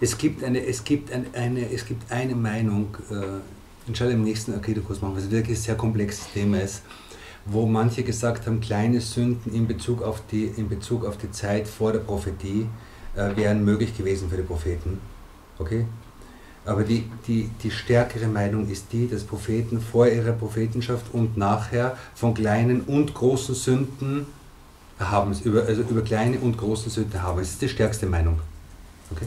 Es 0.00 0.18
gibt 0.18 0.42
eine, 0.42 0.64
es 0.64 0.82
gibt 0.82 1.12
ein, 1.12 1.26
eine, 1.34 1.70
es 1.70 1.86
gibt 1.86 2.10
eine 2.10 2.34
Meinung, 2.34 2.96
äh, 3.10 3.40
inshallah 3.88 4.12
im 4.12 4.24
nächsten 4.24 4.54
Akidokurs 4.54 5.00
machen, 5.00 5.16
was 5.16 5.30
wirklich 5.30 5.58
ein 5.58 5.62
sehr 5.62 5.76
komplexes 5.76 6.32
Thema 6.32 6.60
ist, 6.60 6.82
wo 7.44 7.66
manche 7.66 8.02
gesagt 8.02 8.46
haben, 8.46 8.60
kleine 8.60 9.00
Sünden 9.00 9.54
in 9.54 9.66
Bezug 9.66 10.02
auf 10.02 10.22
die, 10.30 10.46
in 10.46 10.68
Bezug 10.68 11.04
auf 11.04 11.18
die 11.18 11.30
Zeit 11.30 11.68
vor 11.68 11.92
der 11.92 12.00
Prophetie 12.00 12.66
äh, 13.14 13.36
wären 13.36 13.64
möglich 13.64 13.96
gewesen 13.96 14.28
für 14.28 14.36
die 14.36 14.42
Propheten. 14.42 15.00
Okay? 15.62 15.86
Aber 16.64 16.84
die, 16.84 17.04
die, 17.26 17.50
die 17.62 17.70
stärkere 17.70 18.28
Meinung 18.28 18.68
ist 18.68 18.86
die, 18.92 19.08
dass 19.08 19.24
Propheten 19.24 19.80
vor 19.80 20.06
ihrer 20.06 20.32
Prophetenschaft 20.32 21.06
und 21.12 21.36
nachher 21.36 21.96
von 22.14 22.34
kleinen 22.34 22.82
und 22.82 23.14
großen 23.14 23.54
Sünden 23.54 24.26
haben, 24.98 25.34
über, 25.42 25.64
also 25.64 25.82
über 25.82 26.02
kleine 26.02 26.38
und 26.38 26.56
große 26.56 26.90
Sünden 26.90 27.20
haben. 27.20 27.38
Das 27.38 27.50
ist 27.50 27.62
die 27.62 27.68
stärkste 27.68 28.06
Meinung. 28.06 28.38
Okay? 29.10 29.26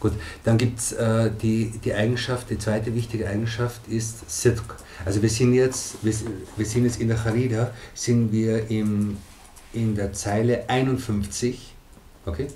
Gut, 0.00 0.12
dann 0.42 0.58
gibt 0.58 0.78
es 0.78 0.92
äh, 0.92 1.30
die, 1.30 1.78
die 1.84 1.94
Eigenschaft, 1.94 2.50
die 2.50 2.58
zweite 2.58 2.94
wichtige 2.94 3.28
Eigenschaft 3.28 3.86
ist 3.88 4.28
Sidq. 4.28 4.74
Also 5.04 5.22
wir 5.22 5.28
sind 5.28 5.54
jetzt, 5.54 5.96
wir, 6.02 6.14
wir 6.56 6.66
sind 6.66 6.84
jetzt 6.84 7.00
in 7.00 7.08
der 7.08 7.18
Charida, 7.18 7.70
sind 7.94 8.32
wir 8.32 8.68
im, 8.70 9.18
in 9.72 9.94
der 9.94 10.12
Zeile 10.12 10.68
51, 10.68 11.74
okay? 12.24 12.48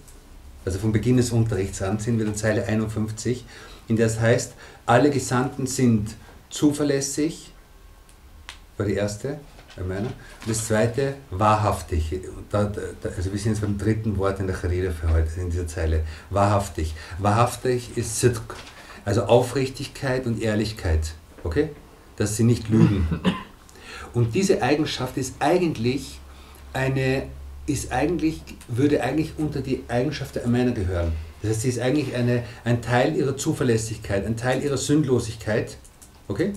Also 0.66 0.78
vom 0.78 0.92
Beginn 0.92 1.16
des 1.16 1.30
Unterrichts 1.30 1.80
an, 1.80 1.98
sind 1.98 2.18
wir 2.18 2.26
in 2.26 2.34
Zeile 2.34 2.66
51, 2.66 3.46
in 3.88 3.96
der 3.96 4.08
es 4.08 4.20
heißt, 4.20 4.52
alle 4.84 5.10
Gesandten 5.10 5.66
sind 5.66 6.14
zuverlässig, 6.50 7.52
war 8.76 8.84
die 8.84 8.94
erste, 8.94 9.38
meiner. 9.84 10.08
Und 10.08 10.14
das 10.48 10.66
zweite, 10.66 11.14
wahrhaftig. 11.30 12.20
Da, 12.50 12.64
da, 12.64 13.08
also 13.16 13.32
wir 13.32 13.38
sind 13.38 13.52
jetzt 13.52 13.60
beim 13.60 13.76
dritten 13.76 14.16
Wort 14.16 14.40
in 14.40 14.46
der 14.46 14.62
Rede 14.62 14.90
für 14.92 15.10
heute, 15.12 15.40
in 15.40 15.50
dieser 15.50 15.66
Zeile. 15.66 16.02
Wahrhaftig. 16.30 16.94
Wahrhaftig 17.18 17.96
ist 17.96 18.20
Sidq, 18.20 18.56
also 19.04 19.24
Aufrichtigkeit 19.24 20.26
und 20.26 20.42
Ehrlichkeit. 20.42 21.14
Okay? 21.44 21.70
Dass 22.16 22.36
sie 22.36 22.44
nicht 22.44 22.68
lügen. 22.68 23.20
Und 24.14 24.34
diese 24.34 24.62
Eigenschaft 24.62 25.18
ist 25.18 25.34
eigentlich 25.40 26.20
eine 26.72 27.24
ist 27.66 27.92
eigentlich, 27.92 28.42
würde 28.68 29.02
eigentlich 29.02 29.32
unter 29.38 29.60
die 29.60 29.84
Eigenschaft 29.88 30.36
der 30.36 30.46
Männer 30.46 30.72
gehören. 30.72 31.12
Das 31.42 31.50
heißt, 31.50 31.60
sie 31.62 31.68
ist 31.68 31.80
eigentlich 31.80 32.14
eine, 32.14 32.44
ein 32.64 32.80
Teil 32.80 33.16
ihrer 33.16 33.36
Zuverlässigkeit, 33.36 34.24
ein 34.24 34.36
Teil 34.36 34.62
ihrer 34.62 34.76
Sündlosigkeit. 34.76 35.76
Okay? 36.28 36.52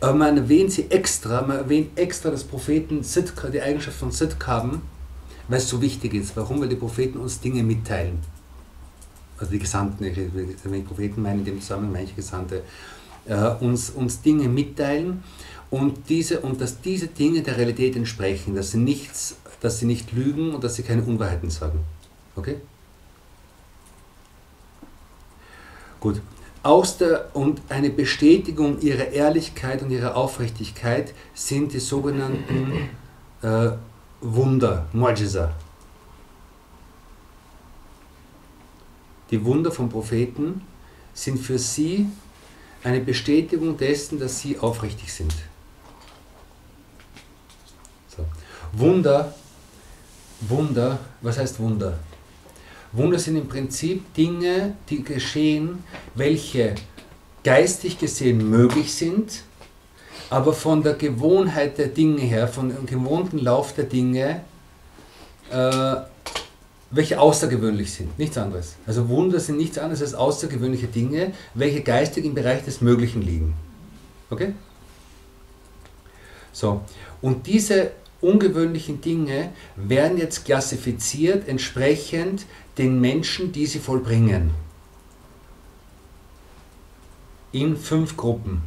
Aber 0.00 0.14
man 0.14 0.36
erwähnt 0.36 0.72
sie 0.72 0.90
extra, 0.90 1.42
man 1.42 1.58
erwähnt 1.58 1.98
extra, 1.98 2.30
dass 2.30 2.44
Propheten 2.44 3.02
Sidq, 3.02 3.50
die 3.52 3.60
Eigenschaft 3.60 3.96
von 3.96 4.10
Sidq 4.10 4.46
haben, 4.46 4.82
weil 5.48 5.58
es 5.58 5.68
so 5.68 5.80
wichtig 5.80 6.14
ist. 6.14 6.36
Warum? 6.36 6.60
Weil 6.60 6.68
die 6.68 6.76
Propheten 6.76 7.18
uns 7.18 7.40
Dinge 7.40 7.62
mitteilen. 7.62 8.18
Also 9.38 9.52
die 9.52 9.58
Gesandten, 9.58 10.04
wenn 10.04 10.74
ich 10.74 10.86
Propheten 10.86 11.20
meine, 11.20 11.40
in 11.40 11.44
dem 11.44 11.60
Zusammenhang 11.60 11.92
manche 11.92 12.14
Gesandte, 12.14 12.62
äh, 13.26 13.34
uns, 13.60 13.90
uns 13.90 14.20
Dinge 14.20 14.48
mitteilen 14.48 15.22
und, 15.70 16.08
diese, 16.08 16.40
und 16.40 16.60
dass 16.60 16.80
diese 16.80 17.08
Dinge 17.08 17.42
der 17.42 17.56
Realität 17.56 17.96
entsprechen, 17.96 18.54
dass 18.54 18.72
sie 18.72 18.78
nichts 18.78 19.36
dass 19.62 19.78
sie 19.78 19.86
nicht 19.86 20.10
lügen 20.12 20.54
und 20.54 20.64
dass 20.64 20.74
sie 20.74 20.82
keine 20.82 21.02
Unwahrheiten 21.02 21.48
sagen. 21.48 21.78
Okay? 22.34 22.56
Gut. 26.00 26.20
Aus 26.64 26.98
der, 26.98 27.34
und 27.34 27.62
eine 27.68 27.90
Bestätigung 27.90 28.80
ihrer 28.80 29.08
Ehrlichkeit 29.08 29.82
und 29.82 29.90
ihrer 29.92 30.16
Aufrichtigkeit 30.16 31.14
sind 31.32 31.72
die 31.72 31.78
sogenannten 31.78 32.88
äh, 33.42 33.70
Wunder, 34.20 34.86
Mu'jiza. 34.92 35.50
Die 39.30 39.44
Wunder 39.44 39.70
von 39.70 39.88
Propheten 39.88 40.62
sind 41.14 41.38
für 41.38 41.58
sie 41.58 42.08
eine 42.82 43.00
Bestätigung 43.00 43.76
dessen, 43.76 44.18
dass 44.18 44.40
sie 44.40 44.58
aufrichtig 44.58 45.12
sind. 45.12 45.32
So. 48.08 48.24
Wunder 48.72 49.34
Wunder, 50.48 50.98
was 51.20 51.38
heißt 51.38 51.58
Wunder? 51.60 51.98
Wunder 52.92 53.18
sind 53.18 53.36
im 53.36 53.48
Prinzip 53.48 54.12
Dinge, 54.14 54.74
die 54.90 55.02
geschehen, 55.02 55.84
welche 56.14 56.74
geistig 57.42 57.98
gesehen 57.98 58.50
möglich 58.50 58.94
sind, 58.94 59.44
aber 60.30 60.52
von 60.52 60.82
der 60.82 60.94
Gewohnheit 60.94 61.78
der 61.78 61.88
Dinge 61.88 62.22
her, 62.22 62.48
von 62.48 62.68
dem 62.68 62.86
gewohnten 62.86 63.38
Lauf 63.38 63.74
der 63.74 63.84
Dinge, 63.84 64.42
äh, 65.50 65.96
welche 66.90 67.18
außergewöhnlich 67.18 67.92
sind, 67.92 68.18
nichts 68.18 68.36
anderes. 68.36 68.76
Also 68.86 69.08
Wunder 69.08 69.40
sind 69.40 69.56
nichts 69.56 69.78
anderes 69.78 70.02
als 70.02 70.14
außergewöhnliche 70.14 70.88
Dinge, 70.88 71.32
welche 71.54 71.80
geistig 71.80 72.24
im 72.24 72.34
Bereich 72.34 72.64
des 72.64 72.82
Möglichen 72.82 73.22
liegen. 73.22 73.54
Okay? 74.28 74.54
So, 76.52 76.82
und 77.22 77.46
diese 77.46 77.92
ungewöhnlichen 78.22 79.00
Dinge 79.00 79.52
werden 79.76 80.16
jetzt 80.16 80.44
klassifiziert 80.44 81.46
entsprechend 81.48 82.46
den 82.78 83.00
Menschen, 83.00 83.52
die 83.52 83.66
sie 83.66 83.80
vollbringen. 83.80 84.50
In 87.52 87.76
fünf 87.76 88.16
Gruppen. 88.16 88.62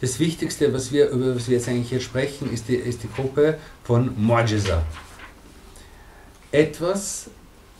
Das 0.00 0.20
Wichtigste, 0.20 0.72
was 0.74 0.92
wir, 0.92 1.08
über 1.08 1.34
was 1.34 1.48
wir 1.48 1.56
jetzt 1.56 1.68
eigentlich 1.68 1.88
hier 1.88 2.00
sprechen, 2.00 2.52
ist 2.52 2.68
die, 2.68 2.76
ist 2.76 3.02
die 3.02 3.08
Gruppe 3.08 3.58
von 3.82 4.14
Mu'jiza. 4.16 4.82
Etwas, 6.52 7.30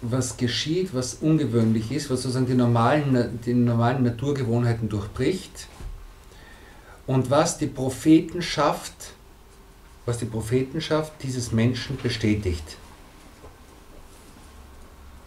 was 0.03 0.36
geschieht, 0.36 0.94
was 0.94 1.14
ungewöhnlich 1.14 1.90
ist, 1.90 2.11
was 2.11 2.22
sozusagen 2.22 2.47
die 2.47 2.55
normalen, 2.55 3.38
die 3.44 3.55
normalen 3.55 4.03
Naturgewohnheiten 4.03 4.88
durchbricht 4.88 5.68
und 7.07 7.30
was 7.30 7.59
die 7.59 7.66
Prophetenschaft, 7.66 9.12
was 10.05 10.18
die 10.18 10.26
Prophetenschaft 10.26 11.12
dieses 11.22 11.53
Menschen 11.53 11.97
bestätigt. 12.03 12.76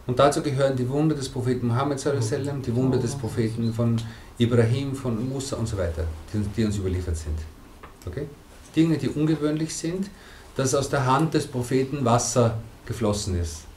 Und 0.05 0.17
dazu 0.17 0.41
gehören 0.41 0.75
die 0.75 0.89
Wunder 0.89 1.15
des 1.15 1.29
Propheten 1.29 1.67
Mohammed, 1.67 2.03
die 2.03 2.75
Wunder 2.75 2.97
des 2.97 3.15
Propheten 3.15 3.73
von 3.73 4.01
Ibrahim, 4.37 4.95
von 4.95 5.29
Musa 5.29 5.55
und 5.57 5.67
so 5.67 5.77
weiter, 5.77 6.05
die, 6.33 6.39
die 6.39 6.65
uns 6.65 6.77
überliefert 6.77 7.17
sind. 7.17 7.37
Okay? 8.05 8.27
Dinge, 8.75 8.97
die 8.97 9.09
ungewöhnlich 9.09 9.75
sind, 9.75 10.09
dass 10.55 10.73
aus 10.73 10.89
der 10.89 11.05
Hand 11.05 11.33
des 11.33 11.45
Propheten 11.47 12.05
Wasser 12.05 12.57
geflossen 12.85 13.39
ist 13.39 13.68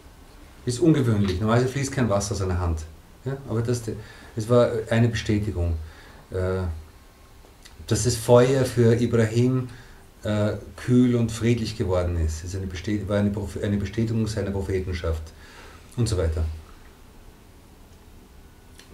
ist 0.65 0.81
ungewöhnlich. 0.81 1.41
Normalerweise 1.41 1.69
fließt 1.73 1.93
kein 1.93 2.09
Wasser 2.09 2.35
aus 2.35 2.43
einer 2.43 2.59
Hand. 2.59 2.81
Ja? 3.25 3.37
Aber 3.49 3.63
das, 3.63 3.83
das 4.37 4.49
war 4.49 4.71
eine 4.91 5.09
Bestätigung, 5.09 5.75
äh, 6.31 6.63
dass 7.87 8.05
das 8.05 8.17
Feuer 8.17 8.65
für 8.65 9.01
Ibrahim 9.01 9.69
äh, 10.25 10.53
kühl 10.77 11.17
und 11.17 11.33
friedlich 11.33 11.77
geworden 11.77 12.17
ist. 12.17 12.45
Es 12.45 12.55
war 12.55 13.19
eine, 13.19 13.77
Bestätigung 13.77 14.27
seiner 14.27 14.51
Prophetenschaft 14.51 15.23
und 15.97 16.09
so 16.09 16.17
weiter. 16.17 16.45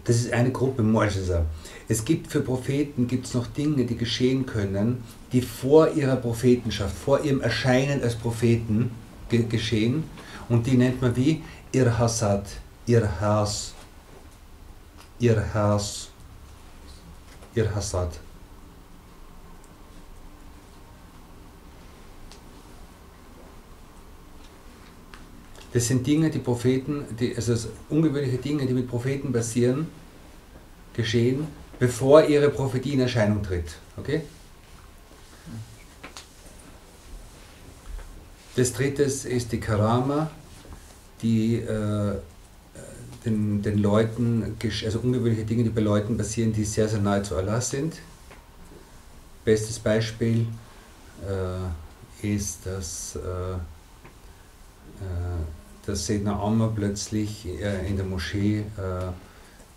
Das 0.05 0.17
ist 0.17 0.33
eine 0.33 0.51
Gruppe 0.51 0.83
Mu'jiza. 0.83 1.43
Es 1.87 2.05
gibt 2.05 2.29
für 2.29 2.41
Propheten 2.41 3.07
gibt's 3.07 3.35
noch 3.35 3.47
Dinge, 3.47 3.85
die 3.85 3.97
geschehen 3.97 4.47
können, 4.47 5.05
die 5.33 5.43
vor 5.43 5.91
ihrer 5.93 6.17
Prophetenschaft, 6.17 6.97
vor 6.97 7.23
ihrem 7.23 7.43
Erscheinen 7.43 8.03
als 8.03 8.15
Propheten 8.15 8.91
ge 9.29 9.45
geschehen. 9.45 10.05
Und 10.49 10.67
die 10.67 10.79
nennt 10.79 11.03
man 11.03 11.15
wie? 11.15 11.43
Irhasad, 11.73 12.47
Irhas, 12.87 13.75
Irhas, 15.21 16.09
Irhasad. 17.55 18.21
Das 25.73 25.87
sind 25.87 26.07
Dinge, 26.07 26.31
die 26.31 26.39
Propheten, 26.39 27.05
die, 27.21 27.37
also 27.37 27.55
ungewöhnliche 27.91 28.39
Dinge, 28.39 28.67
die 28.67 28.73
mit 28.73 28.89
Propheten 28.89 29.33
passieren, 29.33 29.89
geschehen, 30.95 31.47
bevor 31.79 32.25
ihre 32.25 32.49
Prophetie 32.49 32.95
in 32.95 33.01
Erscheinung 33.01 33.43
tritt. 33.43 33.77
Okay? 33.97 34.23
Das 38.57 38.73
dritte 38.73 39.03
ist 39.05 39.53
die 39.53 39.61
Karama, 39.61 40.31
die 41.23 41.57
äh, 41.57 42.15
den, 43.25 43.63
den 43.63 43.79
Leuten, 43.79 44.57
also 44.85 45.01
ungewöhnliche 45.01 45.45
Dinge, 45.45 45.65
die 45.65 45.71
bei 45.71 45.81
Leuten 45.81 46.17
passieren, 46.17 46.53
die 46.53 46.65
sehr, 46.65 46.89
sehr 46.89 47.01
nahe 47.01 47.23
zu 47.23 47.37
Allah 47.37 47.61
sind. 47.61 47.95
Bestes 49.45 49.79
Beispiel 49.79 50.47
äh, 51.27 52.35
ist, 52.35 52.67
dass, 52.67 53.17
äh, 53.17 53.55
äh 53.55 53.59
dass 55.87 56.07
Sedna 56.07 56.39
Amma 56.39 56.71
plötzlich 56.75 57.47
äh, 57.47 57.89
in 57.89 57.97
der 57.97 58.05
Moschee 58.05 58.59
äh, 58.59 58.63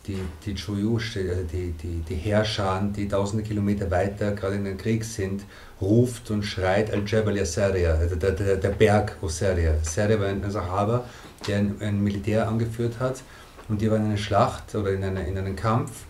die, 0.08 0.20
die 0.46 0.56
Chuyush, 0.56 1.18
also 1.18 1.44
die, 1.44 1.74
die, 1.74 2.02
die 2.08 2.16
Herrscher, 2.16 2.90
die 2.96 3.08
tausende 3.08 3.44
Kilometer 3.44 3.90
weiter 3.92 4.32
gerade 4.32 4.56
in 4.56 4.66
den 4.66 4.78
Krieg 4.78 5.04
sind, 5.04 5.44
ruft 5.80 6.32
und 6.32 6.44
schreit 6.44 6.92
Al-Jabal 6.92 7.38
Yasaria, 7.38 7.94
also 7.94 8.16
der, 8.16 8.32
der, 8.32 8.56
der 8.58 8.70
Berg 8.70 9.18
Osaria. 9.22 9.76
Saria 9.84 10.20
war 10.20 10.28
ein 10.28 10.50
Sahaba, 10.50 11.06
der 11.48 11.60
ein, 11.60 11.76
ein, 11.80 12.04
Militär 12.04 12.48
angeführt 12.48 13.00
hat 13.00 13.22
und 13.70 13.82
die 13.82 13.92
waren 13.92 14.02
in 14.02 14.08
einer 14.08 14.18
Schlacht 14.18 14.74
oder 14.76 14.92
in, 14.92 15.04
eine, 15.04 15.28
in 15.28 15.38
einem 15.38 15.56
Kampf 15.56 16.06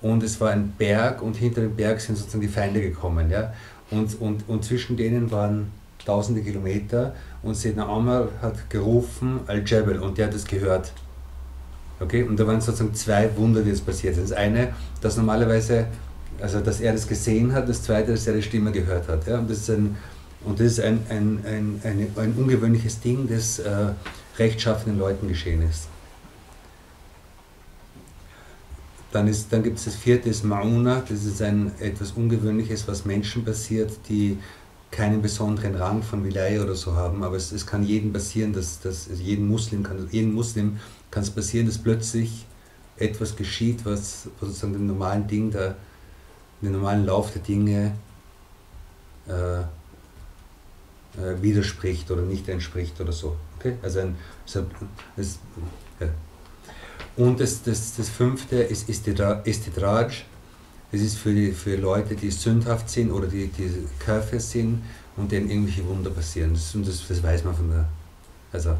und 0.00 0.22
es 0.22 0.40
war 0.40 0.50
ein 0.50 0.72
Berg 0.76 1.22
und 1.22 1.36
hinter 1.36 1.60
dem 1.60 1.76
Berg 1.76 2.00
sind 2.00 2.16
sozusagen 2.16 2.42
die 2.42 2.48
Feinde 2.48 2.80
gekommen. 2.80 3.30
Ja? 3.30 3.52
Und, 3.90 4.20
und, 4.20 4.48
und 4.48 4.64
zwischen 4.64 4.96
denen 4.96 5.30
waren 5.30 5.72
tausende 6.04 6.40
Kilometer 6.42 7.14
und 7.42 7.54
Sedna 7.54 7.86
Amr 7.86 8.28
hat 8.40 8.70
gerufen 8.70 9.40
Al-Jabal 9.46 9.98
und 9.98 10.18
der 10.18 10.26
hat 10.26 10.34
es 10.34 10.46
gehört. 10.46 10.92
Okay? 12.00 12.22
Und 12.22 12.38
da 12.38 12.46
waren 12.46 12.60
sozusagen 12.60 12.94
zwei 12.94 13.28
Wunder, 13.36 13.62
die 13.62 13.70
jetzt 13.70 13.84
passiert 13.84 14.14
sind. 14.14 14.30
Das 14.30 14.36
eine, 14.36 14.74
dass 15.00 15.16
normalerweise, 15.16 15.86
also 16.40 16.60
dass 16.60 16.80
er 16.80 16.92
das 16.92 17.06
gesehen 17.06 17.52
hat, 17.52 17.68
das 17.68 17.82
zweite, 17.82 18.12
dass 18.12 18.26
er 18.26 18.34
die 18.34 18.42
Stimme 18.42 18.72
gehört 18.72 19.08
hat. 19.08 19.26
Ja? 19.26 19.38
Und 19.38 19.50
das 19.50 19.58
ist 19.58 19.70
ein, 19.70 19.96
und 20.44 20.60
das 20.60 20.66
ist 20.66 20.80
ein, 20.80 21.00
ein, 21.08 21.40
ein, 21.44 21.80
ein, 21.82 22.06
ein 22.16 22.34
ungewöhnliches 22.36 23.00
Ding, 23.00 23.28
das 23.28 23.58
äh, 23.58 23.88
rechtschaffenen 24.38 24.98
Leuten 24.98 25.28
geschehen 25.28 25.62
ist. 25.62 25.88
Dann, 29.12 29.34
dann 29.50 29.62
gibt 29.62 29.78
es 29.78 29.86
das 29.86 29.94
vierte, 29.94 30.28
ist 30.28 30.44
Mauna, 30.44 31.02
das 31.08 31.24
ist 31.24 31.40
ein 31.40 31.72
etwas 31.80 32.12
Ungewöhnliches, 32.12 32.86
was 32.86 33.06
Menschen 33.06 33.44
passiert, 33.44 33.92
die 34.08 34.36
keinen 34.90 35.22
besonderen 35.22 35.74
Rang 35.74 36.02
von 36.02 36.24
Wilaya 36.24 36.62
oder 36.62 36.74
so 36.74 36.94
haben, 36.94 37.22
aber 37.22 37.36
es, 37.36 37.52
es 37.52 37.66
kann 37.66 37.82
jedem 37.82 38.12
passieren, 38.12 38.52
dass, 38.52 38.80
dass 38.80 39.08
jeden 39.18 39.48
Muslim 39.48 39.82
kann, 39.82 40.08
jeden 40.10 40.32
Muslim 40.32 40.78
kann 41.16 41.22
es 41.22 41.30
passieren, 41.30 41.66
dass 41.66 41.78
plötzlich 41.78 42.44
etwas 42.98 43.36
geschieht, 43.36 43.86
was, 43.86 44.28
sozusagen 44.38 44.74
dem 44.74 44.86
normalen 44.86 45.26
Ding, 45.26 45.50
der, 45.50 45.74
dem 46.60 46.72
normalen 46.72 47.06
Lauf 47.06 47.32
der 47.32 47.40
Dinge 47.40 47.94
äh, 49.26 49.60
äh, 49.60 49.64
widerspricht 51.40 52.10
oder 52.10 52.20
nicht 52.20 52.50
entspricht 52.50 53.00
oder 53.00 53.12
so. 53.12 53.34
Okay? 53.58 53.76
Also 53.80 54.00
ein, 54.00 54.16
das, 54.44 55.38
ja. 56.00 56.08
Und 57.16 57.40
das, 57.40 57.62
das, 57.62 57.96
das 57.96 58.10
fünfte 58.10 58.56
ist 58.56 58.86
Istidraj. 58.86 59.42
Das 60.92 61.00
ist 61.00 61.16
für, 61.16 61.32
die, 61.32 61.52
für 61.52 61.76
Leute, 61.76 62.14
die 62.14 62.30
sündhaft 62.30 62.90
sind 62.90 63.10
oder 63.10 63.26
die, 63.26 63.46
die 63.46 63.70
Körper 64.00 64.38
sind 64.38 64.82
und 65.16 65.32
denen 65.32 65.48
irgendwelche 65.48 65.86
Wunder 65.86 66.10
passieren. 66.10 66.52
Das, 66.52 66.74
das, 66.74 67.08
das 67.08 67.22
weiß 67.22 67.42
man 67.44 67.56
von 67.56 67.70
der. 67.70 67.88
Also, 68.52 68.76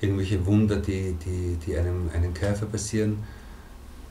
irgendwelche 0.00 0.44
Wunder, 0.46 0.76
die, 0.76 1.14
die, 1.24 1.56
die 1.64 1.76
einem, 1.76 2.10
einem 2.14 2.34
Käfer 2.34 2.66
passieren, 2.66 3.22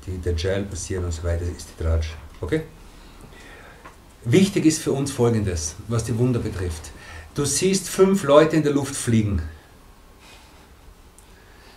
die 0.06 0.18
der 0.18 0.34
Gel 0.34 0.64
passieren 0.64 1.06
und 1.06 1.12
so 1.12 1.24
weiter, 1.24 1.44
ist 1.44 1.68
die 1.70 1.84
Tratsch. 1.84 2.16
Okay? 2.42 2.62
Wichtig 4.26 4.66
ist 4.66 4.82
für 4.82 4.92
uns 4.92 5.12
folgendes, 5.12 5.76
was 5.88 6.06
die 6.06 6.18
Wunder 6.18 6.40
betrifft. 6.40 6.92
Du 7.36 7.46
siehst 7.46 7.90
fünf 7.90 8.24
Leute 8.24 8.56
in 8.56 8.64
der 8.64 8.72
Luft 8.72 8.96
fliegen. 8.96 9.42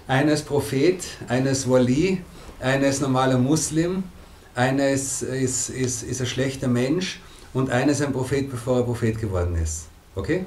Einer 0.07 0.33
ist 0.33 0.47
Prophet, 0.47 1.03
einer 1.27 1.51
ist 1.51 1.69
Wali, 1.69 2.23
einer 2.61 2.87
ist 2.87 3.01
normaler 3.01 3.39
Muslim, 3.39 4.05
einer 4.55 4.91
ist, 4.91 5.23
ist, 5.23 5.71
ist, 5.71 6.03
ist 6.05 6.21
ein 6.21 6.27
schlechter 6.27 6.69
Mensch 6.69 7.21
und 7.53 7.71
einer 7.71 7.93
ist 7.93 8.03
ein 8.03 8.13
Prophet, 8.13 8.49
bevor 8.51 8.79
er 8.79 8.85
Prophet 8.85 9.21
geworden 9.21 9.57
ist. 9.57 9.89
Okay? 10.15 10.45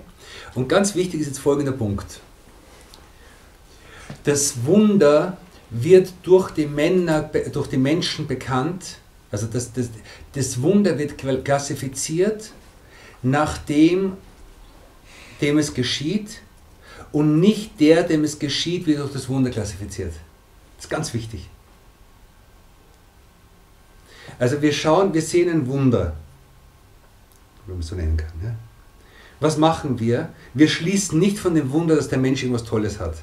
Und 0.55 0.69
ganz 0.69 0.95
wichtig 0.95 1.21
ist 1.21 1.27
jetzt 1.27 1.39
folgender 1.39 1.73
Punkt. 1.73 2.21
Das 4.23 4.65
Wunder 4.65 5.37
wird 5.69 6.13
durch 6.23 6.51
die, 6.51 6.65
Männer, 6.65 7.21
durch 7.51 7.67
die 7.67 7.77
Menschen 7.77 8.27
bekannt, 8.27 8.97
also 9.31 9.47
das, 9.47 9.71
das, 9.73 9.89
das 10.33 10.61
Wunder 10.61 10.97
wird 10.97 11.17
klassifiziert 11.45 12.51
nach 13.21 13.57
dem, 13.59 14.13
dem 15.41 15.57
es 15.57 15.73
geschieht 15.73 16.41
und 17.11 17.39
nicht 17.39 17.79
der, 17.79 18.03
dem 18.03 18.23
es 18.23 18.39
geschieht, 18.39 18.87
wird 18.87 18.99
durch 18.99 19.13
das 19.13 19.29
Wunder 19.29 19.51
klassifiziert. 19.51 20.13
Das 20.77 20.85
ist 20.85 20.89
ganz 20.89 21.13
wichtig. 21.13 21.47
Also 24.39 24.61
wir 24.61 24.71
schauen, 24.71 25.13
wir 25.13 25.21
sehen 25.21 25.49
ein 25.49 25.67
Wunder, 25.67 26.15
wenn 27.65 27.75
man 27.75 27.81
es 27.81 27.87
so 27.87 27.95
nennen 27.95 28.17
kann. 28.17 28.31
Ja? 28.43 28.55
Was 29.39 29.57
machen 29.57 29.99
wir? 29.99 30.29
Wir 30.53 30.67
schließen 30.67 31.19
nicht 31.19 31.37
von 31.37 31.55
dem 31.55 31.71
Wunder, 31.71 31.95
dass 31.95 32.09
der 32.09 32.19
Mensch 32.19 32.41
irgendwas 32.41 32.63
Tolles 32.63 32.99
hat 32.99 33.17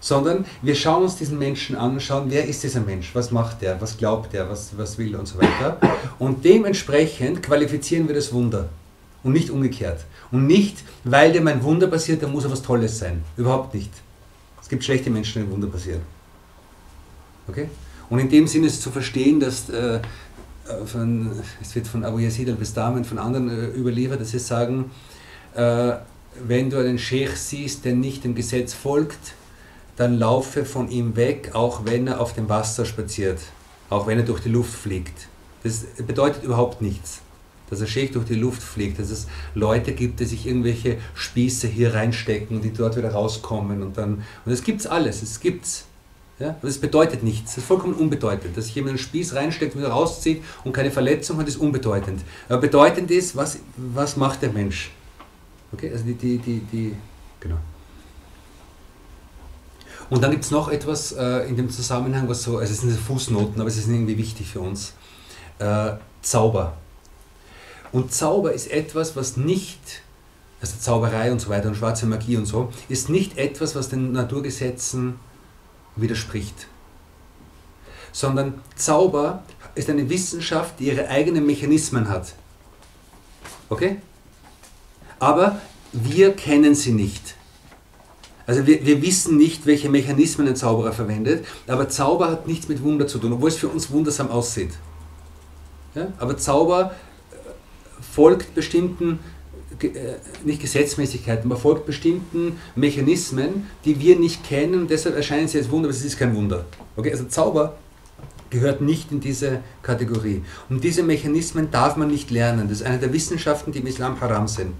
sondern 0.00 0.46
wir 0.62 0.74
schauen 0.74 1.02
uns 1.02 1.16
diesen 1.16 1.38
Menschen 1.38 1.76
an 1.76 2.00
schauen, 2.00 2.30
wer 2.30 2.46
ist 2.46 2.62
dieser 2.62 2.80
Mensch, 2.80 3.14
was 3.14 3.30
macht 3.30 3.62
er, 3.62 3.80
was 3.80 3.96
glaubt 3.96 4.34
er, 4.34 4.48
was, 4.48 4.76
was 4.76 4.98
will 4.98 5.14
und 5.14 5.26
so 5.26 5.38
weiter. 5.38 5.78
Und 6.18 6.44
dementsprechend 6.44 7.42
qualifizieren 7.42 8.08
wir 8.08 8.14
das 8.14 8.32
Wunder 8.32 8.70
und 9.22 9.32
nicht 9.32 9.50
umgekehrt. 9.50 10.04
Und 10.32 10.46
nicht, 10.46 10.78
weil 11.04 11.32
dem 11.32 11.46
ein 11.46 11.62
Wunder 11.62 11.86
passiert, 11.86 12.22
dann 12.22 12.32
muss 12.32 12.44
er 12.44 12.50
was 12.50 12.62
Tolles 12.62 12.98
sein. 12.98 13.22
Überhaupt 13.36 13.74
nicht. 13.74 13.90
Es 14.60 14.68
gibt 14.68 14.84
schlechte 14.84 15.10
Menschen, 15.10 15.42
denen 15.42 15.52
Wunder 15.52 15.66
passieren. 15.66 16.00
Okay? 17.48 17.68
Und 18.08 18.18
in 18.18 18.28
dem 18.28 18.46
Sinne 18.46 18.68
ist 18.68 18.82
zu 18.82 18.90
verstehen, 18.90 19.40
dass 19.40 19.68
äh, 19.68 20.00
von, 20.86 21.30
es 21.60 21.74
wird 21.74 21.86
von 21.86 22.04
Abu 22.04 22.18
Yazid 22.18 22.48
al-Bistami 22.48 22.98
und 22.98 23.06
von 23.06 23.18
anderen 23.18 23.50
äh, 23.50 23.66
überliefert, 23.68 24.20
dass 24.20 24.30
sie 24.30 24.38
sagen, 24.38 24.90
äh, 25.54 25.92
wenn 26.46 26.70
du 26.70 26.78
einen 26.78 26.98
Sheikh 26.98 27.36
siehst, 27.36 27.84
der 27.84 27.94
nicht 27.94 28.24
dem 28.24 28.34
Gesetz 28.34 28.72
folgt, 28.72 29.34
dann 29.96 30.18
laufe 30.18 30.64
von 30.64 30.90
ihm 30.90 31.16
weg, 31.16 31.50
auch 31.54 31.84
wenn 31.84 32.06
er 32.06 32.20
auf 32.20 32.34
dem 32.34 32.48
Wasser 32.48 32.84
spaziert, 32.84 33.38
auch 33.88 34.06
wenn 34.06 34.18
er 34.18 34.24
durch 34.24 34.40
die 34.40 34.48
Luft 34.48 34.72
fliegt. 34.72 35.28
Das 35.62 35.84
bedeutet 36.06 36.42
überhaupt 36.42 36.80
nichts, 36.80 37.20
dass 37.68 37.80
er 37.80 37.86
Sheikh 37.86 38.12
durch 38.12 38.26
die 38.26 38.34
Luft 38.34 38.62
fliegt, 38.62 38.98
dass 38.98 39.10
es 39.10 39.26
Leute 39.54 39.92
gibt, 39.92 40.20
die 40.20 40.24
sich 40.24 40.46
irgendwelche 40.46 40.98
Spieße 41.14 41.68
hier 41.68 41.94
reinstecken 41.94 42.56
und 42.56 42.64
die 42.64 42.72
dort 42.72 42.96
wieder 42.96 43.12
rauskommen 43.12 43.82
und 43.82 43.98
dann, 43.98 44.24
und 44.44 44.64
gibt's 44.64 44.86
alles, 44.86 45.22
es 45.22 45.40
gibt's. 45.40 45.84
Ja? 46.38 46.56
Das 46.62 46.78
bedeutet 46.78 47.22
nichts, 47.22 47.54
das 47.54 47.58
ist 47.58 47.66
vollkommen 47.66 47.94
unbedeutend. 47.94 48.56
Dass 48.56 48.66
sich 48.66 48.74
jemand 48.74 48.90
einen 48.90 48.98
Spieß 48.98 49.34
reinsteckt 49.34 49.74
und 49.74 49.82
wieder 49.82 49.92
rauszieht 49.92 50.42
und 50.64 50.72
keine 50.72 50.90
Verletzung 50.90 51.38
hat, 51.38 51.46
ist 51.46 51.58
unbedeutend. 51.58 52.22
Aber 52.48 52.60
bedeutend 52.62 53.10
ist, 53.10 53.36
was, 53.36 53.58
was 53.76 54.16
macht 54.16 54.42
der 54.42 54.50
Mensch? 54.50 54.90
Okay, 55.72 55.90
also 55.92 56.04
die, 56.04 56.14
die, 56.14 56.38
die, 56.38 56.60
die 56.72 56.96
genau. 57.38 57.58
Und 60.10 60.22
dann 60.22 60.32
gibt 60.32 60.44
es 60.44 60.50
noch 60.50 60.68
etwas 60.68 61.12
äh, 61.12 61.48
in 61.48 61.56
dem 61.56 61.70
Zusammenhang, 61.70 62.28
was 62.28 62.42
so, 62.42 62.58
also 62.58 62.72
es 62.72 62.80
sind 62.80 62.92
Fußnoten, 62.98 63.60
aber 63.60 63.68
es 63.68 63.76
ist 63.76 63.88
irgendwie 63.88 64.18
wichtig 64.18 64.48
für 64.48 64.60
uns. 64.60 64.92
Äh, 65.60 65.92
Zauber. 66.20 66.76
Und 67.92 68.12
Zauber 68.12 68.52
ist 68.52 68.70
etwas, 68.70 69.14
was 69.14 69.36
nicht, 69.36 70.02
also 70.60 70.74
Zauberei 70.78 71.30
und 71.30 71.40
so 71.40 71.48
weiter 71.48 71.68
und 71.68 71.76
schwarze 71.76 72.06
Magie 72.06 72.36
und 72.36 72.46
so, 72.46 72.72
ist 72.88 73.08
nicht 73.08 73.38
etwas, 73.38 73.76
was 73.76 73.88
den 73.88 74.12
Naturgesetzen 74.12 75.14
widerspricht. 75.94 76.66
Sondern 78.12 78.60
Zauber 78.74 79.44
ist 79.76 79.88
eine 79.88 80.10
Wissenschaft, 80.10 80.80
die 80.80 80.88
ihre 80.88 81.08
eigenen 81.08 81.46
Mechanismen 81.46 82.08
hat. 82.08 82.34
Okay? 83.68 83.98
Aber 85.20 85.60
wir 85.92 86.32
kennen 86.34 86.74
sie 86.74 86.92
nicht. 86.92 87.36
Also 88.50 88.66
wir, 88.66 88.84
wir 88.84 89.00
wissen 89.00 89.36
nicht, 89.36 89.64
welche 89.64 89.88
Mechanismen 89.88 90.48
ein 90.48 90.56
Zauberer 90.56 90.92
verwendet, 90.92 91.46
aber 91.68 91.88
Zauber 91.88 92.32
hat 92.32 92.48
nichts 92.48 92.66
mit 92.66 92.82
Wunder 92.82 93.06
zu 93.06 93.20
tun, 93.20 93.32
obwohl 93.32 93.48
es 93.48 93.54
für 93.54 93.68
uns 93.68 93.92
wundersam 93.92 94.28
aussieht. 94.28 94.70
Ja? 95.94 96.08
Aber 96.18 96.36
Zauber 96.36 96.96
äh, 97.30 97.36
folgt 98.02 98.56
bestimmten, 98.56 99.20
äh, 99.80 99.88
nicht 100.44 100.60
Gesetzmäßigkeiten, 100.60 101.48
aber 101.48 101.60
folgt 101.60 101.86
bestimmten 101.86 102.58
Mechanismen, 102.74 103.68
die 103.84 104.00
wir 104.00 104.18
nicht 104.18 104.42
kennen 104.42 104.80
und 104.80 104.90
deshalb 104.90 105.14
erscheinen 105.14 105.46
sie 105.46 105.58
als 105.58 105.70
Wunder, 105.70 105.86
aber 105.86 105.96
es 105.96 106.04
ist 106.04 106.18
kein 106.18 106.34
Wunder. 106.34 106.64
Okay? 106.96 107.12
Also 107.12 107.26
Zauber 107.26 107.76
gehört 108.50 108.80
nicht 108.80 109.12
in 109.12 109.20
diese 109.20 109.60
Kategorie. 109.82 110.42
Und 110.68 110.82
diese 110.82 111.04
Mechanismen 111.04 111.70
darf 111.70 111.94
man 111.94 112.08
nicht 112.08 112.32
lernen. 112.32 112.68
Das 112.68 112.80
ist 112.80 112.84
eine 112.84 112.98
der 112.98 113.12
Wissenschaften, 113.12 113.70
die 113.70 113.78
im 113.78 113.86
Islam 113.86 114.20
haram 114.20 114.48
sind. 114.48 114.72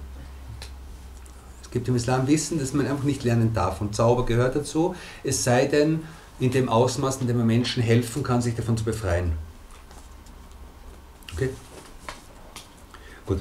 Gibt 1.71 1.89
im 1.89 1.97
Islam 1.97 2.27
Wissen, 2.27 2.59
das 2.59 2.73
man 2.73 2.87
einfach 2.87 3.05
nicht 3.05 3.25
lernen 3.25 3.53
darf. 3.55 3.81
Und 3.81 3.95
Zauber 3.95 4.27
gehört 4.27 4.57
dazu, 4.57 4.95
es 5.23 5.45
sei 5.45 5.67
denn 5.67 6.01
in 6.41 6.51
dem 6.51 6.69
Ausmaß, 6.69 7.21
in 7.21 7.27
dem 7.27 7.37
man 7.37 7.47
Menschen 7.47 7.83
helfen 7.83 8.23
kann, 8.23 8.43
sich 8.43 8.55
davon 8.55 8.77
zu 8.77 8.85
befreien. 8.85 9.33
Okay? 11.35 11.51
Gut. 13.27 13.41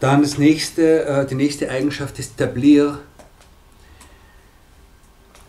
Dann 0.00 0.22
das 0.22 0.38
nächste, 0.38 1.04
äh, 1.04 1.26
die 1.26 1.34
nächste 1.34 1.70
Eigenschaft 1.70 2.18
ist 2.18 2.36
Tablir, 2.36 3.00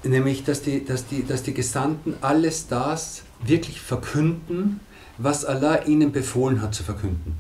nämlich 0.03 0.43
dass 0.43 0.61
die, 0.61 0.83
dass, 0.83 1.07
die, 1.07 1.25
dass 1.25 1.43
die 1.43 1.53
Gesandten 1.53 2.15
alles 2.21 2.67
das 2.67 3.23
wirklich 3.43 3.81
verkünden, 3.81 4.79
was 5.17 5.45
Allah 5.45 5.83
ihnen 5.83 6.11
befohlen 6.11 6.61
hat 6.61 6.73
zu 6.73 6.83
verkünden. 6.83 7.37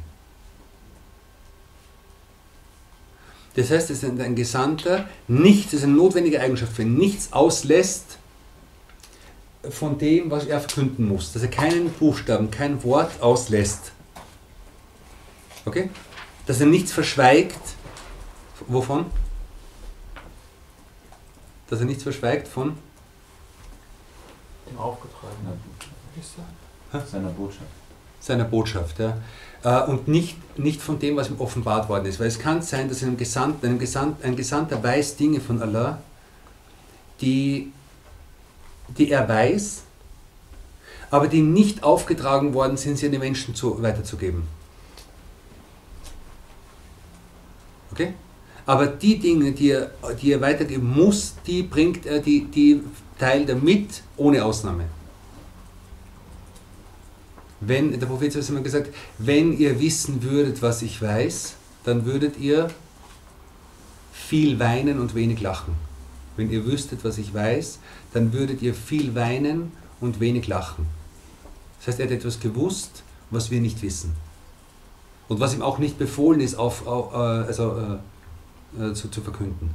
Das 3.55 3.71
heißt, 3.71 3.89
dass 3.89 4.03
ein 4.03 4.35
Gesandter 4.35 5.07
nichts, 5.27 5.71
das 5.71 5.81
ist 5.81 5.85
eine 5.85 5.95
notwendige 5.95 6.39
Eigenschaft 6.39 6.73
für 6.73 6.83
ihn, 6.83 6.95
nichts 6.95 7.33
auslässt 7.33 8.17
von 9.69 9.97
dem, 9.97 10.31
was 10.31 10.45
er 10.45 10.59
verkünden 10.59 11.07
muss. 11.07 11.33
Dass 11.33 11.41
er 11.41 11.49
keinen 11.49 11.91
Buchstaben, 11.91 12.51
kein 12.51 12.83
Wort 12.83 13.21
auslässt. 13.21 13.91
Okay? 15.65 15.89
Dass 16.45 16.59
er 16.61 16.67
nichts 16.67 16.91
verschweigt. 16.91 17.59
Wovon? 18.67 19.05
Dass 21.69 21.79
er 21.79 21.85
nichts 21.85 22.03
verschweigt 22.03 22.47
von 22.47 22.77
dem 24.69 24.77
Aufgetragenen. 24.77 25.59
Seiner 27.11 27.29
Botschaft. 27.29 27.67
Seiner 28.19 28.43
Botschaft, 28.45 28.99
ja. 28.99 29.17
Äh, 29.63 29.83
und 29.83 30.07
nicht, 30.07 30.37
nicht 30.57 30.81
von 30.81 30.99
dem, 30.99 31.17
was 31.17 31.29
ihm 31.29 31.39
offenbart 31.39 31.89
worden 31.89 32.05
ist. 32.05 32.19
Weil 32.19 32.27
es 32.27 32.39
kann 32.39 32.61
sein, 32.61 32.87
dass 32.87 33.03
einem 33.03 33.17
Gesandten, 33.17 33.65
einem 33.65 33.79
Gesandten, 33.79 34.25
ein 34.25 34.35
Gesandter 34.35 34.81
weiß 34.81 35.17
Dinge 35.17 35.41
von 35.41 35.61
Allah, 35.61 36.01
die, 37.21 37.71
die 38.97 39.11
er 39.11 39.27
weiß, 39.27 39.83
aber 41.11 41.27
die 41.27 41.41
nicht 41.41 41.83
aufgetragen 41.83 42.53
worden 42.53 42.77
sind, 42.77 42.97
sie 42.97 43.07
an 43.07 43.11
die 43.11 43.17
Menschen 43.17 43.55
zu, 43.55 43.81
weiterzugeben. 43.81 44.43
Okay? 47.91 48.13
Aber 48.65 48.85
die 48.85 49.17
Dinge, 49.17 49.51
die 49.51 49.71
er, 49.71 49.91
die 50.21 50.31
er 50.31 50.41
weitergeben 50.41 50.93
muss, 50.93 51.33
die 51.45 51.63
bringt 51.63 52.05
er, 52.05 52.19
die, 52.19 52.45
die 52.45 52.81
teilt 53.17 53.49
er 53.49 53.55
mit, 53.55 54.03
ohne 54.15 54.45
Ausnahme. 54.45 54.85
Wenn, 57.61 57.99
der 57.99 58.07
Prophet 58.07 58.35
hat 58.35 58.49
immer 58.49 58.61
gesagt, 58.61 58.93
wenn 59.17 59.57
ihr 59.57 59.79
wissen 59.79 60.23
würdet, 60.23 60.61
was 60.61 60.81
ich 60.81 61.01
weiß, 61.01 61.55
dann 61.83 62.05
würdet 62.05 62.39
ihr 62.39 62.69
viel 64.13 64.59
weinen 64.59 64.99
und 64.99 65.15
wenig 65.15 65.41
lachen. 65.41 65.73
Wenn 66.37 66.51
ihr 66.51 66.65
wüsstet, 66.65 67.03
was 67.03 67.17
ich 67.17 67.33
weiß, 67.33 67.79
dann 68.13 68.31
würdet 68.31 68.61
ihr 68.61 68.73
viel 68.73 69.15
weinen 69.15 69.73
und 69.99 70.19
wenig 70.19 70.47
lachen. 70.47 70.85
Das 71.79 71.87
heißt, 71.87 71.99
er 71.99 72.05
hat 72.05 72.13
etwas 72.13 72.39
gewusst, 72.39 73.03
was 73.29 73.51
wir 73.51 73.59
nicht 73.59 73.81
wissen. 73.81 74.13
Und 75.27 75.39
was 75.39 75.53
ihm 75.53 75.61
auch 75.61 75.79
nicht 75.79 75.97
befohlen 75.97 76.39
ist, 76.39 76.55
auf, 76.55 76.87
auf, 76.87 77.13
äh, 77.13 77.17
also, 77.47 77.99
äh, 78.77 78.89
äh, 78.89 78.93
zu, 78.93 79.09
zu 79.09 79.21
verkünden. 79.21 79.71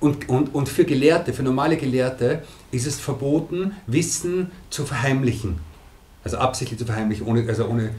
Und, 0.00 0.28
und, 0.28 0.54
und 0.54 0.68
für 0.68 0.84
Gelehrte, 0.84 1.32
für 1.32 1.42
normale 1.42 1.76
Gelehrte, 1.76 2.42
ist 2.70 2.86
es 2.86 3.00
verboten, 3.00 3.72
Wissen 3.86 4.50
zu 4.70 4.84
verheimlichen. 4.84 5.58
Also 6.24 6.38
absichtlich 6.38 6.78
zu 6.78 6.86
verheimlichen. 6.86 7.26
Ohne, 7.26 7.48
also 7.48 7.66
ohne, 7.66 7.90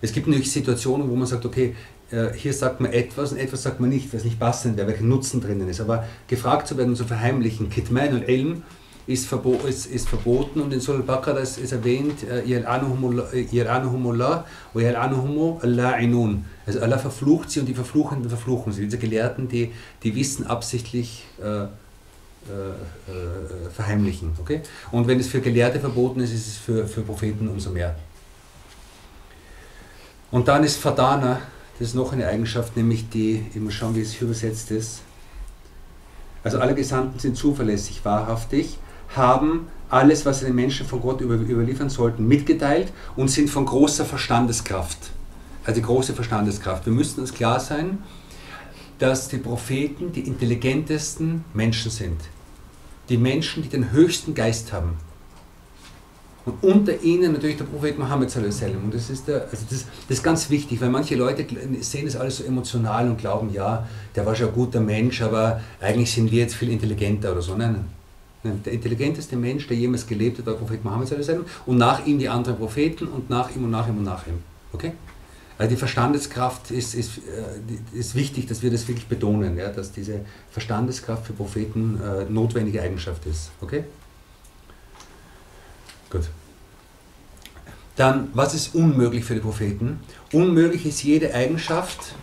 es 0.00 0.12
gibt 0.12 0.26
natürlich 0.26 0.52
Situationen, 0.52 1.08
wo 1.10 1.16
man 1.16 1.26
sagt, 1.26 1.44
okay, 1.44 1.74
äh, 2.10 2.32
hier 2.34 2.52
sagt 2.52 2.80
man 2.80 2.92
etwas 2.92 3.32
und 3.32 3.38
etwas 3.38 3.62
sagt 3.62 3.80
man 3.80 3.90
nicht, 3.90 4.12
was 4.14 4.24
nicht 4.24 4.38
passend 4.38 4.76
wäre, 4.76 4.86
welcher 4.88 5.04
Nutzen 5.04 5.40
drinnen 5.40 5.68
ist. 5.68 5.80
Aber 5.80 6.06
gefragt 6.26 6.68
zu 6.68 6.76
werden 6.76 6.90
und 6.90 6.96
zu 6.96 7.04
verheimlichen, 7.04 7.70
Kitman 7.70 8.14
und 8.14 8.22
Elm, 8.22 8.62
ist, 9.08 9.26
verbo 9.26 9.54
ist, 9.66 9.86
ist 9.86 10.08
verboten 10.08 10.60
und 10.60 10.72
in 10.72 10.80
Surah 10.80 10.98
Al-Baqarah 10.98 11.40
ist, 11.40 11.56
ist 11.58 11.72
erwähnt, 11.72 12.18
yal'anuhumu 12.46 13.10
al-la'inun. 15.62 16.42
Also 16.66 16.80
Allah 16.80 16.98
verflucht 16.98 17.50
sie 17.50 17.60
und 17.60 17.66
die 17.66 17.74
Verfluchenden 17.74 18.28
verfluchen 18.28 18.72
sie. 18.72 18.84
Diese 18.84 18.98
Gelehrten, 18.98 19.48
die, 19.48 19.72
die 20.02 20.14
Wissen 20.14 20.46
absichtlich 20.46 21.24
äh, 21.42 21.62
äh, 21.62 21.68
äh, 22.50 23.70
verheimlichen. 23.74 24.32
Okay? 24.40 24.60
Und 24.92 25.08
wenn 25.08 25.18
es 25.18 25.28
für 25.28 25.40
Gelehrte 25.40 25.80
verboten 25.80 26.20
ist, 26.20 26.34
ist 26.34 26.46
es 26.46 26.56
für, 26.58 26.86
für 26.86 27.00
Propheten 27.00 27.48
umso 27.48 27.70
mehr. 27.70 27.96
Und 30.30 30.48
dann 30.48 30.64
ist 30.64 30.76
Fadana, 30.76 31.40
das 31.78 31.88
ist 31.88 31.94
noch 31.94 32.12
eine 32.12 32.26
Eigenschaft, 32.26 32.76
nämlich 32.76 33.08
die, 33.08 33.46
ich 33.54 33.60
muss 33.60 33.72
schauen, 33.72 33.96
wie 33.96 34.02
es 34.02 34.12
hier 34.12 34.26
übersetzt 34.26 34.70
ist. 34.70 35.00
Also 36.44 36.58
alle 36.58 36.74
Gesandten 36.74 37.18
sind 37.18 37.38
zuverlässig, 37.38 38.04
wahrhaftig, 38.04 38.78
haben 39.16 39.68
alles, 39.90 40.26
was 40.26 40.40
sie 40.40 40.46
den 40.46 40.54
Menschen 40.54 40.86
von 40.86 41.00
Gott 41.00 41.20
überliefern 41.20 41.88
sollten, 41.88 42.26
mitgeteilt 42.26 42.92
und 43.16 43.28
sind 43.28 43.48
von 43.48 43.64
großer 43.64 44.04
Verstandeskraft. 44.04 44.98
Also 45.64 45.80
große 45.80 46.14
Verstandeskraft. 46.14 46.86
Wir 46.86 46.92
müssen 46.92 47.20
uns 47.20 47.32
klar 47.32 47.60
sein, 47.60 47.98
dass 48.98 49.28
die 49.28 49.38
Propheten 49.38 50.12
die 50.12 50.22
intelligentesten 50.26 51.44
Menschen 51.54 51.90
sind. 51.90 52.20
Die 53.08 53.16
Menschen, 53.16 53.62
die 53.62 53.68
den 53.68 53.92
höchsten 53.92 54.34
Geist 54.34 54.72
haben. 54.72 54.96
Und 56.44 56.62
unter 56.62 57.02
ihnen 57.02 57.32
natürlich 57.32 57.58
der 57.58 57.64
Prophet 57.64 57.98
Mohammed. 57.98 58.34
Und 58.34 58.94
das 58.94 59.10
ist, 59.10 59.28
der, 59.28 59.42
also 59.50 59.64
das, 59.68 59.84
das 60.08 60.18
ist 60.18 60.22
ganz 60.22 60.48
wichtig, 60.48 60.80
weil 60.80 60.88
manche 60.88 61.14
Leute 61.14 61.46
sehen 61.80 62.06
das 62.06 62.16
alles 62.16 62.38
so 62.38 62.44
emotional 62.44 63.08
und 63.08 63.18
glauben, 63.18 63.52
ja, 63.52 63.86
der 64.16 64.24
war 64.24 64.34
schon 64.34 64.48
ein 64.48 64.54
guter 64.54 64.80
Mensch, 64.80 65.20
aber 65.20 65.60
eigentlich 65.80 66.10
sind 66.10 66.30
wir 66.30 66.40
jetzt 66.40 66.54
viel 66.54 66.70
intelligenter 66.70 67.32
oder 67.32 67.42
so. 67.42 67.54
Nein, 67.54 67.84
der 68.44 68.72
intelligenteste 68.72 69.36
Mensch, 69.36 69.66
der 69.66 69.76
jemals 69.76 70.06
gelebt 70.06 70.38
hat, 70.38 70.46
war 70.46 70.54
Prophet 70.54 70.84
Mohammed 70.84 71.12
und 71.66 71.78
nach 71.78 72.06
ihm 72.06 72.18
die 72.18 72.28
anderen 72.28 72.56
Propheten 72.56 73.08
und 73.08 73.28
nach 73.28 73.54
ihm 73.54 73.64
und 73.64 73.70
nach 73.70 73.88
ihm 73.88 73.98
und 73.98 74.04
nach 74.04 74.26
ihm. 74.26 74.42
Okay? 74.72 74.92
Also 75.58 75.70
die 75.70 75.76
Verstandeskraft 75.76 76.70
ist, 76.70 76.94
ist, 76.94 77.18
äh, 77.18 77.98
ist 77.98 78.14
wichtig, 78.14 78.46
dass 78.46 78.62
wir 78.62 78.70
das 78.70 78.86
wirklich 78.86 79.08
betonen, 79.08 79.56
ja, 79.56 79.70
dass 79.70 79.90
diese 79.90 80.20
Verstandeskraft 80.52 81.26
für 81.26 81.32
Propheten 81.32 82.00
äh, 82.00 82.30
notwendige 82.30 82.80
Eigenschaft 82.80 83.26
ist. 83.26 83.50
Okay? 83.60 83.84
Gut. 86.10 86.28
Dann, 87.96 88.28
was 88.34 88.54
ist 88.54 88.76
unmöglich 88.76 89.24
für 89.24 89.34
die 89.34 89.40
Propheten? 89.40 89.98
Unmöglich 90.32 90.86
ist 90.86 91.02
jede 91.02 91.34
Eigenschaft, 91.34 92.14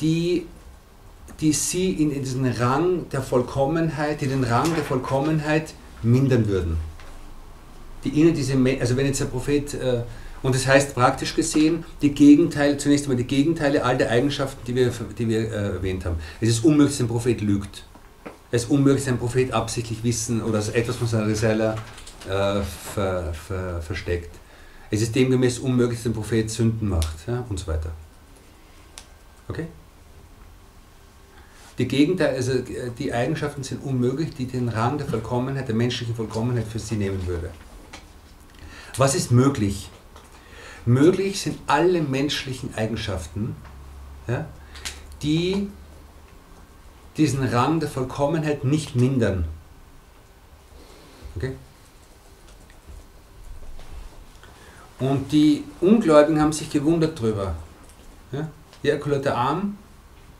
die 0.00 0.46
die 1.40 1.52
sie 1.52 1.92
in, 1.92 2.10
diesen 2.10 2.46
Rang 2.46 3.08
der 3.10 3.22
Vollkommenheit, 3.22 4.20
die 4.20 4.26
den 4.26 4.44
Rang 4.44 4.74
der 4.74 4.84
Vollkommenheit 4.84 5.74
mindern 6.02 6.48
würden. 6.48 6.76
Die 8.04 8.10
ihnen 8.10 8.34
diese, 8.34 8.54
also 8.80 8.96
wenn 8.96 9.06
jetzt 9.06 9.20
der 9.20 9.26
Prophet, 9.26 9.74
äh, 9.74 10.02
und 10.42 10.54
das 10.54 10.66
heißt 10.66 10.94
praktisch 10.94 11.34
gesehen, 11.34 11.84
die 12.02 12.12
Gegenteile, 12.12 12.78
zunächst 12.78 13.06
einmal 13.06 13.16
die 13.16 13.26
Gegenteile 13.26 13.84
all 13.84 13.96
der 13.96 14.10
Eigenschaften, 14.10 14.60
die 14.66 14.74
wir, 14.74 14.92
die 15.18 15.28
wir 15.28 15.40
äh, 15.40 15.74
erwähnt 15.74 16.04
haben. 16.04 16.16
Es 16.40 16.48
ist 16.48 16.64
unmöglich, 16.64 16.96
dass 16.96 17.00
ein 17.00 17.08
Prophet 17.08 17.40
lügt. 17.40 17.84
Es 18.50 18.64
ist 18.64 18.70
unmöglich, 18.70 19.04
dass 19.04 19.12
ein 19.12 19.18
Prophet 19.18 19.52
absichtlich 19.52 20.04
wissen 20.04 20.42
oder 20.42 20.58
etwas 20.72 20.96
von 20.96 21.06
seiner 21.06 21.26
Risala 21.26 21.74
äh, 22.28 22.62
ver, 22.94 23.34
ver, 23.34 23.82
versteckt. 23.82 24.30
Es 24.90 25.02
ist 25.02 25.14
demgemäß 25.14 25.58
unmöglich, 25.58 25.98
dass 25.98 26.06
ein 26.06 26.14
Prophet 26.14 26.48
Sünden 26.48 26.88
macht 26.88 27.26
ja, 27.26 27.44
und 27.48 27.58
so 27.58 27.66
weiter. 27.66 27.90
Okay? 29.48 29.66
Die 31.77 31.87
Gegenteil, 31.87 32.35
also 32.35 32.53
die 32.99 33.13
Eigenschaften 33.13 33.63
sind 33.63 33.83
unmöglich, 33.83 34.35
die 34.35 34.45
den 34.45 34.69
Rang 34.69 34.97
der 34.97 35.07
Vollkommenheit, 35.07 35.67
der 35.67 35.75
menschlichen 35.75 36.15
Vollkommenheit 36.15 36.67
für 36.67 36.79
sie 36.79 36.95
nehmen 36.95 37.25
würde. 37.27 37.49
Was 38.97 39.15
ist 39.15 39.31
möglich? 39.31 39.89
Möglich 40.85 41.41
sind 41.41 41.59
alle 41.67 42.01
menschlichen 42.01 42.75
Eigenschaften, 42.75 43.55
ja, 44.27 44.45
die 45.21 45.69
diesen 47.17 47.43
Rang 47.43 47.79
der 47.79 47.89
Vollkommenheit 47.89 48.63
nicht 48.63 48.95
mindern. 48.95 49.45
Okay? 51.35 51.55
Und 54.99 55.31
die 55.31 55.63
Ungläubigen 55.79 56.39
haben 56.39 56.53
sich 56.53 56.69
gewundert 56.69 57.17
darüber. 57.17 57.55
Ja? 58.31 58.49
der 58.83 59.35
Arm, 59.35 59.77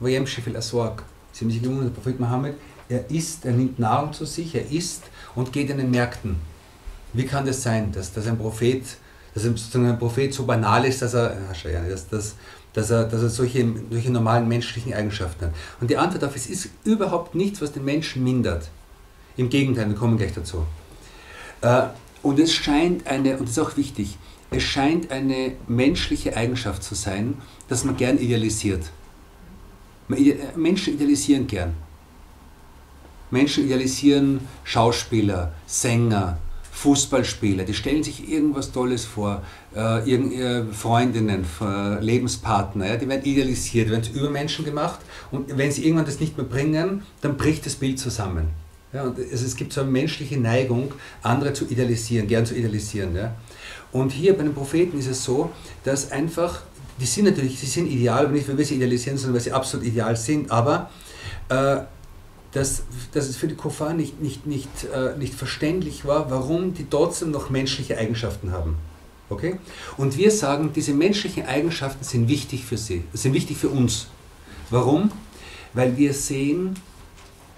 ويمشي 0.02 0.42
في 0.42 0.48
الأسواق 0.48 1.04
Sie 1.37 1.45
haben 1.45 1.51
sich 1.51 1.63
gewundert, 1.63 1.89
der 1.89 1.91
Prophet 1.91 2.19
Mohammed, 2.19 2.55
er 2.89 3.11
isst, 3.11 3.45
er 3.45 3.53
nimmt 3.53 3.79
Nahrung 3.79 4.15
zu 4.15 4.25
sich, 4.25 4.55
er 4.55 4.71
isst 4.71 5.03
und 5.35 5.53
geht 5.53 5.69
in 5.69 5.77
den 5.77 5.91
Märkten. 5.91 6.37
Wie 7.13 7.27
kann 7.27 7.45
das 7.45 7.63
sein, 7.63 7.93
dass, 7.93 8.11
dass 8.11 8.27
ein 8.27 8.39
Prophet, 8.39 8.83
dass 9.35 9.45
ein 9.45 9.99
Prophet 9.99 10.33
so 10.33 10.47
banal 10.47 10.87
ist, 10.87 11.03
dass 11.03 11.13
er, 11.13 11.37
dass, 11.91 12.09
dass, 12.09 12.37
dass 12.73 12.91
er, 12.91 13.05
dass 13.05 13.23
er 13.23 13.29
solche, 13.29 13.71
solche 13.91 14.11
normalen 14.11 14.49
menschlichen 14.49 14.95
Eigenschaften 14.95 15.47
hat? 15.47 15.55
Und 15.79 15.91
die 15.91 15.99
Antwort 15.99 16.35
ist, 16.35 16.49
es 16.49 16.65
ist 16.65 16.71
überhaupt 16.85 17.35
nichts, 17.35 17.61
was 17.61 17.71
den 17.71 17.85
Menschen 17.85 18.25
mindert. 18.25 18.71
Im 19.37 19.51
Gegenteil, 19.51 19.89
wir 19.89 19.97
kommen 19.97 20.17
gleich 20.17 20.33
dazu. 20.33 20.65
Äh, 21.61 21.83
und 22.23 22.39
es 22.39 22.55
scheint 22.55 23.07
eine, 23.07 23.37
und 23.37 23.43
das 23.43 23.51
ist 23.51 23.59
auch 23.59 23.77
wichtig, 23.77 24.17
es 24.51 24.63
scheint 24.63 25.11
eine 25.11 25.53
menschliche 25.69 26.35
Eigenschaft 26.35 26.83
zu 26.83 26.95
sein, 26.95 27.35
dass 27.69 27.85
man 27.85 27.99
gern 27.99 28.17
idealisiert. 28.17 28.91
Menschen 30.09 30.95
idealisieren 30.95 31.47
gern. 31.47 31.75
Menschen 33.31 33.65
idealisieren 33.65 34.41
Schauspieler, 34.65 35.53
Sänger, 35.67 36.39
Fußballspieler, 36.73 37.65
die 37.65 37.75
stellen 37.75 38.03
sich 38.03 38.31
irgendwas 38.31 38.71
Tolles 38.71 39.05
vor, 39.05 39.43
äh, 39.75 40.09
irgend, 40.09 40.75
Freundinnen, 40.75 41.45
Lebenspartner, 42.01 42.87
ja, 42.87 42.97
die 42.97 43.09
werden 43.09 43.25
idealisiert, 43.25 43.91
werden 43.91 44.05
zu 44.05 44.13
Übermenschen 44.13 44.65
gemacht 44.65 45.01
und 45.31 45.57
wenn 45.57 45.73
sie 45.73 45.85
irgendwann 45.85 46.05
das 46.05 46.21
nicht 46.21 46.37
mehr 46.37 46.47
bringen, 46.47 47.03
dann 47.23 47.37
bricht 47.37 47.65
das 47.65 47.77
Bild 47.77 47.99
zusammen. 47.99 48.49
Ja, 48.93 49.03
und 49.05 49.19
es, 49.19 49.43
es 49.43 49.57
gibt 49.57 49.73
so 49.73 49.81
eine 49.81 49.91
menschliche 49.91 50.39
Neigung, 50.39 50.93
andere 51.23 51.53
zu 51.53 51.65
idealisieren, 51.67 52.29
gern 52.29 52.47
zu 52.47 52.55
idealisieren. 52.55 53.17
Ja. 53.17 53.35
Und 53.93 54.13
hier 54.13 54.37
bei 54.37 54.43
den 54.43 54.55
Propheten 54.55 54.99
ist 54.99 55.09
es 55.09 55.25
so, 55.25 55.51
dass 55.85 56.13
einfach, 56.13 56.63
die 57.01 57.07
sind 57.07 57.27
natürlich, 57.27 57.59
sie 57.59 57.67
sind 57.67 57.87
ideal, 57.87 58.29
nicht 58.29 58.49
weil 58.49 58.59
wir 58.59 58.65
sie 58.65 58.77
idealisieren, 58.77 59.19
sondern 59.19 59.35
weil 59.35 59.43
sie 59.43 59.53
absolut 59.53 59.87
ideal 59.87 60.17
sind, 60.17 60.51
aber 60.51 60.91
äh, 61.49 61.79
dass, 62.53 62.85
dass 63.13 63.29
es 63.29 63.37
für 63.37 63.49
die 63.49 63.55
Kofar 63.55 63.93
nicht, 63.93 64.21
nicht, 64.23 64.47
nicht, 64.47 64.69
äh, 64.85 65.17
nicht 65.19 65.35
verständlich 65.35 66.07
war, 66.07 66.31
warum 66.31 66.73
die 66.73 66.87
trotzdem 66.89 67.31
noch 67.31 67.51
menschliche 67.51 67.99
Eigenschaften 67.99 68.51
haben. 68.53 68.77
Okay? 69.29 69.59
Und 69.97 70.17
wir 70.17 70.31
sagen, 70.31 70.71
diese 70.75 70.95
menschlichen 70.95 71.45
Eigenschaften 71.45 72.05
sind 72.05 72.29
wichtig 72.29 72.65
für 72.65 72.79
sie, 72.79 73.05
sind 73.13 73.35
wichtig 73.35 73.59
für 73.59 73.69
uns. 73.69 74.07
Warum? 74.71 75.11
Weil 75.75 75.97
wir 75.97 76.15
sehen, 76.15 76.77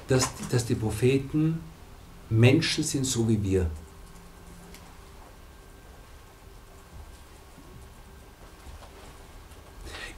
dass, 0.09 0.29
dass 0.51 0.67
die 0.67 0.75
Propheten 0.75 1.61
Menschen 2.31 2.83
sind, 2.83 3.05
so 3.05 3.29
wie 3.29 3.43
wir. 3.43 3.71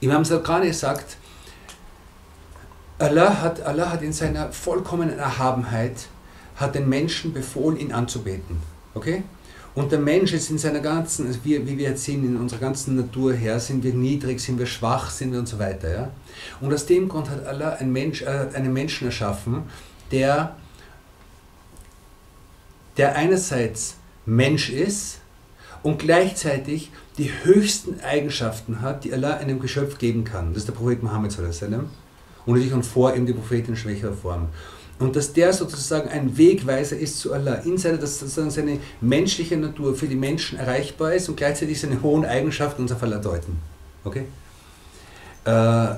Imam 0.01 0.25
Salkani 0.25 0.73
sagt, 0.73 1.17
Allah 2.97 3.41
hat, 3.41 3.61
Allah 3.61 3.91
hat 3.91 4.01
in 4.01 4.11
seiner 4.13 4.51
vollkommenen 4.51 5.17
Erhabenheit 5.17 6.07
hat 6.55 6.75
den 6.75 6.89
Menschen 6.89 7.33
befohlen, 7.33 7.77
ihn 7.77 7.91
anzubeten. 7.91 8.57
Okay? 8.95 9.23
Und 9.73 9.91
der 9.91 9.99
Mensch 9.99 10.33
ist 10.33 10.49
in 10.49 10.57
seiner 10.57 10.79
ganzen, 10.79 11.27
also 11.27 11.39
wie, 11.43 11.65
wie 11.65 11.77
wir 11.77 11.89
jetzt 11.89 12.03
sehen, 12.03 12.25
in 12.25 12.35
unserer 12.35 12.59
ganzen 12.59 12.95
Natur 12.95 13.33
her, 13.33 13.59
sind 13.59 13.83
wir 13.83 13.93
niedrig, 13.93 14.39
sind 14.39 14.59
wir 14.59 14.65
schwach, 14.65 15.11
sind 15.11 15.31
wir 15.31 15.39
und 15.39 15.47
so 15.47 15.59
weiter. 15.59 15.91
Ja? 15.91 16.11
Und 16.59 16.73
aus 16.73 16.85
dem 16.87 17.07
Grund 17.07 17.29
hat 17.29 17.45
Allah 17.45 17.73
einen, 17.73 17.93
Mensch, 17.93 18.23
äh, 18.23 18.47
einen 18.53 18.73
Menschen 18.73 19.05
erschaffen, 19.05 19.63
der, 20.11 20.55
der 22.97 23.15
einerseits 23.15 23.95
Mensch 24.25 24.69
ist 24.69 25.19
und 25.83 25.99
gleichzeitig 25.99 26.91
die 27.17 27.31
höchsten 27.43 27.99
Eigenschaften 28.01 28.81
hat, 28.81 29.03
die 29.03 29.13
Allah 29.13 29.37
einem 29.37 29.59
Geschöpf 29.59 29.97
geben 29.97 30.23
kann. 30.23 30.53
Das 30.53 30.63
ist 30.63 30.67
der 30.67 30.73
Prophet 30.73 31.03
Muhammad 31.03 31.31
sallam 31.31 31.89
und 32.45 32.53
natürlich 32.53 32.73
und 32.73 32.85
vor 32.85 33.13
ihm 33.15 33.25
die 33.25 33.33
Prophetin 33.33 33.73
in 33.73 33.75
schwächerer 33.75 34.13
Form. 34.13 34.47
Und 34.99 35.15
dass 35.15 35.33
der 35.33 35.51
sozusagen 35.51 36.09
ein 36.09 36.37
Wegweiser 36.37 36.95
ist 36.95 37.19
zu 37.19 37.33
Allah, 37.33 37.55
in 37.55 37.77
seiner, 37.77 37.97
dass 37.97 38.19
sozusagen 38.19 38.51
seine 38.51 38.79
menschliche 39.01 39.57
Natur 39.57 39.95
für 39.95 40.07
die 40.07 40.15
Menschen 40.15 40.59
erreichbar 40.59 41.15
ist 41.15 41.27
und 41.27 41.37
gleichzeitig 41.37 41.79
seine 41.79 42.01
hohen 42.03 42.23
Eigenschaften 42.23 42.83
uns 42.83 42.91
auf 42.91 43.01
Allah 43.01 43.17
deuten. 43.17 43.57
Okay? 44.03 44.25
Äh, 45.45 45.95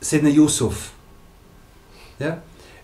Sedna 0.00 0.28
Yusuf. 0.28 0.92
Ja? 2.20 2.40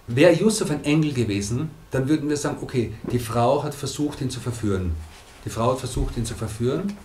Wäre 0.09 0.33
Yusuf 0.33 0.69
ein 0.73 0.83
Engel 0.83 1.13
gewesen, 1.13 1.71
dann 1.93 2.09
würden 2.09 2.29
wir 2.29 2.37
sagen, 2.37 2.59
okay, 2.61 2.93
die 3.13 3.21
Frau 3.21 3.63
hat 3.63 3.75
versucht, 3.75 4.21
ihn 4.21 4.31
zu 4.31 4.41
verführen. 4.41 4.97
Die 5.45 5.51
Frau 5.51 5.73
hat 5.73 5.79
versucht, 5.81 6.17
ihn 6.17 6.25
zu 6.25 6.35
verführen 6.35 6.97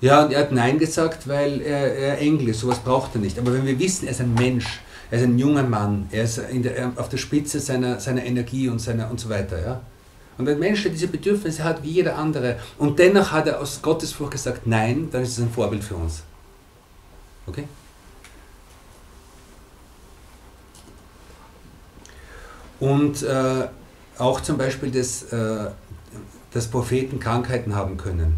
ja, 0.00 0.24
und 0.24 0.32
er 0.32 0.40
hat 0.40 0.52
Nein 0.52 0.78
gesagt, 0.78 1.28
weil 1.28 1.60
er, 1.60 1.94
er 1.94 2.18
Engel 2.18 2.48
ist, 2.48 2.60
sowas 2.60 2.78
braucht 2.78 3.14
er 3.14 3.20
nicht. 3.20 3.38
Aber 3.38 3.52
wenn 3.52 3.66
wir 3.66 3.78
wissen, 3.78 4.06
er 4.06 4.12
ist 4.12 4.20
ein 4.20 4.32
Mensch, 4.32 4.80
er 5.10 5.18
ist 5.18 5.24
ein 5.24 5.38
junger 5.38 5.62
Mann, 5.62 6.08
er 6.10 6.24
ist 6.24 6.40
der, 6.50 6.92
auf 6.96 7.10
der 7.10 7.18
Spitze 7.18 7.60
seiner, 7.60 8.00
seiner 8.00 8.24
Energie 8.24 8.68
und, 8.68 8.78
seiner, 8.78 9.10
und 9.10 9.20
so 9.20 9.28
weiter. 9.28 9.62
Ja? 9.62 9.80
Und 10.38 10.48
ein 10.48 10.58
Mensch 10.58 10.82
diese 10.84 11.08
Bedürfnisse 11.08 11.64
hat 11.64 11.82
wie 11.82 11.90
jeder 11.90 12.16
andere 12.16 12.58
und 12.78 12.98
dennoch 12.98 13.30
hat 13.30 13.46
er 13.46 13.60
aus 13.60 13.82
Gottesfurcht 13.82 14.32
gesagt 14.32 14.66
Nein, 14.66 15.08
dann 15.12 15.22
ist 15.22 15.32
es 15.32 15.40
ein 15.40 15.50
Vorbild 15.50 15.84
für 15.84 15.96
uns. 15.96 16.22
Okay? 17.46 17.64
Und 22.78 23.22
äh, 23.22 23.68
auch 24.16 24.40
zum 24.40 24.56
Beispiel, 24.56 24.90
dass, 24.90 25.24
äh, 25.24 25.70
dass 26.52 26.68
Propheten 26.68 27.20
Krankheiten 27.20 27.74
haben 27.74 27.96
können 27.96 28.36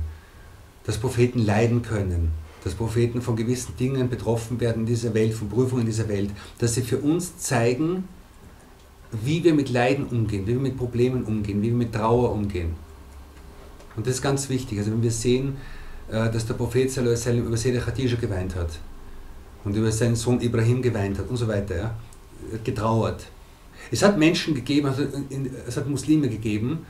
dass 0.84 0.98
Propheten 0.98 1.38
leiden 1.38 1.82
können, 1.82 2.32
dass 2.64 2.74
Propheten 2.74 3.22
von 3.22 3.36
gewissen 3.36 3.76
Dingen 3.76 4.08
betroffen 4.08 4.60
werden 4.60 4.80
in 4.80 4.86
dieser 4.86 5.14
Welt, 5.14 5.34
von 5.34 5.48
Prüfungen 5.48 5.82
in 5.82 5.86
dieser 5.86 6.08
Welt, 6.08 6.30
dass 6.58 6.74
sie 6.74 6.82
für 6.82 6.98
uns 6.98 7.38
zeigen, 7.38 8.04
wie 9.10 9.44
wir 9.44 9.54
mit 9.54 9.68
Leiden 9.68 10.06
umgehen, 10.06 10.46
wie 10.46 10.52
wir 10.52 10.60
mit 10.60 10.76
Problemen 10.76 11.24
umgehen, 11.24 11.60
wie 11.62 11.68
wir 11.68 11.76
mit 11.76 11.92
Trauer 11.92 12.32
umgehen. 12.32 12.74
Und 13.96 14.06
das 14.06 14.14
ist 14.14 14.22
ganz 14.22 14.48
wichtig. 14.48 14.78
Also 14.78 14.90
wenn 14.90 15.02
wir 15.02 15.10
sehen, 15.10 15.56
äh, 16.08 16.30
dass 16.30 16.46
der 16.46 16.54
Prophet 16.54 16.90
sallam, 16.90 17.46
über 17.46 17.56
Sede 17.56 17.78
Khadija 17.78 18.16
geweint 18.16 18.54
hat 18.54 18.70
und 19.64 19.76
über 19.76 19.92
seinen 19.92 20.16
Sohn 20.16 20.40
Ibrahim 20.40 20.80
geweint 20.80 21.18
hat 21.18 21.28
und 21.28 21.36
so 21.36 21.46
weiter, 21.46 21.76
ja, 21.76 21.94
getrauert. 22.64 23.26
Es 23.90 24.02
hat 24.02 24.18
Menschen 24.18 24.54
gegeben, 24.54 24.86
also 24.86 25.02
es 25.66 25.76
hat 25.76 25.88
Muslime 25.88 26.28
gegeben, 26.28 26.86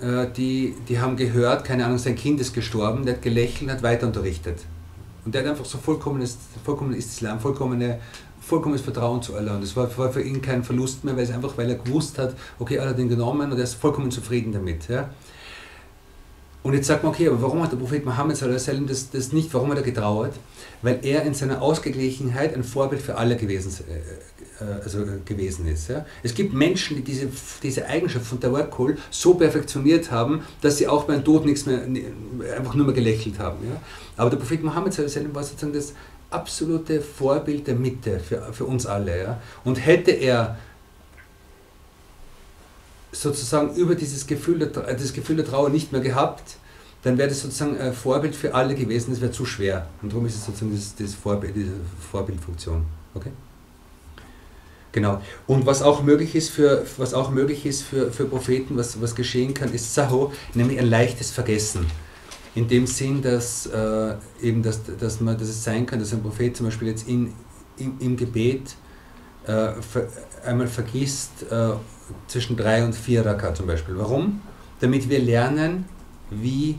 die, 0.00 0.74
die 0.88 1.00
haben 1.00 1.16
gehört, 1.16 1.64
keine 1.64 1.86
Ahnung, 1.86 1.98
sein 1.98 2.16
Kind 2.16 2.40
ist 2.40 2.52
gestorben, 2.52 3.04
der 3.04 3.14
hat 3.14 3.22
gelächelt, 3.22 3.70
hat 3.70 3.82
weiter 3.82 4.06
unterrichtet. 4.06 4.58
Und 5.24 5.34
der 5.34 5.42
hat 5.42 5.50
einfach 5.50 5.64
so 5.64 5.78
vollkommenes, 5.78 6.38
vollkommenes 6.64 7.06
Islam, 7.06 7.40
vollkommene, 7.40 7.98
vollkommenes 8.40 8.82
Vertrauen 8.82 9.22
zu 9.22 9.34
Allah. 9.34 9.56
Und 9.56 9.62
es 9.62 9.74
war, 9.74 9.96
war, 9.98 10.12
für 10.12 10.22
ihn 10.22 10.40
kein 10.40 10.62
Verlust 10.62 11.02
mehr, 11.02 11.16
weil 11.16 11.24
es 11.24 11.32
einfach, 11.32 11.56
weil 11.56 11.70
er 11.70 11.76
gewusst 11.76 12.18
hat, 12.18 12.34
okay, 12.58 12.78
Allah 12.78 12.90
hat 12.90 12.98
ihn 12.98 13.08
genommen 13.08 13.50
und 13.50 13.58
er 13.58 13.64
ist 13.64 13.74
vollkommen 13.74 14.10
zufrieden 14.10 14.52
damit. 14.52 14.88
Ja. 14.88 15.10
Und 16.62 16.74
jetzt 16.74 16.86
sagt 16.88 17.04
man, 17.04 17.12
okay, 17.12 17.28
aber 17.28 17.40
warum 17.42 17.62
hat 17.62 17.72
der 17.72 17.76
Prophet 17.76 18.04
Mohammed 18.04 18.40
das, 18.42 19.10
das 19.10 19.32
nicht, 19.32 19.54
warum 19.54 19.70
hat 19.70 19.78
er 19.78 19.84
getrauert? 19.84 20.34
Weil 20.82 20.98
er 21.02 21.22
in 21.22 21.32
seiner 21.32 21.62
Ausgeglichenheit 21.62 22.54
ein 22.54 22.64
Vorbild 22.64 23.00
für 23.00 23.16
alle 23.16 23.36
gewesen, 23.36 23.72
äh, 23.88 23.94
äh, 23.94 24.35
also 24.84 25.02
äh, 25.02 25.20
gewesen 25.24 25.66
ist. 25.66 25.88
Ja? 25.88 26.06
Es 26.22 26.34
gibt 26.34 26.52
Menschen, 26.54 26.96
die 26.96 27.02
diese, 27.02 27.28
diese 27.62 27.86
Eigenschaft 27.86 28.26
von 28.26 28.40
Tawakkul 28.40 28.96
so 29.10 29.34
perfektioniert 29.34 30.10
haben, 30.10 30.42
dass 30.60 30.78
sie 30.78 30.88
auch 30.88 31.04
beim 31.04 31.24
Tod 31.24 31.44
nichts 31.44 31.66
mehr, 31.66 31.82
einfach 32.56 32.74
nur 32.74 32.86
mehr 32.86 32.94
gelächelt 32.94 33.38
haben. 33.38 33.58
Ja? 33.68 33.80
Aber 34.16 34.30
der 34.30 34.38
Prophet 34.38 34.62
Mohammed 34.62 34.96
war 34.98 35.42
sozusagen 35.42 35.72
das 35.72 35.92
absolute 36.30 37.00
Vorbild 37.00 37.66
der 37.66 37.74
Mitte 37.74 38.18
für, 38.18 38.52
für 38.52 38.64
uns 38.64 38.86
alle. 38.86 39.22
Ja? 39.22 39.40
Und 39.64 39.76
hätte 39.76 40.10
er 40.10 40.58
sozusagen 43.12 43.74
über 43.74 43.94
dieses 43.94 44.26
Gefühl 44.26 44.58
der, 44.58 44.68
das 44.68 45.12
Gefühl 45.12 45.36
der 45.36 45.46
Trauer 45.46 45.70
nicht 45.70 45.92
mehr 45.92 46.00
gehabt, 46.00 46.56
dann 47.02 47.18
wäre 47.18 47.28
das 47.28 47.40
sozusagen 47.40 47.78
ein 47.78 47.92
Vorbild 47.92 48.34
für 48.34 48.54
alle 48.54 48.74
gewesen, 48.74 49.10
das 49.10 49.20
wäre 49.20 49.30
zu 49.30 49.46
schwer. 49.46 49.86
Und 50.02 50.12
darum 50.12 50.26
ist 50.26 50.34
es 50.34 50.44
sozusagen 50.44 50.74
das, 50.74 50.94
das 50.96 51.14
Vorbild, 51.14 51.54
diese 51.54 51.72
Vorbildfunktion. 52.10 52.84
Okay? 53.14 53.30
Genau. 54.96 55.20
Und 55.46 55.66
was 55.66 55.82
auch 55.82 56.02
möglich 56.02 56.34
ist 56.34 56.48
für, 56.48 56.86
was 56.96 57.12
auch 57.12 57.30
möglich 57.30 57.66
ist 57.66 57.82
für, 57.82 58.10
für 58.10 58.24
Propheten, 58.24 58.78
was, 58.78 58.98
was 58.98 59.14
geschehen 59.14 59.52
kann, 59.52 59.74
ist 59.74 59.92
Saho, 59.92 60.32
nämlich 60.54 60.78
ein 60.78 60.86
leichtes 60.86 61.30
Vergessen. 61.30 61.84
In 62.54 62.66
dem 62.66 62.86
Sinn, 62.86 63.20
dass, 63.20 63.66
äh, 63.66 64.14
eben 64.40 64.62
dass, 64.62 64.80
dass, 64.98 65.20
man, 65.20 65.36
dass 65.36 65.48
es 65.48 65.62
sein 65.62 65.84
kann, 65.84 65.98
dass 65.98 66.14
ein 66.14 66.22
Prophet 66.22 66.56
zum 66.56 66.64
Beispiel 66.64 66.88
jetzt 66.88 67.06
in, 67.06 67.34
in 67.76 68.00
im 68.00 68.16
Gebet 68.16 68.74
äh, 69.46 69.72
einmal 70.46 70.66
vergisst, 70.66 71.42
äh, 71.50 71.72
zwischen 72.26 72.56
drei 72.56 72.82
und 72.82 72.94
vier 72.94 73.26
Raka 73.26 73.54
zum 73.54 73.66
Beispiel. 73.66 73.98
Warum? 73.98 74.40
Damit 74.80 75.10
wir 75.10 75.18
lernen, 75.18 75.84
wie, 76.30 76.78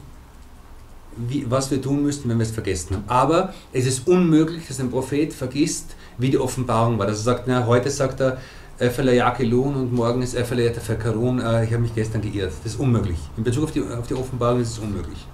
wie, 1.18 1.50
was 1.50 1.72
wir 1.72 1.82
tun 1.82 2.04
müssten, 2.04 2.30
wenn 2.30 2.38
wir 2.38 2.44
es 2.44 2.52
vergessen 2.52 2.96
haben. 2.96 3.04
Aber 3.08 3.54
es 3.74 3.86
ist 3.86 4.08
unmöglich, 4.08 4.68
dass 4.68 4.80
ein 4.80 4.90
Prophet 4.90 5.34
vergisst, 5.34 5.96
wie 6.18 6.30
die 6.30 6.38
Offenbarung 6.38 7.00
war. 7.00 7.08
Dass 7.08 7.18
er 7.18 7.24
sagt, 7.24 7.48
na, 7.48 7.66
heute 7.66 7.90
sagt 7.90 8.20
er, 8.22 8.38
Efelayakilun 8.80 9.76
und 9.76 9.94
morgen 9.94 10.22
ist 10.22 10.36
Efelayatafakarun, 10.36 11.40
äh, 11.40 11.66
ich 11.66 11.72
habe 11.72 11.82
mich 11.82 11.96
gestern 11.96 12.22
geirrt. 12.22 12.54
Das 12.64 12.74
ist 12.74 12.80
unmöglich. 12.80 13.18
In 13.36 13.44
Bezug 13.44 13.64
auf 13.66 13.72
die, 13.72 13.82
auf 13.82 14.08
die 14.08 14.14
Offenbarung 14.14 14.62
ist 14.62 14.72
es 14.72 14.80
unmöglich. 14.80 15.26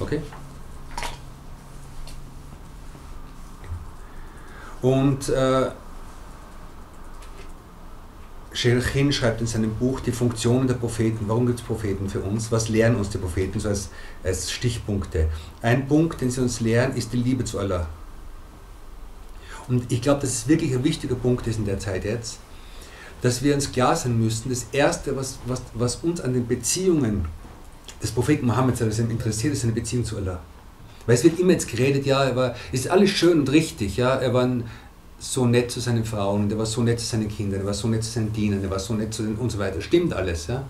Okay? 0.00 0.20
Und 4.82 5.28
äh, 5.28 5.70
Scherchin 8.52 9.12
schreibt 9.12 9.40
in 9.40 9.46
seinem 9.46 9.74
Buch 9.74 10.00
die 10.00 10.12
Funktionen 10.12 10.66
der 10.66 10.74
Propheten. 10.74 11.26
Warum 11.28 11.46
gibt 11.46 11.60
es 11.60 11.64
Propheten 11.64 12.08
für 12.08 12.20
uns? 12.20 12.50
Was 12.50 12.68
lehren 12.68 12.96
uns 12.96 13.10
die 13.10 13.18
Propheten 13.18 13.60
so 13.60 13.68
als, 13.68 13.90
als 14.24 14.50
Stichpunkte? 14.50 15.28
Ein 15.62 15.86
Punkt, 15.86 16.20
den 16.20 16.30
sie 16.30 16.40
uns 16.40 16.60
lehren, 16.60 16.96
ist 16.96 17.12
die 17.12 17.18
Liebe 17.18 17.44
zu 17.44 17.58
Allah. 17.60 17.88
Und 19.68 19.90
ich 19.92 20.02
glaube, 20.02 20.20
dass 20.20 20.30
es 20.30 20.48
wirklich 20.48 20.72
ein 20.74 20.82
wichtiger 20.82 21.14
Punkt 21.14 21.46
ist 21.46 21.58
in 21.58 21.64
der 21.64 21.78
Zeit 21.78 22.04
jetzt, 22.04 22.38
dass 23.22 23.42
wir 23.42 23.54
uns 23.54 23.70
klar 23.70 23.94
sein 23.94 24.18
müssen, 24.18 24.48
das 24.48 24.66
Erste, 24.72 25.14
was, 25.14 25.38
was, 25.46 25.62
was 25.74 25.96
uns 25.96 26.20
an 26.20 26.32
den 26.32 26.46
Beziehungen 26.46 27.26
des 28.02 28.10
Propheten 28.10 28.46
Mohammed 28.46 28.80
interessiert, 28.80 29.52
ist 29.52 29.60
seine 29.60 29.74
Beziehung 29.74 30.04
zu 30.04 30.16
Allah. 30.16 30.40
Weil 31.06 31.14
es 31.14 31.24
wird 31.24 31.38
immer 31.38 31.52
jetzt 31.52 31.68
geredet, 31.68 32.06
ja, 32.06 32.24
er 32.24 32.36
war, 32.36 32.54
ist 32.72 32.88
alles 32.88 33.10
schön 33.10 33.40
und 33.40 33.52
richtig, 33.52 33.96
ja, 33.96 34.14
er 34.16 34.34
war 34.34 34.44
ein 34.44 34.64
so 35.20 35.46
nett 35.46 35.70
zu 35.70 35.80
seinen 35.80 36.04
Frauen, 36.04 36.48
der 36.48 36.58
war 36.58 36.66
so 36.66 36.82
nett 36.82 36.98
zu 36.98 37.06
seinen 37.06 37.28
Kindern, 37.28 37.60
der 37.60 37.66
war 37.66 37.74
so 37.74 37.86
nett 37.86 38.02
zu 38.02 38.10
seinen 38.10 38.32
Dienern, 38.32 38.62
der 38.62 38.70
war 38.70 38.78
so 38.78 38.94
nett 38.94 39.12
zu 39.12 39.22
den 39.22 39.36
und 39.36 39.50
so 39.52 39.58
weiter. 39.58 39.80
Stimmt 39.80 40.14
alles, 40.14 40.46
ja. 40.46 40.64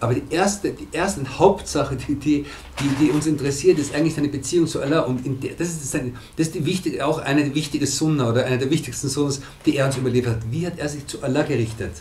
Aber 0.00 0.14
die 0.14 0.22
erste, 0.30 0.70
die 0.70 0.88
erste 0.92 1.38
Hauptsache, 1.38 1.96
die, 1.96 2.14
die, 2.14 2.46
die, 2.80 2.88
die 3.04 3.10
uns 3.10 3.26
interessiert, 3.26 3.78
ist 3.78 3.94
eigentlich 3.94 4.14
seine 4.14 4.28
Beziehung 4.28 4.66
zu 4.66 4.80
Allah. 4.80 5.00
Und 5.00 5.42
der, 5.42 5.52
das 5.58 5.68
ist, 5.68 5.90
seine, 5.90 6.12
das 6.36 6.46
ist 6.46 6.54
die 6.54 6.64
wichtige, 6.64 7.04
auch 7.04 7.18
eine 7.18 7.54
wichtige 7.54 7.86
Sunna 7.86 8.30
oder 8.30 8.46
eine 8.46 8.58
der 8.58 8.70
wichtigsten 8.70 9.08
Sunnas, 9.08 9.40
die 9.66 9.76
er 9.76 9.86
uns 9.86 9.96
überliefert 9.96 10.36
hat. 10.36 10.42
Wie 10.50 10.66
hat 10.66 10.78
er 10.78 10.88
sich 10.88 11.06
zu 11.06 11.22
Allah 11.22 11.42
gerichtet? 11.42 11.92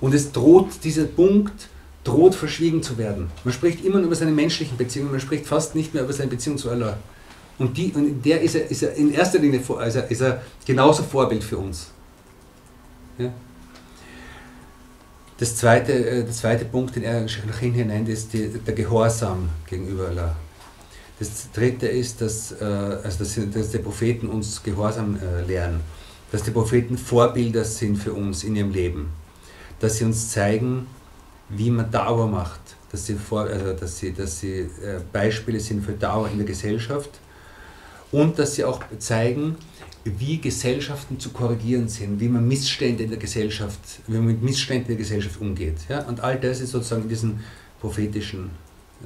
Und 0.00 0.14
es 0.14 0.32
droht, 0.32 0.68
dieser 0.84 1.04
Punkt 1.04 1.68
droht 2.04 2.34
verschwiegen 2.34 2.82
zu 2.82 2.96
werden. 2.96 3.30
Man 3.44 3.52
spricht 3.52 3.84
immer 3.84 3.96
nur 3.96 4.06
über 4.06 4.16
seine 4.16 4.32
menschlichen 4.32 4.76
Beziehungen, 4.76 5.10
man 5.10 5.20
spricht 5.20 5.46
fast 5.46 5.74
nicht 5.74 5.94
mehr 5.94 6.04
über 6.04 6.12
seine 6.12 6.30
Beziehung 6.30 6.58
zu 6.58 6.70
Allah. 6.70 6.96
Und, 7.58 7.76
die, 7.76 7.92
und 7.92 8.24
der 8.24 8.40
ist 8.40 8.54
er, 8.54 8.70
ist 8.70 8.82
er 8.82 8.94
in 8.94 9.12
erster 9.12 9.38
Linie 9.38 9.60
also 9.78 10.00
ist 10.00 10.20
er 10.20 10.42
genauso 10.64 11.02
Vorbild 11.02 11.44
für 11.44 11.58
uns. 11.58 11.90
Ja? 13.18 13.32
Das 15.42 15.56
zweite, 15.56 15.92
äh, 15.92 16.22
der 16.24 16.32
zweite 16.32 16.64
Punkt, 16.64 16.94
den 16.96 17.02
er 17.02 17.22
nach 17.22 17.58
hinten 17.58 17.78
hinein 17.78 18.06
ist 18.06 18.32
die, 18.32 18.48
der 18.48 18.74
Gehorsam 18.74 19.48
gegenüber 19.66 20.08
Allah. 20.08 20.36
Das 21.18 21.50
dritte 21.52 21.88
ist, 21.88 22.20
dass, 22.20 22.52
äh, 22.52 22.64
also 22.64 23.18
dass, 23.18 23.38
dass 23.52 23.70
die 23.70 23.78
Propheten 23.78 24.28
uns 24.28 24.62
Gehorsam 24.62 25.18
äh, 25.20 25.44
lehren, 25.44 25.80
dass 26.30 26.42
die 26.42 26.52
Propheten 26.52 26.96
Vorbilder 26.96 27.64
sind 27.64 27.96
für 27.96 28.12
uns 28.12 28.44
in 28.44 28.56
ihrem 28.56 28.70
Leben, 28.70 29.10
dass 29.80 29.98
sie 29.98 30.04
uns 30.04 30.30
zeigen, 30.30 30.86
wie 31.48 31.70
man 31.70 31.90
Dauer 31.90 32.28
macht, 32.28 32.60
dass 32.90 33.06
sie, 33.06 33.14
vor, 33.14 33.42
also 33.42 33.72
dass 33.72 33.98
sie, 33.98 34.12
dass 34.12 34.38
sie 34.38 34.68
Beispiele 35.12 35.60
sind 35.60 35.84
für 35.84 35.92
Dauer 35.92 36.28
in 36.28 36.38
der 36.38 36.46
Gesellschaft 36.46 37.10
und 38.12 38.38
dass 38.38 38.54
sie 38.54 38.64
auch 38.64 38.80
zeigen, 38.98 39.56
wie 40.04 40.38
Gesellschaften 40.38 41.18
zu 41.18 41.30
korrigieren 41.30 41.88
sind, 41.88 42.20
wie 42.20 42.28
man 42.28 42.46
Missstände 42.46 43.04
in 43.04 43.10
der 43.10 43.18
Gesellschaft, 43.18 43.78
wie 44.06 44.16
man 44.16 44.26
mit 44.26 44.42
Missständen 44.42 44.90
in 44.90 44.96
der 44.96 45.04
Gesellschaft 45.04 45.40
umgeht. 45.40 45.76
Ja? 45.88 46.02
Und 46.02 46.20
all 46.20 46.38
das 46.38 46.60
ist 46.60 46.70
sozusagen 46.70 47.08
diesen 47.08 47.40
prophetischen, 47.80 48.50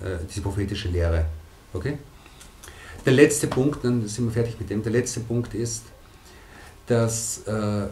äh, 0.00 0.18
diese 0.28 0.40
prophetische 0.40 0.88
Lehre. 0.88 1.26
Okay? 1.72 1.98
Der 3.04 3.12
letzte 3.12 3.46
Punkt, 3.46 3.84
dann 3.84 4.06
sind 4.08 4.24
wir 4.24 4.32
fertig 4.32 4.58
mit 4.58 4.70
dem, 4.70 4.82
der 4.82 4.92
letzte 4.92 5.20
Punkt 5.20 5.54
ist, 5.54 5.84
dass, 6.86 7.42
äh, 7.46 7.86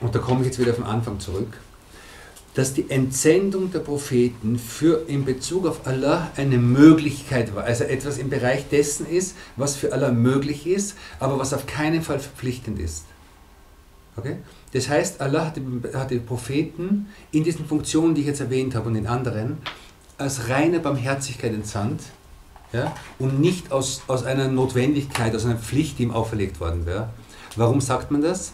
und 0.00 0.14
da 0.14 0.18
komme 0.18 0.40
ich 0.40 0.46
jetzt 0.48 0.58
wieder 0.58 0.72
auf 0.72 0.76
den 0.76 0.84
Anfang 0.84 1.20
zurück, 1.20 1.58
dass 2.54 2.74
die 2.74 2.90
Entsendung 2.90 3.72
der 3.72 3.78
Propheten 3.78 4.58
für 4.58 5.08
in 5.08 5.24
Bezug 5.24 5.66
auf 5.66 5.86
Allah 5.86 6.30
eine 6.36 6.58
Möglichkeit 6.58 7.54
war, 7.54 7.64
also 7.64 7.84
etwas 7.84 8.18
im 8.18 8.28
Bereich 8.28 8.68
dessen 8.68 9.06
ist, 9.06 9.36
was 9.56 9.76
für 9.76 9.92
Allah 9.92 10.10
möglich 10.10 10.66
ist, 10.66 10.96
aber 11.18 11.38
was 11.38 11.54
auf 11.54 11.66
keinen 11.66 12.02
Fall 12.02 12.18
verpflichtend 12.18 12.78
ist. 12.78 13.04
Okay? 14.16 14.36
Das 14.72 14.88
heißt, 14.88 15.20
Allah 15.20 15.46
hat 15.46 15.56
die, 15.56 15.96
hat 15.96 16.10
die 16.10 16.18
Propheten 16.18 17.08
in 17.30 17.44
diesen 17.44 17.66
Funktionen, 17.66 18.14
die 18.14 18.22
ich 18.22 18.26
jetzt 18.26 18.40
erwähnt 18.40 18.74
habe 18.74 18.88
und 18.88 18.96
in 18.96 19.06
anderen, 19.06 19.58
als 20.18 20.48
reine 20.48 20.80
Barmherzigkeit 20.80 21.52
entsandt 21.52 22.02
ja, 22.72 22.94
und 23.18 23.40
nicht 23.40 23.72
aus, 23.72 24.02
aus 24.06 24.24
einer 24.24 24.48
Notwendigkeit, 24.48 25.34
aus 25.34 25.44
einer 25.44 25.56
Pflicht, 25.56 25.98
die 25.98 26.04
ihm 26.04 26.10
auferlegt 26.10 26.60
worden 26.60 26.86
wäre. 26.86 27.10
Warum 27.56 27.80
sagt 27.80 28.10
man 28.10 28.22
das? 28.22 28.52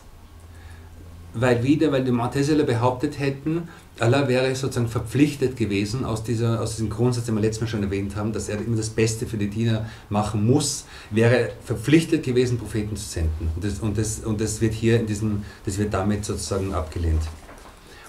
Weil 1.35 1.63
wieder, 1.63 1.93
weil 1.93 2.05
die 2.05 2.11
Mu'tazila 2.11 2.65
behauptet 2.65 3.19
hätten, 3.19 3.69
Allah 4.01 4.29
wäre 4.29 4.55
sozusagen 4.55 4.89
verpflichtet 4.89 5.57
gewesen, 5.57 6.05
aus, 6.05 6.23
dieser, 6.23 6.61
aus 6.61 6.73
diesem 6.77 6.89
Grundsatz, 6.89 7.25
den 7.25 7.35
wir 7.35 7.41
letztes 7.41 7.63
Mal 7.63 7.67
schon 7.67 7.83
erwähnt 7.83 8.15
haben, 8.15 8.33
dass 8.33 8.49
er 8.49 8.59
immer 8.59 8.77
das 8.77 8.91
Beste 8.91 9.27
für 9.27 9.37
die 9.37 9.49
Diener 9.49 9.87
machen 10.09 10.47
muss, 10.47 10.85
wäre 11.11 11.51
verpflichtet 11.65 12.23
gewesen, 12.23 12.59
Propheten 12.59 12.97
zu 12.97 13.05
senden. 13.05 13.51
Und 13.57 13.65
das, 13.65 13.81
und 13.81 13.99
das, 13.99 14.21
und 14.21 14.41
das 14.41 14.61
wird 14.61 14.75
hier 14.75 15.01
in 15.01 15.07
diesem, 15.07 15.45
das 15.65 15.79
wird 15.79 15.93
damit 15.93 16.25
sozusagen 16.25 16.75
abgelehnt. 16.75 17.23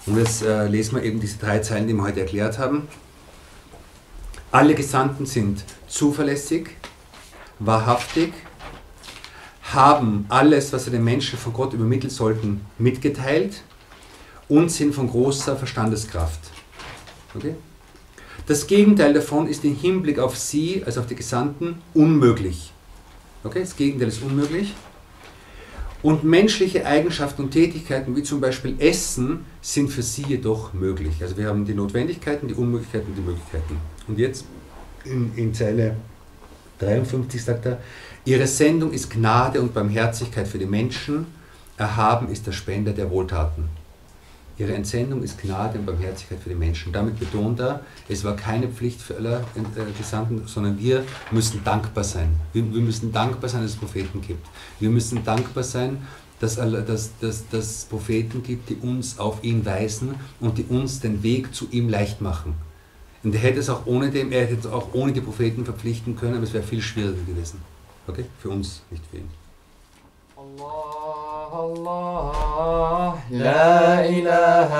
Und 0.05 0.17
jetzt 0.17 0.43
äh, 0.43 0.67
lesen 0.67 0.95
wir 0.95 1.03
eben 1.03 1.19
diese 1.19 1.39
drei 1.39 1.59
Zeilen, 1.59 1.87
die 1.87 1.93
wir 1.93 2.03
heute 2.03 2.21
erklärt 2.21 2.59
haben. 2.59 2.87
Alle 4.51 4.75
Gesandten 4.75 5.25
sind 5.25 5.63
zuverlässig, 5.87 6.69
wahrhaftig, 7.59 8.33
haben 9.73 10.25
alles, 10.29 10.71
was 10.73 10.85
sie 10.85 10.91
den 10.91 11.03
Menschen 11.03 11.37
von 11.37 11.53
Gott 11.53 11.73
übermitteln 11.73 12.09
sollten, 12.09 12.61
mitgeteilt 12.77 13.63
und 14.50 14.70
sind 14.70 14.93
von 14.93 15.08
großer 15.08 15.56
Verstandeskraft. 15.56 16.39
Okay? 17.36 17.56
Das 18.47 18.66
Gegenteil 18.68 19.14
davon 19.14 19.47
ist 19.47 19.64
im 19.64 19.76
Hinblick 19.76 20.20
auf 20.20 20.36
sie, 20.36 20.84
also 20.86 21.02
auf 21.02 21.08
die 21.08 21.16
Gesandten, 21.16 21.76
unmöglich. 21.93 22.74
Okay? 23.43 23.62
Das 23.62 23.76
Gegenteil 23.76 24.10
ist 24.10 24.22
unmöglich. 24.24 24.74
Und 26.02 26.24
menschliche 26.24 26.86
Eigenschaften 26.86 27.43
und 27.43 27.52
Tätigkeiten, 27.52 28.16
wie 28.16 28.24
zum 28.24 28.39
Beispiel 28.39 28.76
Essen, 28.80 29.45
sind 29.62 29.89
für 29.89 30.02
sie 30.02 30.24
jedoch 30.24 30.74
möglich. 30.74 31.22
Also 31.22 31.38
wir 31.38 31.47
haben 31.47 31.66
die 31.66 31.74
Notwendigkeiten, 31.74 32.47
die 32.47 32.54
Unmöglichkeiten 32.54 33.14
die 33.16 33.22
Möglichkeiten. 33.22 33.78
Und 34.08 34.18
jetzt 34.18 34.45
in, 35.04 35.32
in 35.36 35.54
Zeile 35.54 35.97
53 36.80 37.43
sagt 37.43 37.66
er, 37.66 37.82
ihre 38.24 38.47
Sendung 38.47 38.93
ist 38.93 39.10
Gnade 39.10 39.62
und 39.62 39.74
Barmherzigkeit 39.74 40.47
für 40.47 40.58
die 40.58 40.66
Menschen, 40.66 41.28
erhaben 41.78 42.30
ist 42.30 42.47
der 42.47 42.54
Spender 42.54 42.93
der 42.93 43.12
Wohltaten. 43.12 43.70
Ihre 44.60 44.74
Entsendung 44.74 45.24
ist 45.24 45.41
Gnade 45.41 45.80
und 45.80 45.86
Barmherzigkeit 45.86 46.38
für 46.38 46.49
die 46.49 46.55
Menschen. 46.55 46.91
Damit 46.91 47.18
betont 47.18 47.62
er, 47.62 47.80
es 48.10 48.26
war 48.26 48.36
keine 48.36 48.68
Pflicht 48.68 49.01
für 49.01 49.16
alle 49.16 49.45
äh, 49.55 49.97
Gesandten, 49.97 50.45
sondern 50.47 50.78
wir 50.78 51.05
müssen 51.32 51.64
dankbar 51.64 52.03
sein. 52.03 52.36
Wir, 52.51 52.74
wir, 52.74 52.82
müssen 52.82 53.14
dankbar 53.14 53.49
sein, 53.49 53.62
dass 53.62 53.72
es 53.72 53.78
Propheten 53.78 54.20
gibt. 54.20 54.45
Wir 54.82 54.89
müssen 54.89 55.24
dankbar 55.24 55.64
sein, 55.64 56.05
dass, 56.41 56.55
dass, 56.57 57.12
dass, 57.20 57.47
dass 57.49 57.70
es 57.70 57.86
Propheten 57.86 58.43
gibt, 58.43 58.70
die 58.70 58.76
uns 58.76 59.18
auf 59.18 59.41
ihn 59.45 59.66
weisen 59.66 60.16
und 60.41 60.57
die 60.57 60.66
uns 60.66 60.99
den 60.99 61.24
Weg 61.24 61.55
zu 61.55 61.70
ihm 61.72 61.88
leicht 61.88 62.20
machen. 62.20 62.53
Und 63.24 63.34
er 63.34 63.39
hätte 63.39 63.60
es 63.60 63.70
auch 63.70 63.86
ohne 63.86 64.12
dem, 64.12 64.34
er 64.34 64.41
hätte 64.41 64.60
es 64.60 64.66
auch 64.66 64.93
ohne 64.93 65.14
die 65.14 65.22
Propheten 65.22 65.64
verpflichten 65.64 66.18
können, 66.18 66.36
aber 66.36 66.43
es 66.43 66.53
wäre 66.53 66.64
viel 66.64 66.82
schwieriger 66.82 67.24
gewesen. 67.26 67.62
Okay? 68.07 68.26
Für 68.41 68.49
uns, 68.49 68.82
nicht 68.91 69.03
für 69.10 69.18
ihn. 69.18 69.30
Allah, 70.36 70.99
الله. 71.54 73.14
لا 73.32 74.06
إله 74.06 74.72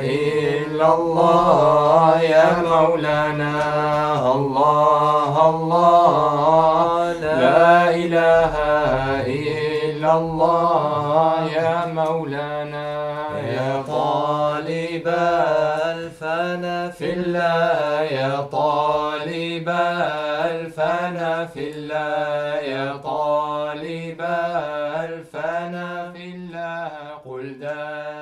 إلا 0.00 0.94
الله 0.94 2.20
يا 2.22 2.62
مولانا. 2.62 3.54
الله 4.34 5.50
الله. 5.50 7.12
لا. 7.12 7.66
إله 8.06 8.54
إلا 9.26 10.18
الله 10.18 11.48
يا 11.52 11.86
مولانا. 11.86 12.88
يا 13.38 13.82
طالب 13.88 15.06
الفنا 15.94 16.90
في 16.90 17.12
الله. 17.12 18.00
يا 18.02 18.40
طالب 18.40 19.68
الفنا 20.50 21.46
في 21.54 21.70
الله. 21.70 22.45
da 27.66 28.15